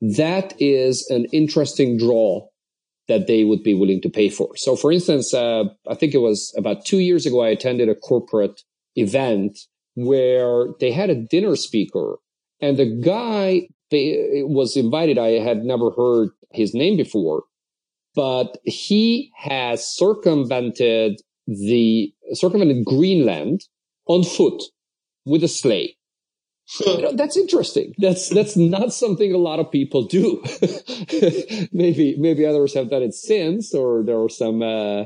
that 0.00 0.54
is 0.60 1.06
an 1.10 1.26
interesting 1.32 1.98
draw 1.98 2.46
that 3.08 3.26
they 3.26 3.44
would 3.44 3.62
be 3.62 3.74
willing 3.74 4.00
to 4.02 4.10
pay 4.10 4.28
for. 4.28 4.56
So, 4.56 4.76
for 4.76 4.92
instance, 4.92 5.34
uh, 5.34 5.64
I 5.88 5.94
think 5.94 6.14
it 6.14 6.18
was 6.18 6.54
about 6.56 6.84
two 6.84 6.98
years 6.98 7.26
ago, 7.26 7.42
I 7.42 7.48
attended 7.48 7.88
a 7.88 7.94
corporate 7.94 8.62
event 8.96 9.58
where 9.94 10.66
they 10.78 10.92
had 10.92 11.10
a 11.10 11.14
dinner 11.14 11.56
speaker 11.56 12.18
and 12.60 12.76
the 12.76 12.86
guy 12.86 13.68
was 13.90 14.76
invited. 14.76 15.18
I 15.18 15.40
had 15.40 15.64
never 15.64 15.90
heard 15.90 16.30
his 16.52 16.74
name 16.74 16.96
before, 16.96 17.44
but 18.14 18.58
he 18.64 19.30
has 19.36 19.86
circumvented 19.86 21.20
the 21.46 22.12
circumvented 22.34 22.84
Greenland 22.84 23.62
on 24.06 24.22
foot 24.22 24.62
with 25.24 25.42
a 25.42 25.48
sleigh 25.48 25.97
you 26.80 27.02
know, 27.02 27.12
that's 27.12 27.36
interesting. 27.36 27.94
That's 27.98 28.28
that's 28.28 28.56
not 28.56 28.92
something 28.92 29.32
a 29.32 29.38
lot 29.38 29.58
of 29.58 29.70
people 29.70 30.06
do. 30.06 30.42
maybe 31.72 32.16
maybe 32.18 32.44
others 32.44 32.74
have 32.74 32.90
done 32.90 33.02
it 33.02 33.14
since, 33.14 33.74
or 33.74 34.02
there 34.04 34.20
are 34.20 34.28
some 34.28 34.62
uh, 34.62 35.04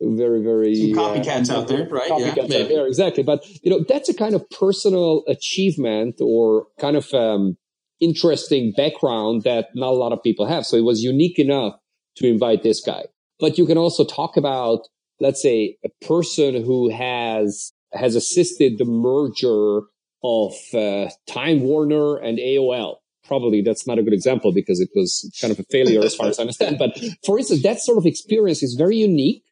very 0.00 0.42
very 0.42 0.74
some 0.74 0.92
copycats 0.92 1.50
uh, 1.50 1.58
out 1.58 1.68
there, 1.68 1.86
right? 1.88 2.10
Copycats 2.10 2.48
yeah, 2.48 2.62
out 2.62 2.68
there, 2.68 2.86
exactly. 2.86 3.22
But 3.22 3.46
you 3.62 3.70
know, 3.70 3.84
that's 3.86 4.08
a 4.08 4.14
kind 4.14 4.34
of 4.34 4.48
personal 4.50 5.24
achievement 5.28 6.16
or 6.20 6.66
kind 6.80 6.96
of 6.96 7.12
um, 7.12 7.56
interesting 8.00 8.72
background 8.76 9.42
that 9.42 9.68
not 9.74 9.90
a 9.90 9.96
lot 9.96 10.12
of 10.12 10.22
people 10.22 10.46
have. 10.46 10.64
So 10.66 10.76
it 10.76 10.84
was 10.84 11.02
unique 11.02 11.38
enough 11.38 11.74
to 12.16 12.26
invite 12.26 12.62
this 12.62 12.80
guy. 12.80 13.04
But 13.38 13.58
you 13.58 13.66
can 13.66 13.78
also 13.78 14.04
talk 14.04 14.36
about, 14.36 14.80
let's 15.20 15.42
say, 15.42 15.76
a 15.84 16.06
person 16.06 16.64
who 16.64 16.90
has 16.90 17.72
has 17.92 18.16
assisted 18.16 18.78
the 18.78 18.86
merger 18.86 19.82
of 20.22 20.54
uh, 20.74 21.10
Time 21.26 21.62
Warner 21.62 22.16
and 22.16 22.38
AOL. 22.38 22.96
Probably 23.24 23.62
that's 23.62 23.86
not 23.86 23.98
a 23.98 24.02
good 24.02 24.12
example 24.12 24.52
because 24.52 24.80
it 24.80 24.90
was 24.94 25.30
kind 25.40 25.52
of 25.52 25.58
a 25.58 25.64
failure 25.70 26.02
as 26.02 26.14
far 26.14 26.28
as 26.28 26.38
I 26.38 26.42
understand. 26.42 26.76
But 26.78 26.98
for 27.24 27.38
instance, 27.38 27.62
that 27.62 27.80
sort 27.80 27.98
of 27.98 28.06
experience 28.06 28.62
is 28.62 28.74
very 28.74 28.96
unique. 28.96 29.44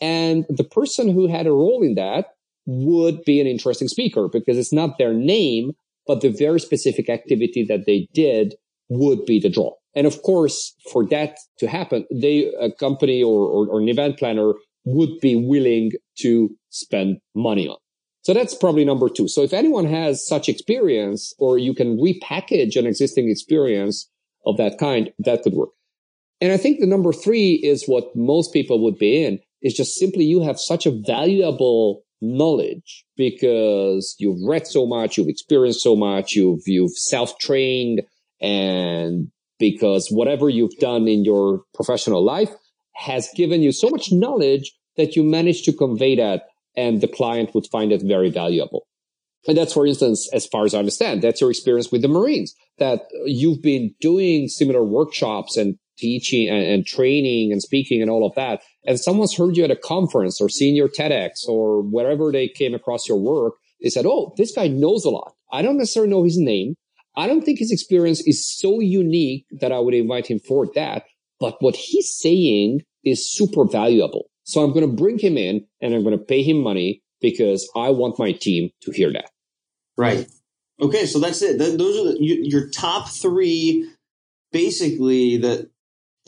And 0.00 0.44
the 0.48 0.64
person 0.64 1.12
who 1.12 1.26
had 1.26 1.46
a 1.46 1.52
role 1.52 1.82
in 1.82 1.94
that 1.94 2.26
would 2.66 3.24
be 3.24 3.40
an 3.40 3.46
interesting 3.46 3.88
speaker 3.88 4.28
because 4.30 4.58
it's 4.58 4.72
not 4.72 4.98
their 4.98 5.12
name, 5.14 5.72
but 6.06 6.20
the 6.20 6.28
very 6.28 6.60
specific 6.60 7.08
activity 7.08 7.64
that 7.68 7.86
they 7.86 8.08
did 8.12 8.54
would 8.88 9.24
be 9.24 9.40
the 9.40 9.48
draw. 9.48 9.72
And 9.94 10.06
of 10.06 10.22
course, 10.22 10.74
for 10.92 11.06
that 11.06 11.38
to 11.58 11.66
happen, 11.66 12.06
they, 12.12 12.52
a 12.60 12.70
company 12.70 13.22
or, 13.22 13.48
or, 13.48 13.68
or 13.68 13.80
an 13.80 13.88
event 13.88 14.18
planner 14.18 14.52
would 14.84 15.18
be 15.20 15.34
willing 15.34 15.92
to 16.18 16.50
spend 16.70 17.18
money 17.34 17.66
on. 17.66 17.78
So 18.26 18.34
that's 18.34 18.56
probably 18.56 18.84
number 18.84 19.08
two. 19.08 19.28
So 19.28 19.42
if 19.42 19.52
anyone 19.52 19.84
has 19.84 20.26
such 20.26 20.48
experience 20.48 21.32
or 21.38 21.58
you 21.58 21.72
can 21.72 21.96
repackage 21.96 22.74
an 22.74 22.84
existing 22.84 23.30
experience 23.30 24.10
of 24.44 24.56
that 24.56 24.78
kind, 24.78 25.12
that 25.20 25.44
could 25.44 25.52
work. 25.52 25.68
And 26.40 26.50
I 26.50 26.56
think 26.56 26.80
the 26.80 26.88
number 26.88 27.12
three 27.12 27.52
is 27.52 27.86
what 27.86 28.16
most 28.16 28.52
people 28.52 28.82
would 28.82 28.98
be 28.98 29.24
in 29.24 29.38
is 29.62 29.74
just 29.74 29.94
simply 29.94 30.24
you 30.24 30.40
have 30.40 30.58
such 30.58 30.86
a 30.86 30.90
valuable 30.90 32.02
knowledge 32.20 33.04
because 33.16 34.16
you've 34.18 34.42
read 34.44 34.66
so 34.66 34.88
much, 34.88 35.16
you've 35.16 35.28
experienced 35.28 35.82
so 35.82 35.94
much, 35.94 36.34
you've, 36.34 36.62
you've 36.66 36.98
self-trained 36.98 38.02
and 38.40 39.28
because 39.60 40.08
whatever 40.10 40.48
you've 40.48 40.76
done 40.78 41.06
in 41.06 41.24
your 41.24 41.62
professional 41.74 42.24
life 42.24 42.50
has 42.92 43.30
given 43.36 43.62
you 43.62 43.70
so 43.70 43.88
much 43.88 44.10
knowledge 44.10 44.72
that 44.96 45.14
you 45.14 45.22
manage 45.22 45.62
to 45.62 45.72
convey 45.72 46.16
that 46.16 46.42
and 46.76 47.00
the 47.00 47.08
client 47.08 47.54
would 47.54 47.66
find 47.66 47.92
it 47.92 48.02
very 48.02 48.30
valuable. 48.30 48.86
And 49.48 49.56
that's, 49.56 49.72
for 49.72 49.86
instance, 49.86 50.28
as 50.32 50.46
far 50.46 50.64
as 50.64 50.74
I 50.74 50.78
understand, 50.78 51.22
that's 51.22 51.40
your 51.40 51.50
experience 51.50 51.92
with 51.92 52.02
the 52.02 52.08
Marines, 52.08 52.54
that 52.78 53.02
you've 53.24 53.62
been 53.62 53.94
doing 54.00 54.48
similar 54.48 54.84
workshops 54.84 55.56
and 55.56 55.78
teaching 55.98 56.48
and, 56.48 56.64
and, 56.64 56.86
training 56.86 57.52
and 57.52 57.62
speaking 57.62 58.02
and 58.02 58.10
all 58.10 58.26
of 58.26 58.34
that. 58.34 58.60
And 58.84 59.00
someone's 59.00 59.36
heard 59.36 59.56
you 59.56 59.64
at 59.64 59.70
a 59.70 59.76
conference 59.76 60.40
or 60.40 60.48
seen 60.48 60.74
your 60.74 60.88
TEDx 60.88 61.48
or 61.48 61.80
wherever 61.80 62.30
they 62.32 62.48
came 62.48 62.74
across 62.74 63.08
your 63.08 63.18
work. 63.18 63.54
They 63.82 63.88
said, 63.88 64.04
Oh, 64.06 64.34
this 64.36 64.54
guy 64.54 64.68
knows 64.68 65.04
a 65.04 65.10
lot. 65.10 65.32
I 65.52 65.62
don't 65.62 65.78
necessarily 65.78 66.10
know 66.10 66.24
his 66.24 66.38
name. 66.38 66.74
I 67.16 67.26
don't 67.26 67.42
think 67.42 67.58
his 67.58 67.72
experience 67.72 68.20
is 68.26 68.46
so 68.46 68.80
unique 68.80 69.46
that 69.60 69.72
I 69.72 69.78
would 69.78 69.94
invite 69.94 70.26
him 70.26 70.38
for 70.38 70.66
that. 70.74 71.04
But 71.40 71.56
what 71.60 71.76
he's 71.76 72.14
saying 72.14 72.82
is 73.04 73.30
super 73.30 73.64
valuable. 73.64 74.26
So 74.46 74.62
I'm 74.62 74.72
going 74.72 74.88
to 74.88 74.96
bring 74.96 75.18
him 75.18 75.36
in 75.36 75.66
and 75.82 75.92
I'm 75.92 76.04
going 76.04 76.16
to 76.16 76.24
pay 76.24 76.42
him 76.42 76.62
money 76.62 77.02
because 77.20 77.68
I 77.76 77.90
want 77.90 78.18
my 78.18 78.32
team 78.32 78.70
to 78.82 78.92
hear 78.92 79.12
that. 79.12 79.30
Right. 79.98 80.28
Okay. 80.80 81.06
So 81.06 81.18
that's 81.18 81.42
it. 81.42 81.58
those 81.58 81.98
are 81.98 82.12
the, 82.12 82.16
your 82.20 82.68
top 82.70 83.08
three, 83.08 83.90
basically 84.52 85.36
the 85.36 85.68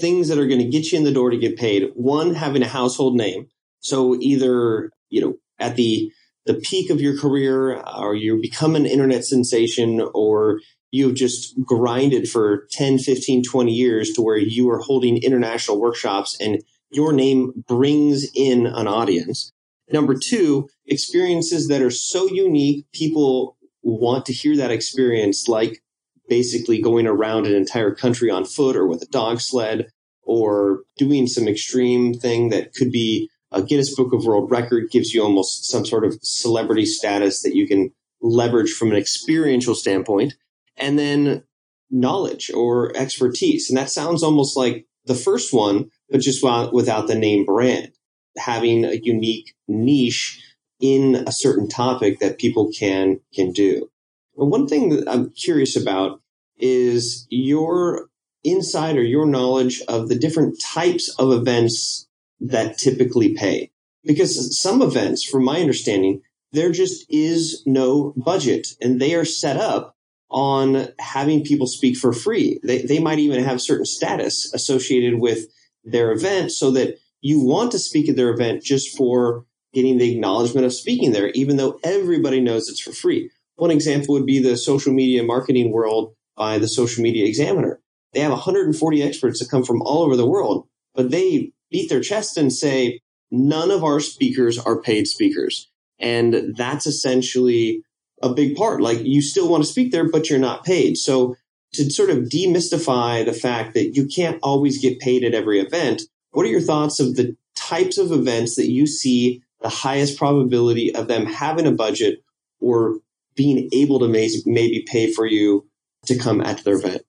things 0.00 0.28
that 0.28 0.38
are 0.38 0.48
going 0.48 0.60
to 0.60 0.68
get 0.68 0.90
you 0.90 0.98
in 0.98 1.04
the 1.04 1.12
door 1.12 1.30
to 1.30 1.38
get 1.38 1.56
paid. 1.56 1.90
One, 1.94 2.34
having 2.34 2.62
a 2.62 2.68
household 2.68 3.14
name. 3.14 3.48
So 3.80 4.16
either, 4.20 4.90
you 5.10 5.20
know, 5.20 5.34
at 5.60 5.76
the, 5.76 6.10
the 6.44 6.54
peak 6.54 6.90
of 6.90 7.00
your 7.00 7.16
career 7.16 7.80
or 7.96 8.16
you 8.16 8.40
become 8.40 8.74
an 8.74 8.86
internet 8.86 9.24
sensation 9.24 10.02
or 10.12 10.60
you've 10.90 11.14
just 11.14 11.54
grinded 11.64 12.28
for 12.28 12.66
10, 12.72 12.98
15, 12.98 13.44
20 13.44 13.72
years 13.72 14.10
to 14.12 14.22
where 14.22 14.38
you 14.38 14.68
are 14.70 14.80
holding 14.80 15.22
international 15.22 15.80
workshops 15.80 16.36
and 16.40 16.62
your 16.90 17.12
name 17.12 17.64
brings 17.66 18.26
in 18.34 18.66
an 18.66 18.86
audience. 18.86 19.52
Number 19.90 20.14
two, 20.14 20.68
experiences 20.86 21.68
that 21.68 21.82
are 21.82 21.90
so 21.90 22.28
unique, 22.28 22.86
people 22.92 23.56
want 23.82 24.26
to 24.26 24.32
hear 24.32 24.56
that 24.56 24.70
experience, 24.70 25.48
like 25.48 25.82
basically 26.28 26.80
going 26.80 27.06
around 27.06 27.46
an 27.46 27.54
entire 27.54 27.94
country 27.94 28.30
on 28.30 28.44
foot 28.44 28.76
or 28.76 28.86
with 28.86 29.02
a 29.02 29.06
dog 29.06 29.40
sled 29.40 29.86
or 30.22 30.80
doing 30.98 31.26
some 31.26 31.48
extreme 31.48 32.12
thing 32.12 32.50
that 32.50 32.74
could 32.74 32.90
be 32.90 33.30
a 33.50 33.62
Guinness 33.62 33.94
Book 33.94 34.12
of 34.12 34.26
World 34.26 34.50
Record 34.50 34.90
gives 34.90 35.14
you 35.14 35.22
almost 35.22 35.70
some 35.70 35.86
sort 35.86 36.04
of 36.04 36.18
celebrity 36.22 36.84
status 36.84 37.42
that 37.42 37.54
you 37.54 37.66
can 37.66 37.90
leverage 38.20 38.72
from 38.72 38.90
an 38.90 38.96
experiential 38.96 39.74
standpoint 39.74 40.34
and 40.76 40.98
then 40.98 41.44
knowledge 41.90 42.50
or 42.54 42.94
expertise. 42.94 43.70
And 43.70 43.78
that 43.78 43.90
sounds 43.90 44.22
almost 44.22 44.56
like 44.56 44.86
the 45.06 45.14
first 45.14 45.54
one, 45.54 45.90
but 46.10 46.20
just 46.20 46.42
without 46.72 47.06
the 47.06 47.14
name 47.14 47.44
brand, 47.44 47.92
having 48.36 48.84
a 48.84 48.94
unique 48.94 49.54
niche 49.66 50.42
in 50.80 51.24
a 51.26 51.32
certain 51.32 51.68
topic 51.68 52.20
that 52.20 52.38
people 52.38 52.70
can 52.76 53.20
can 53.34 53.52
do. 53.52 53.90
And 54.36 54.50
one 54.50 54.66
thing 54.66 54.90
that 54.90 55.08
I'm 55.08 55.30
curious 55.30 55.76
about 55.76 56.20
is 56.56 57.26
your 57.30 58.08
insight 58.44 58.96
or 58.96 59.02
your 59.02 59.26
knowledge 59.26 59.82
of 59.88 60.08
the 60.08 60.18
different 60.18 60.60
types 60.60 61.08
of 61.18 61.32
events 61.32 62.08
that 62.40 62.78
typically 62.78 63.34
pay. 63.34 63.70
Because 64.04 64.60
some 64.60 64.80
events, 64.80 65.24
from 65.24 65.44
my 65.44 65.60
understanding, 65.60 66.22
there 66.52 66.70
just 66.70 67.04
is 67.10 67.62
no 67.66 68.14
budget 68.16 68.68
and 68.80 69.00
they 69.00 69.14
are 69.14 69.24
set 69.24 69.56
up 69.56 69.96
on 70.30 70.88
having 70.98 71.42
people 71.42 71.66
speak 71.66 71.96
for 71.96 72.12
free. 72.12 72.60
They, 72.62 72.82
they 72.82 72.98
might 72.98 73.18
even 73.18 73.42
have 73.44 73.60
certain 73.60 73.86
status 73.86 74.52
associated 74.54 75.18
with 75.18 75.46
their 75.90 76.12
event 76.12 76.52
so 76.52 76.70
that 76.72 76.98
you 77.20 77.40
want 77.40 77.72
to 77.72 77.78
speak 77.78 78.08
at 78.08 78.16
their 78.16 78.30
event 78.30 78.62
just 78.62 78.96
for 78.96 79.44
getting 79.72 79.98
the 79.98 80.12
acknowledgement 80.12 80.66
of 80.66 80.72
speaking 80.72 81.12
there, 81.12 81.28
even 81.30 81.56
though 81.56 81.78
everybody 81.84 82.40
knows 82.40 82.68
it's 82.68 82.80
for 82.80 82.92
free. 82.92 83.30
One 83.56 83.70
example 83.70 84.14
would 84.14 84.26
be 84.26 84.38
the 84.38 84.56
social 84.56 84.92
media 84.92 85.22
marketing 85.22 85.72
world 85.72 86.14
by 86.36 86.58
the 86.58 86.68
Social 86.68 87.02
Media 87.02 87.26
Examiner. 87.26 87.80
They 88.12 88.20
have 88.20 88.30
140 88.30 89.02
experts 89.02 89.40
that 89.40 89.50
come 89.50 89.64
from 89.64 89.82
all 89.82 90.02
over 90.02 90.16
the 90.16 90.28
world, 90.28 90.66
but 90.94 91.10
they 91.10 91.52
beat 91.70 91.90
their 91.90 92.00
chest 92.00 92.36
and 92.36 92.52
say, 92.52 93.00
none 93.30 93.70
of 93.70 93.84
our 93.84 94.00
speakers 94.00 94.58
are 94.58 94.80
paid 94.80 95.06
speakers. 95.06 95.68
And 95.98 96.54
that's 96.56 96.86
essentially 96.86 97.82
a 98.22 98.32
big 98.32 98.56
part. 98.56 98.80
Like 98.80 99.00
you 99.02 99.20
still 99.20 99.48
want 99.48 99.64
to 99.64 99.70
speak 99.70 99.92
there, 99.92 100.08
but 100.08 100.30
you're 100.30 100.38
not 100.38 100.64
paid. 100.64 100.96
So 100.96 101.36
to 101.74 101.90
sort 101.90 102.10
of 102.10 102.24
demystify 102.24 103.24
the 103.24 103.32
fact 103.32 103.74
that 103.74 103.94
you 103.94 104.06
can't 104.06 104.38
always 104.42 104.80
get 104.80 105.00
paid 105.00 105.24
at 105.24 105.34
every 105.34 105.60
event, 105.60 106.02
what 106.30 106.46
are 106.46 106.50
your 106.50 106.60
thoughts 106.60 107.00
of 107.00 107.16
the 107.16 107.36
types 107.56 107.98
of 107.98 108.12
events 108.12 108.56
that 108.56 108.70
you 108.70 108.86
see 108.86 109.42
the 109.60 109.68
highest 109.68 110.16
probability 110.16 110.94
of 110.94 111.08
them 111.08 111.26
having 111.26 111.66
a 111.66 111.72
budget 111.72 112.22
or 112.60 112.98
being 113.34 113.68
able 113.72 113.98
to 113.98 114.08
maybe 114.08 114.84
pay 114.88 115.12
for 115.12 115.26
you 115.26 115.66
to 116.06 116.18
come 116.18 116.40
at 116.40 116.64
their 116.64 116.76
event? 116.76 117.02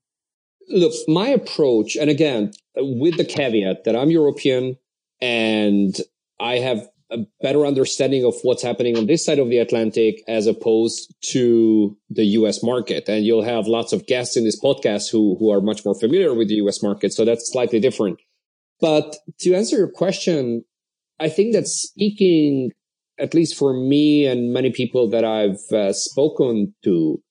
Look, 0.68 0.94
my 1.08 1.30
approach, 1.30 1.96
and 1.96 2.10
again, 2.10 2.52
with 2.76 3.18
the 3.18 3.26
caveat 3.26 3.86
that 3.86 3.96
I'm 3.96 4.12
European 4.12 4.78
and 5.22 5.96
I 6.40 6.58
have 6.58 6.88
a 7.12 7.18
better 7.42 7.66
understanding 7.66 8.24
of 8.24 8.36
what's 8.44 8.62
happening 8.62 8.98
on 8.98 9.08
this 9.08 9.26
side 9.26 9.40
of 9.40 9.50
the 9.50 9.58
Atlantic 9.58 10.24
as 10.28 10.46
opposed 10.46 11.14
to 11.22 11.98
the 12.10 12.24
US 12.24 12.62
market. 12.62 13.10
And 13.10 13.26
you'll 13.26 13.44
have 13.44 13.68
lots 13.68 13.94
of 13.94 14.06
guests 14.06 14.38
in 14.38 14.44
this 14.44 14.60
podcast 14.60 15.12
who, 15.12 15.36
who 15.40 15.52
are 15.52 15.62
much 15.62 15.84
more 15.86 15.96
familiar 15.96 16.34
with 16.34 16.50
the 16.50 16.56
US 16.56 16.84
market. 16.84 17.14
So 17.14 17.26
that's 17.26 17.52
slightly 17.52 17.80
different. 17.80 18.20
But 18.80 19.18
to 19.40 19.54
answer 19.56 19.78
your 19.78 19.92
question, 19.92 20.64
I 21.20 21.30
think 21.30 21.54
that 21.54 21.68
speaking, 21.68 22.72
at 23.20 23.34
least 23.34 23.58
for 23.58 23.74
me 23.74 24.26
and 24.26 24.54
many 24.54 24.72
people 24.72 25.10
that 25.10 25.26
I've 25.26 25.60
uh, 25.74 25.94
spoken 25.94 26.74
to, 26.84 27.22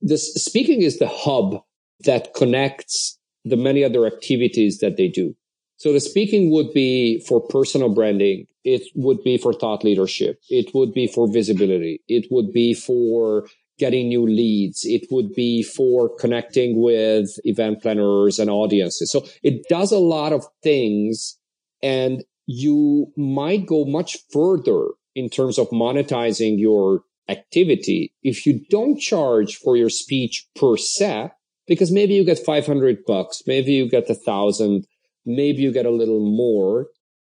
this 0.00 0.34
speaking 0.34 0.82
is 0.82 0.98
the 0.98 1.08
hub 1.08 1.62
that 2.00 2.34
connects 2.34 3.18
the 3.44 3.56
many 3.56 3.84
other 3.84 4.06
activities 4.06 4.78
that 4.78 4.96
they 4.96 5.08
do. 5.08 5.36
So 5.76 5.92
the 5.92 6.00
speaking 6.00 6.50
would 6.50 6.72
be 6.72 7.20
for 7.28 7.40
personal 7.40 7.90
branding. 7.90 8.46
It 8.64 8.82
would 8.94 9.22
be 9.22 9.38
for 9.38 9.52
thought 9.52 9.84
leadership. 9.84 10.40
It 10.48 10.74
would 10.74 10.92
be 10.92 11.06
for 11.06 11.30
visibility. 11.30 12.00
It 12.08 12.26
would 12.30 12.52
be 12.52 12.74
for 12.74 13.46
getting 13.78 14.08
new 14.08 14.26
leads. 14.26 14.84
It 14.84 15.06
would 15.10 15.34
be 15.34 15.62
for 15.62 16.16
connecting 16.16 16.80
with 16.80 17.28
event 17.44 17.82
planners 17.82 18.38
and 18.38 18.48
audiences. 18.48 19.10
So 19.10 19.26
it 19.42 19.68
does 19.68 19.92
a 19.92 19.98
lot 19.98 20.32
of 20.32 20.46
things 20.62 21.38
and 21.82 22.24
you 22.46 23.12
might 23.16 23.66
go 23.66 23.84
much 23.84 24.18
further 24.32 24.88
in 25.14 25.28
terms 25.28 25.58
of 25.58 25.68
monetizing 25.70 26.58
your 26.58 27.02
activity 27.28 28.14
if 28.22 28.46
you 28.46 28.60
don't 28.70 28.98
charge 28.98 29.56
for 29.56 29.76
your 29.76 29.90
speech 29.90 30.46
per 30.54 30.76
se, 30.76 31.30
because 31.66 31.90
maybe 31.90 32.14
you 32.14 32.24
get 32.24 32.38
500 32.38 33.04
bucks, 33.06 33.42
maybe 33.46 33.72
you 33.72 33.88
get 33.88 34.08
a 34.08 34.14
thousand, 34.14 34.86
maybe 35.26 35.62
you 35.62 35.72
get 35.72 35.86
a 35.86 35.90
little 35.90 36.20
more 36.20 36.86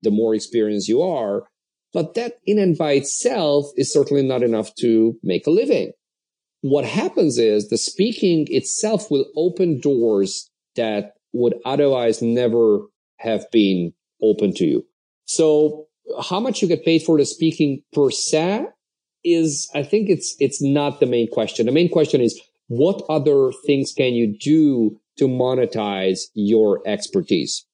the 0.05 0.11
more 0.11 0.35
experienced 0.35 0.89
you 0.89 1.03
are. 1.03 1.45
But 1.93 2.15
that 2.15 2.35
in 2.47 2.59
and 2.59 2.79
by 2.79 2.93
itself 2.93 3.67
is 3.77 3.93
certainly 3.93 4.23
not 4.23 4.43
enough 4.43 4.75
to 4.77 5.17
make 5.23 5.47
a 5.47 5.51
living. 5.51 5.93
What 6.61 6.85
happens 6.85 7.39
is 7.39 7.69
the 7.69 7.79
speaking 7.79 8.47
itself 8.51 9.11
will 9.11 9.27
open 9.37 9.81
doors 9.81 10.51
that 10.77 11.15
would 11.33 11.55
otherwise 11.65 12.23
never 12.23 12.81
have 13.19 13.51
been 13.51 13.93
open 14.23 14.55
to 14.55 14.65
you. 14.65 14.87
So 15.25 15.87
how 16.23 16.41
much 16.41 16.63
you 16.63 16.69
get 16.69 16.85
paid 16.85 17.03
for 17.03 17.19
the 17.19 17.25
speaking 17.25 17.83
per 17.93 18.11
se 18.11 18.67
is, 19.25 19.71
I 19.75 19.83
think 19.83 20.11
it's, 20.11 20.37
it's 20.39 20.63
not 20.63 21.01
the 21.01 21.07
main 21.07 21.29
question. 21.31 21.67
The 21.67 21.73
main 21.73 21.89
question 21.89 22.21
is 22.21 22.41
what 22.69 23.03
other 23.09 23.53
things 23.67 23.93
can 23.97 24.15
you 24.15 24.37
do 24.39 25.01
to 25.19 25.29
monetize 25.29 26.23
your 26.35 26.83
expertise? 26.87 27.65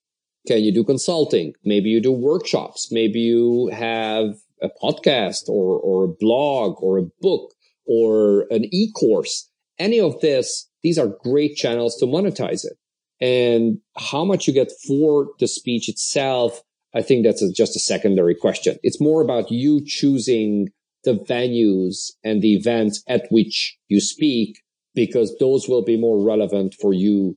Can 0.47 0.63
you 0.63 0.73
do 0.73 0.85
consulting? 0.85 1.55
Maybe 1.65 1.91
you 1.91 2.01
do 2.01 2.13
workshops. 2.13 2.89
Maybe 2.91 3.21
you 3.21 3.71
have 3.73 4.35
a 4.63 4.69
podcast 4.83 5.49
or, 5.49 5.79
or 5.79 6.05
a 6.05 6.15
blog 6.19 6.83
or 6.83 6.99
a 6.99 7.09
book 7.21 7.53
or 7.87 8.47
an 8.51 8.65
e-course. 8.73 9.49
Any 9.79 10.01
of 10.01 10.21
this, 10.21 10.69
these 10.83 10.99
are 10.99 11.17
great 11.23 11.57
channels 11.57 11.97
to 11.97 12.07
monetize 12.07 12.65
it. 12.65 12.77
And 13.23 13.79
how 13.97 14.25
much 14.25 14.47
you 14.47 14.55
get 14.55 14.73
for 14.87 15.29
the 15.39 15.47
speech 15.47 15.89
itself 15.89 16.63
I 16.95 17.03
think 17.03 17.25
that's 17.25 17.43
a, 17.43 17.53
just 17.53 17.77
a 17.77 17.81
secondary 17.81 18.35
question. 18.35 18.77
It's 18.83 19.01
more 19.01 19.23
about 19.23 19.51
you 19.51 19.83
choosing 19.85 20.69
the 21.05 21.15
venues 21.15 22.11
and 22.25 22.43
the 22.43 22.55
events 22.55 23.03
at 23.09 23.27
which 23.31 23.79
you 23.89 24.01
speak 24.01 24.61
because 24.95 25.37
those 25.39 25.69
will 25.69 25.83
be 25.83 25.97
more 25.97 26.23
relevant 26.23 26.75
for 26.81 26.93
you 26.93 27.37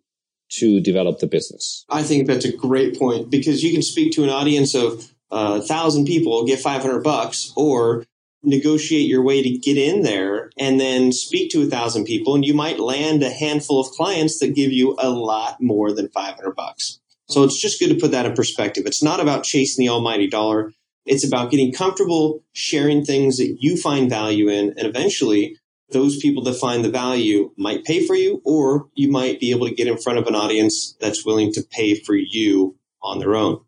to 0.59 0.79
develop 0.79 1.19
the 1.19 1.27
business. 1.27 1.85
I 1.89 2.03
think 2.03 2.27
that's 2.27 2.45
a 2.45 2.55
great 2.55 2.97
point 2.97 3.29
because 3.29 3.63
you 3.63 3.71
can 3.71 3.81
speak 3.81 4.13
to 4.13 4.23
an 4.23 4.29
audience 4.29 4.75
of 4.75 5.11
a 5.31 5.35
uh, 5.35 5.61
thousand 5.61 6.05
people, 6.05 6.45
get 6.45 6.59
500 6.59 7.03
bucks, 7.03 7.51
or 7.55 8.05
negotiate 8.43 9.07
your 9.07 9.23
way 9.23 9.41
to 9.41 9.57
get 9.57 9.77
in 9.77 10.03
there 10.03 10.51
and 10.59 10.79
then 10.79 11.11
speak 11.11 11.49
to 11.51 11.63
a 11.63 11.65
thousand 11.65 12.03
people 12.03 12.35
and 12.35 12.45
you 12.45 12.53
might 12.53 12.77
land 12.77 13.23
a 13.23 13.29
handful 13.29 13.79
of 13.79 13.87
clients 13.91 14.39
that 14.39 14.53
give 14.53 14.71
you 14.71 14.95
a 14.99 15.09
lot 15.09 15.61
more 15.61 15.93
than 15.93 16.09
500 16.09 16.53
bucks. 16.53 16.99
So 17.29 17.43
it's 17.43 17.59
just 17.59 17.79
good 17.79 17.87
to 17.89 17.95
put 17.95 18.11
that 18.11 18.25
in 18.25 18.33
perspective. 18.33 18.85
It's 18.85 19.01
not 19.01 19.21
about 19.21 19.43
chasing 19.43 19.83
the 19.83 19.89
almighty 19.89 20.27
dollar. 20.27 20.73
It's 21.05 21.25
about 21.25 21.51
getting 21.51 21.71
comfortable 21.71 22.43
sharing 22.53 23.03
things 23.03 23.37
that 23.37 23.57
you 23.59 23.77
find 23.77 24.09
value 24.09 24.49
in. 24.49 24.73
And 24.77 24.85
eventually, 24.85 25.57
those 25.93 26.17
people 26.17 26.43
that 26.43 26.55
find 26.55 26.83
the 26.83 26.89
value 26.89 27.51
might 27.57 27.85
pay 27.85 28.05
for 28.05 28.15
you, 28.15 28.41
or 28.43 28.87
you 28.95 29.09
might 29.09 29.39
be 29.39 29.51
able 29.51 29.67
to 29.67 29.73
get 29.73 29.87
in 29.87 29.97
front 29.97 30.19
of 30.19 30.27
an 30.27 30.35
audience 30.35 30.95
that's 30.99 31.25
willing 31.25 31.53
to 31.53 31.63
pay 31.71 31.99
for 31.99 32.15
you 32.15 32.75
on 33.01 33.19
their 33.19 33.35
own. 33.35 33.59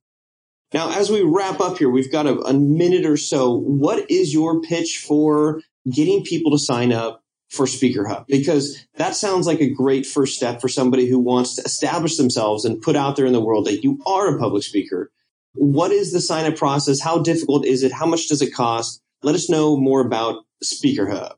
Now, 0.73 0.91
as 0.91 1.09
we 1.09 1.21
wrap 1.21 1.61
up 1.61 1.77
here, 1.77 1.89
we've 1.89 2.11
got 2.11 2.27
a, 2.27 2.37
a 2.41 2.53
minute 2.53 3.05
or 3.05 3.17
so. 3.17 3.55
What 3.55 4.09
is 4.09 4.33
your 4.33 4.61
pitch 4.61 5.03
for 5.07 5.61
getting 5.89 6.23
people 6.23 6.51
to 6.51 6.59
sign 6.59 6.91
up 6.91 7.23
for 7.49 7.67
Speaker 7.67 8.07
Hub? 8.07 8.25
Because 8.27 8.85
that 8.95 9.15
sounds 9.15 9.47
like 9.47 9.61
a 9.61 9.69
great 9.69 10.05
first 10.05 10.35
step 10.35 10.59
for 10.59 10.67
somebody 10.67 11.07
who 11.07 11.19
wants 11.19 11.55
to 11.55 11.61
establish 11.61 12.17
themselves 12.17 12.65
and 12.65 12.81
put 12.81 12.95
out 12.95 13.15
there 13.15 13.25
in 13.25 13.33
the 13.33 13.39
world 13.39 13.65
that 13.67 13.83
you 13.83 13.99
are 14.05 14.35
a 14.35 14.39
public 14.39 14.63
speaker. 14.63 15.11
What 15.53 15.91
is 15.91 16.11
the 16.11 16.19
sign 16.19 16.45
up 16.45 16.57
process? 16.57 16.99
How 16.99 17.19
difficult 17.19 17.65
is 17.65 17.83
it? 17.83 17.93
How 17.93 18.05
much 18.05 18.27
does 18.27 18.41
it 18.41 18.53
cost? 18.53 19.01
Let 19.23 19.35
us 19.35 19.49
know 19.49 19.77
more 19.77 20.01
about 20.01 20.43
Speaker 20.61 21.09
Hub. 21.09 21.37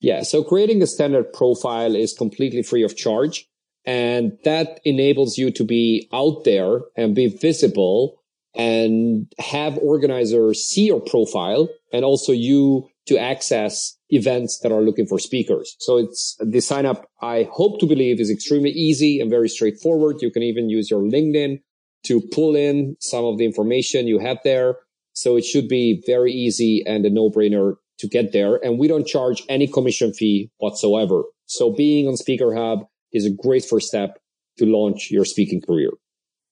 Yeah, 0.00 0.22
so 0.22 0.42
creating 0.42 0.82
a 0.82 0.86
standard 0.86 1.32
profile 1.32 1.94
is 1.94 2.14
completely 2.14 2.62
free 2.62 2.82
of 2.82 2.96
charge. 2.96 3.46
And 3.86 4.38
that 4.44 4.80
enables 4.84 5.38
you 5.38 5.50
to 5.52 5.64
be 5.64 6.08
out 6.12 6.44
there 6.44 6.80
and 6.96 7.14
be 7.14 7.28
visible 7.28 8.20
and 8.54 9.32
have 9.38 9.78
organizers 9.78 10.64
see 10.64 10.86
your 10.86 11.00
profile 11.00 11.68
and 11.92 12.04
also 12.04 12.32
you 12.32 12.88
to 13.06 13.18
access 13.18 13.96
events 14.10 14.60
that 14.62 14.72
are 14.72 14.82
looking 14.82 15.06
for 15.06 15.18
speakers. 15.18 15.76
So 15.80 15.98
it's 15.98 16.36
the 16.40 16.60
sign 16.60 16.84
up. 16.84 17.08
I 17.22 17.48
hope 17.50 17.80
to 17.80 17.86
believe 17.86 18.20
is 18.20 18.30
extremely 18.30 18.70
easy 18.70 19.20
and 19.20 19.30
very 19.30 19.48
straightforward. 19.48 20.20
You 20.20 20.30
can 20.30 20.42
even 20.42 20.68
use 20.68 20.90
your 20.90 21.00
LinkedIn 21.00 21.60
to 22.04 22.20
pull 22.32 22.56
in 22.56 22.96
some 23.00 23.24
of 23.24 23.38
the 23.38 23.44
information 23.44 24.06
you 24.06 24.18
have 24.18 24.38
there. 24.44 24.76
So 25.12 25.36
it 25.36 25.44
should 25.44 25.68
be 25.68 26.02
very 26.06 26.32
easy 26.32 26.84
and 26.86 27.04
a 27.04 27.10
no 27.10 27.30
brainer 27.30 27.74
to 28.00 28.08
get 28.08 28.32
there. 28.32 28.56
And 28.56 28.78
we 28.78 28.88
don't 28.88 29.06
charge 29.06 29.42
any 29.48 29.66
commission 29.66 30.12
fee 30.12 30.50
whatsoever. 30.58 31.22
So 31.46 31.72
being 31.72 32.08
on 32.08 32.16
Speaker 32.16 32.54
Hub 32.54 32.86
is 33.12 33.24
a 33.24 33.30
great 33.30 33.64
first 33.64 33.88
step 33.88 34.18
to 34.58 34.66
launch 34.66 35.10
your 35.10 35.24
speaking 35.24 35.60
career. 35.60 35.90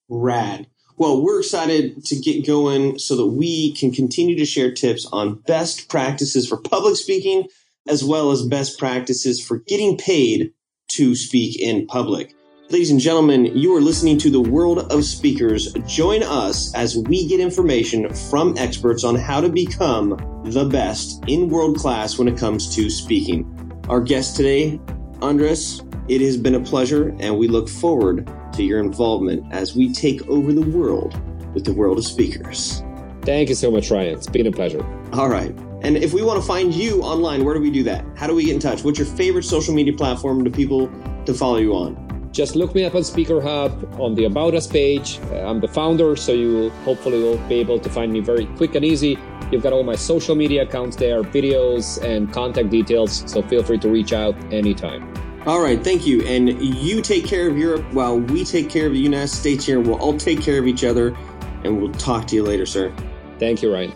Rad. 0.09 0.67
Well, 0.97 1.23
we're 1.23 1.41
excited 1.41 2.05
to 2.07 2.17
get 2.17 2.47
going 2.47 2.99
so 2.99 3.15
that 3.17 3.27
we 3.27 3.73
can 3.75 3.93
continue 3.93 4.37
to 4.37 4.45
share 4.45 4.73
tips 4.73 5.07
on 5.13 5.37
best 5.47 5.89
practices 5.89 6.49
for 6.49 6.57
public 6.57 6.97
speaking, 6.97 7.47
as 7.87 8.03
well 8.03 8.33
as 8.33 8.43
best 8.43 8.79
practices 8.79 9.41
for 9.41 9.59
getting 9.59 9.97
paid 9.97 10.53
to 10.93 11.15
speak 11.15 11.61
in 11.61 11.87
public. 11.87 12.35
Ladies 12.71 12.91
and 12.91 13.01
gentlemen, 13.01 13.47
you 13.57 13.75
are 13.75 13.81
listening 13.81 14.19
to 14.19 14.29
the 14.29 14.43
World 14.43 14.93
of 14.93 15.03
Speakers. 15.03 15.73
Join 15.87 16.23
us 16.23 16.75
as 16.75 16.99
we 16.99 17.27
get 17.27 17.41
information 17.41 18.13
from 18.13 18.59
experts 18.59 19.05
on 19.05 19.15
how 19.15 19.41
to 19.41 19.49
become 19.49 20.11
the 20.45 20.67
best 20.67 21.25
in 21.29 21.49
world 21.49 21.79
class 21.79 22.19
when 22.19 22.29
it 22.29 22.37
comes 22.37 22.75
to 22.77 22.91
speaking. 22.91 23.47
Our 23.89 24.03
guest 24.03 24.37
today, 24.37 24.79
Andres, 25.23 25.83
it 26.09 26.21
has 26.21 26.37
been 26.37 26.57
a 26.57 26.61
pleasure, 26.61 27.17
and 27.21 27.39
we 27.39 27.49
look 27.49 27.71
forward 27.71 28.31
to 28.53 28.63
your 28.63 28.81
involvement 28.81 29.51
as 29.51 29.75
we 29.75 29.91
take 29.91 30.29
over 30.29 30.53
the 30.53 30.61
world 30.61 31.19
with 31.55 31.65
the 31.65 31.73
World 31.73 31.97
of 31.97 32.05
Speakers. 32.05 32.83
Thank 33.23 33.49
you 33.49 33.55
so 33.55 33.71
much, 33.71 33.91
Ryan. 33.91 34.13
It's 34.13 34.27
been 34.27 34.47
a 34.47 34.53
pleasure. 34.53 34.85
All 35.15 35.31
right. 35.31 35.57
And 35.81 35.97
if 35.97 36.13
we 36.13 36.23
want 36.23 36.39
to 36.39 36.47
find 36.47 36.75
you 36.75 37.01
online, 37.01 37.47
where 37.47 37.55
do 37.55 37.63
we 37.63 37.71
do 37.71 37.83
that? 37.85 38.05
How 38.15 38.27
do 38.27 38.35
we 38.35 38.45
get 38.45 38.53
in 38.53 38.61
touch? 38.61 38.85
What's 38.85 38.99
your 38.99 39.09
favorite 39.09 39.45
social 39.45 39.73
media 39.73 39.95
platform 39.95 40.45
to 40.45 40.51
people 40.51 40.93
to 41.25 41.33
follow 41.33 41.57
you 41.57 41.73
on? 41.73 42.08
Just 42.39 42.55
look 42.55 42.73
me 42.73 42.85
up 42.85 42.95
on 42.95 43.03
Speaker 43.03 43.41
Hub 43.41 44.01
on 44.01 44.15
the 44.15 44.27
About 44.27 44.55
Us 44.55 44.69
page. 44.69 45.19
Uh, 45.33 45.51
I'm 45.51 45.59
the 45.59 45.67
founder, 45.67 46.15
so 46.15 46.31
you 46.31 46.71
hopefully 46.85 47.21
will 47.21 47.37
be 47.49 47.57
able 47.57 47.81
to 47.81 47.91
find 47.91 48.13
me 48.13 48.21
very 48.21 48.47
quick 48.57 48.77
and 48.77 48.85
easy. 48.85 49.19
You've 49.51 49.65
got 49.65 49.73
all 49.73 49.83
my 49.83 49.97
social 49.97 50.37
media 50.37 50.63
accounts 50.63 50.95
there, 50.95 51.25
videos 51.25 52.01
and 52.01 52.33
contact 52.33 52.71
details, 52.71 53.25
so 53.27 53.43
feel 53.43 53.65
free 53.65 53.79
to 53.79 53.89
reach 53.89 54.13
out 54.13 54.37
anytime. 54.53 55.13
All 55.49 55.61
right, 55.61 55.83
thank 55.83 56.07
you. 56.07 56.25
And 56.27 56.63
you 56.63 57.03
take 57.03 57.27
care 57.27 57.51
of 57.51 57.59
Europe 57.59 57.85
while 57.93 58.21
we 58.21 58.45
take 58.45 58.71
care 58.71 58.87
of 58.87 58.93
the 58.93 59.01
United 59.01 59.35
States 59.35 59.67
here. 59.67 59.81
We'll 59.81 59.99
all 59.99 60.17
take 60.17 60.41
care 60.41 60.61
of 60.61 60.69
each 60.69 60.85
other, 60.85 61.17
and 61.65 61.83
we'll 61.83 61.93
talk 61.95 62.29
to 62.29 62.37
you 62.37 62.45
later, 62.45 62.67
sir. 62.67 62.95
Thank 63.41 63.63
you, 63.63 63.75
Ryan. 63.75 63.93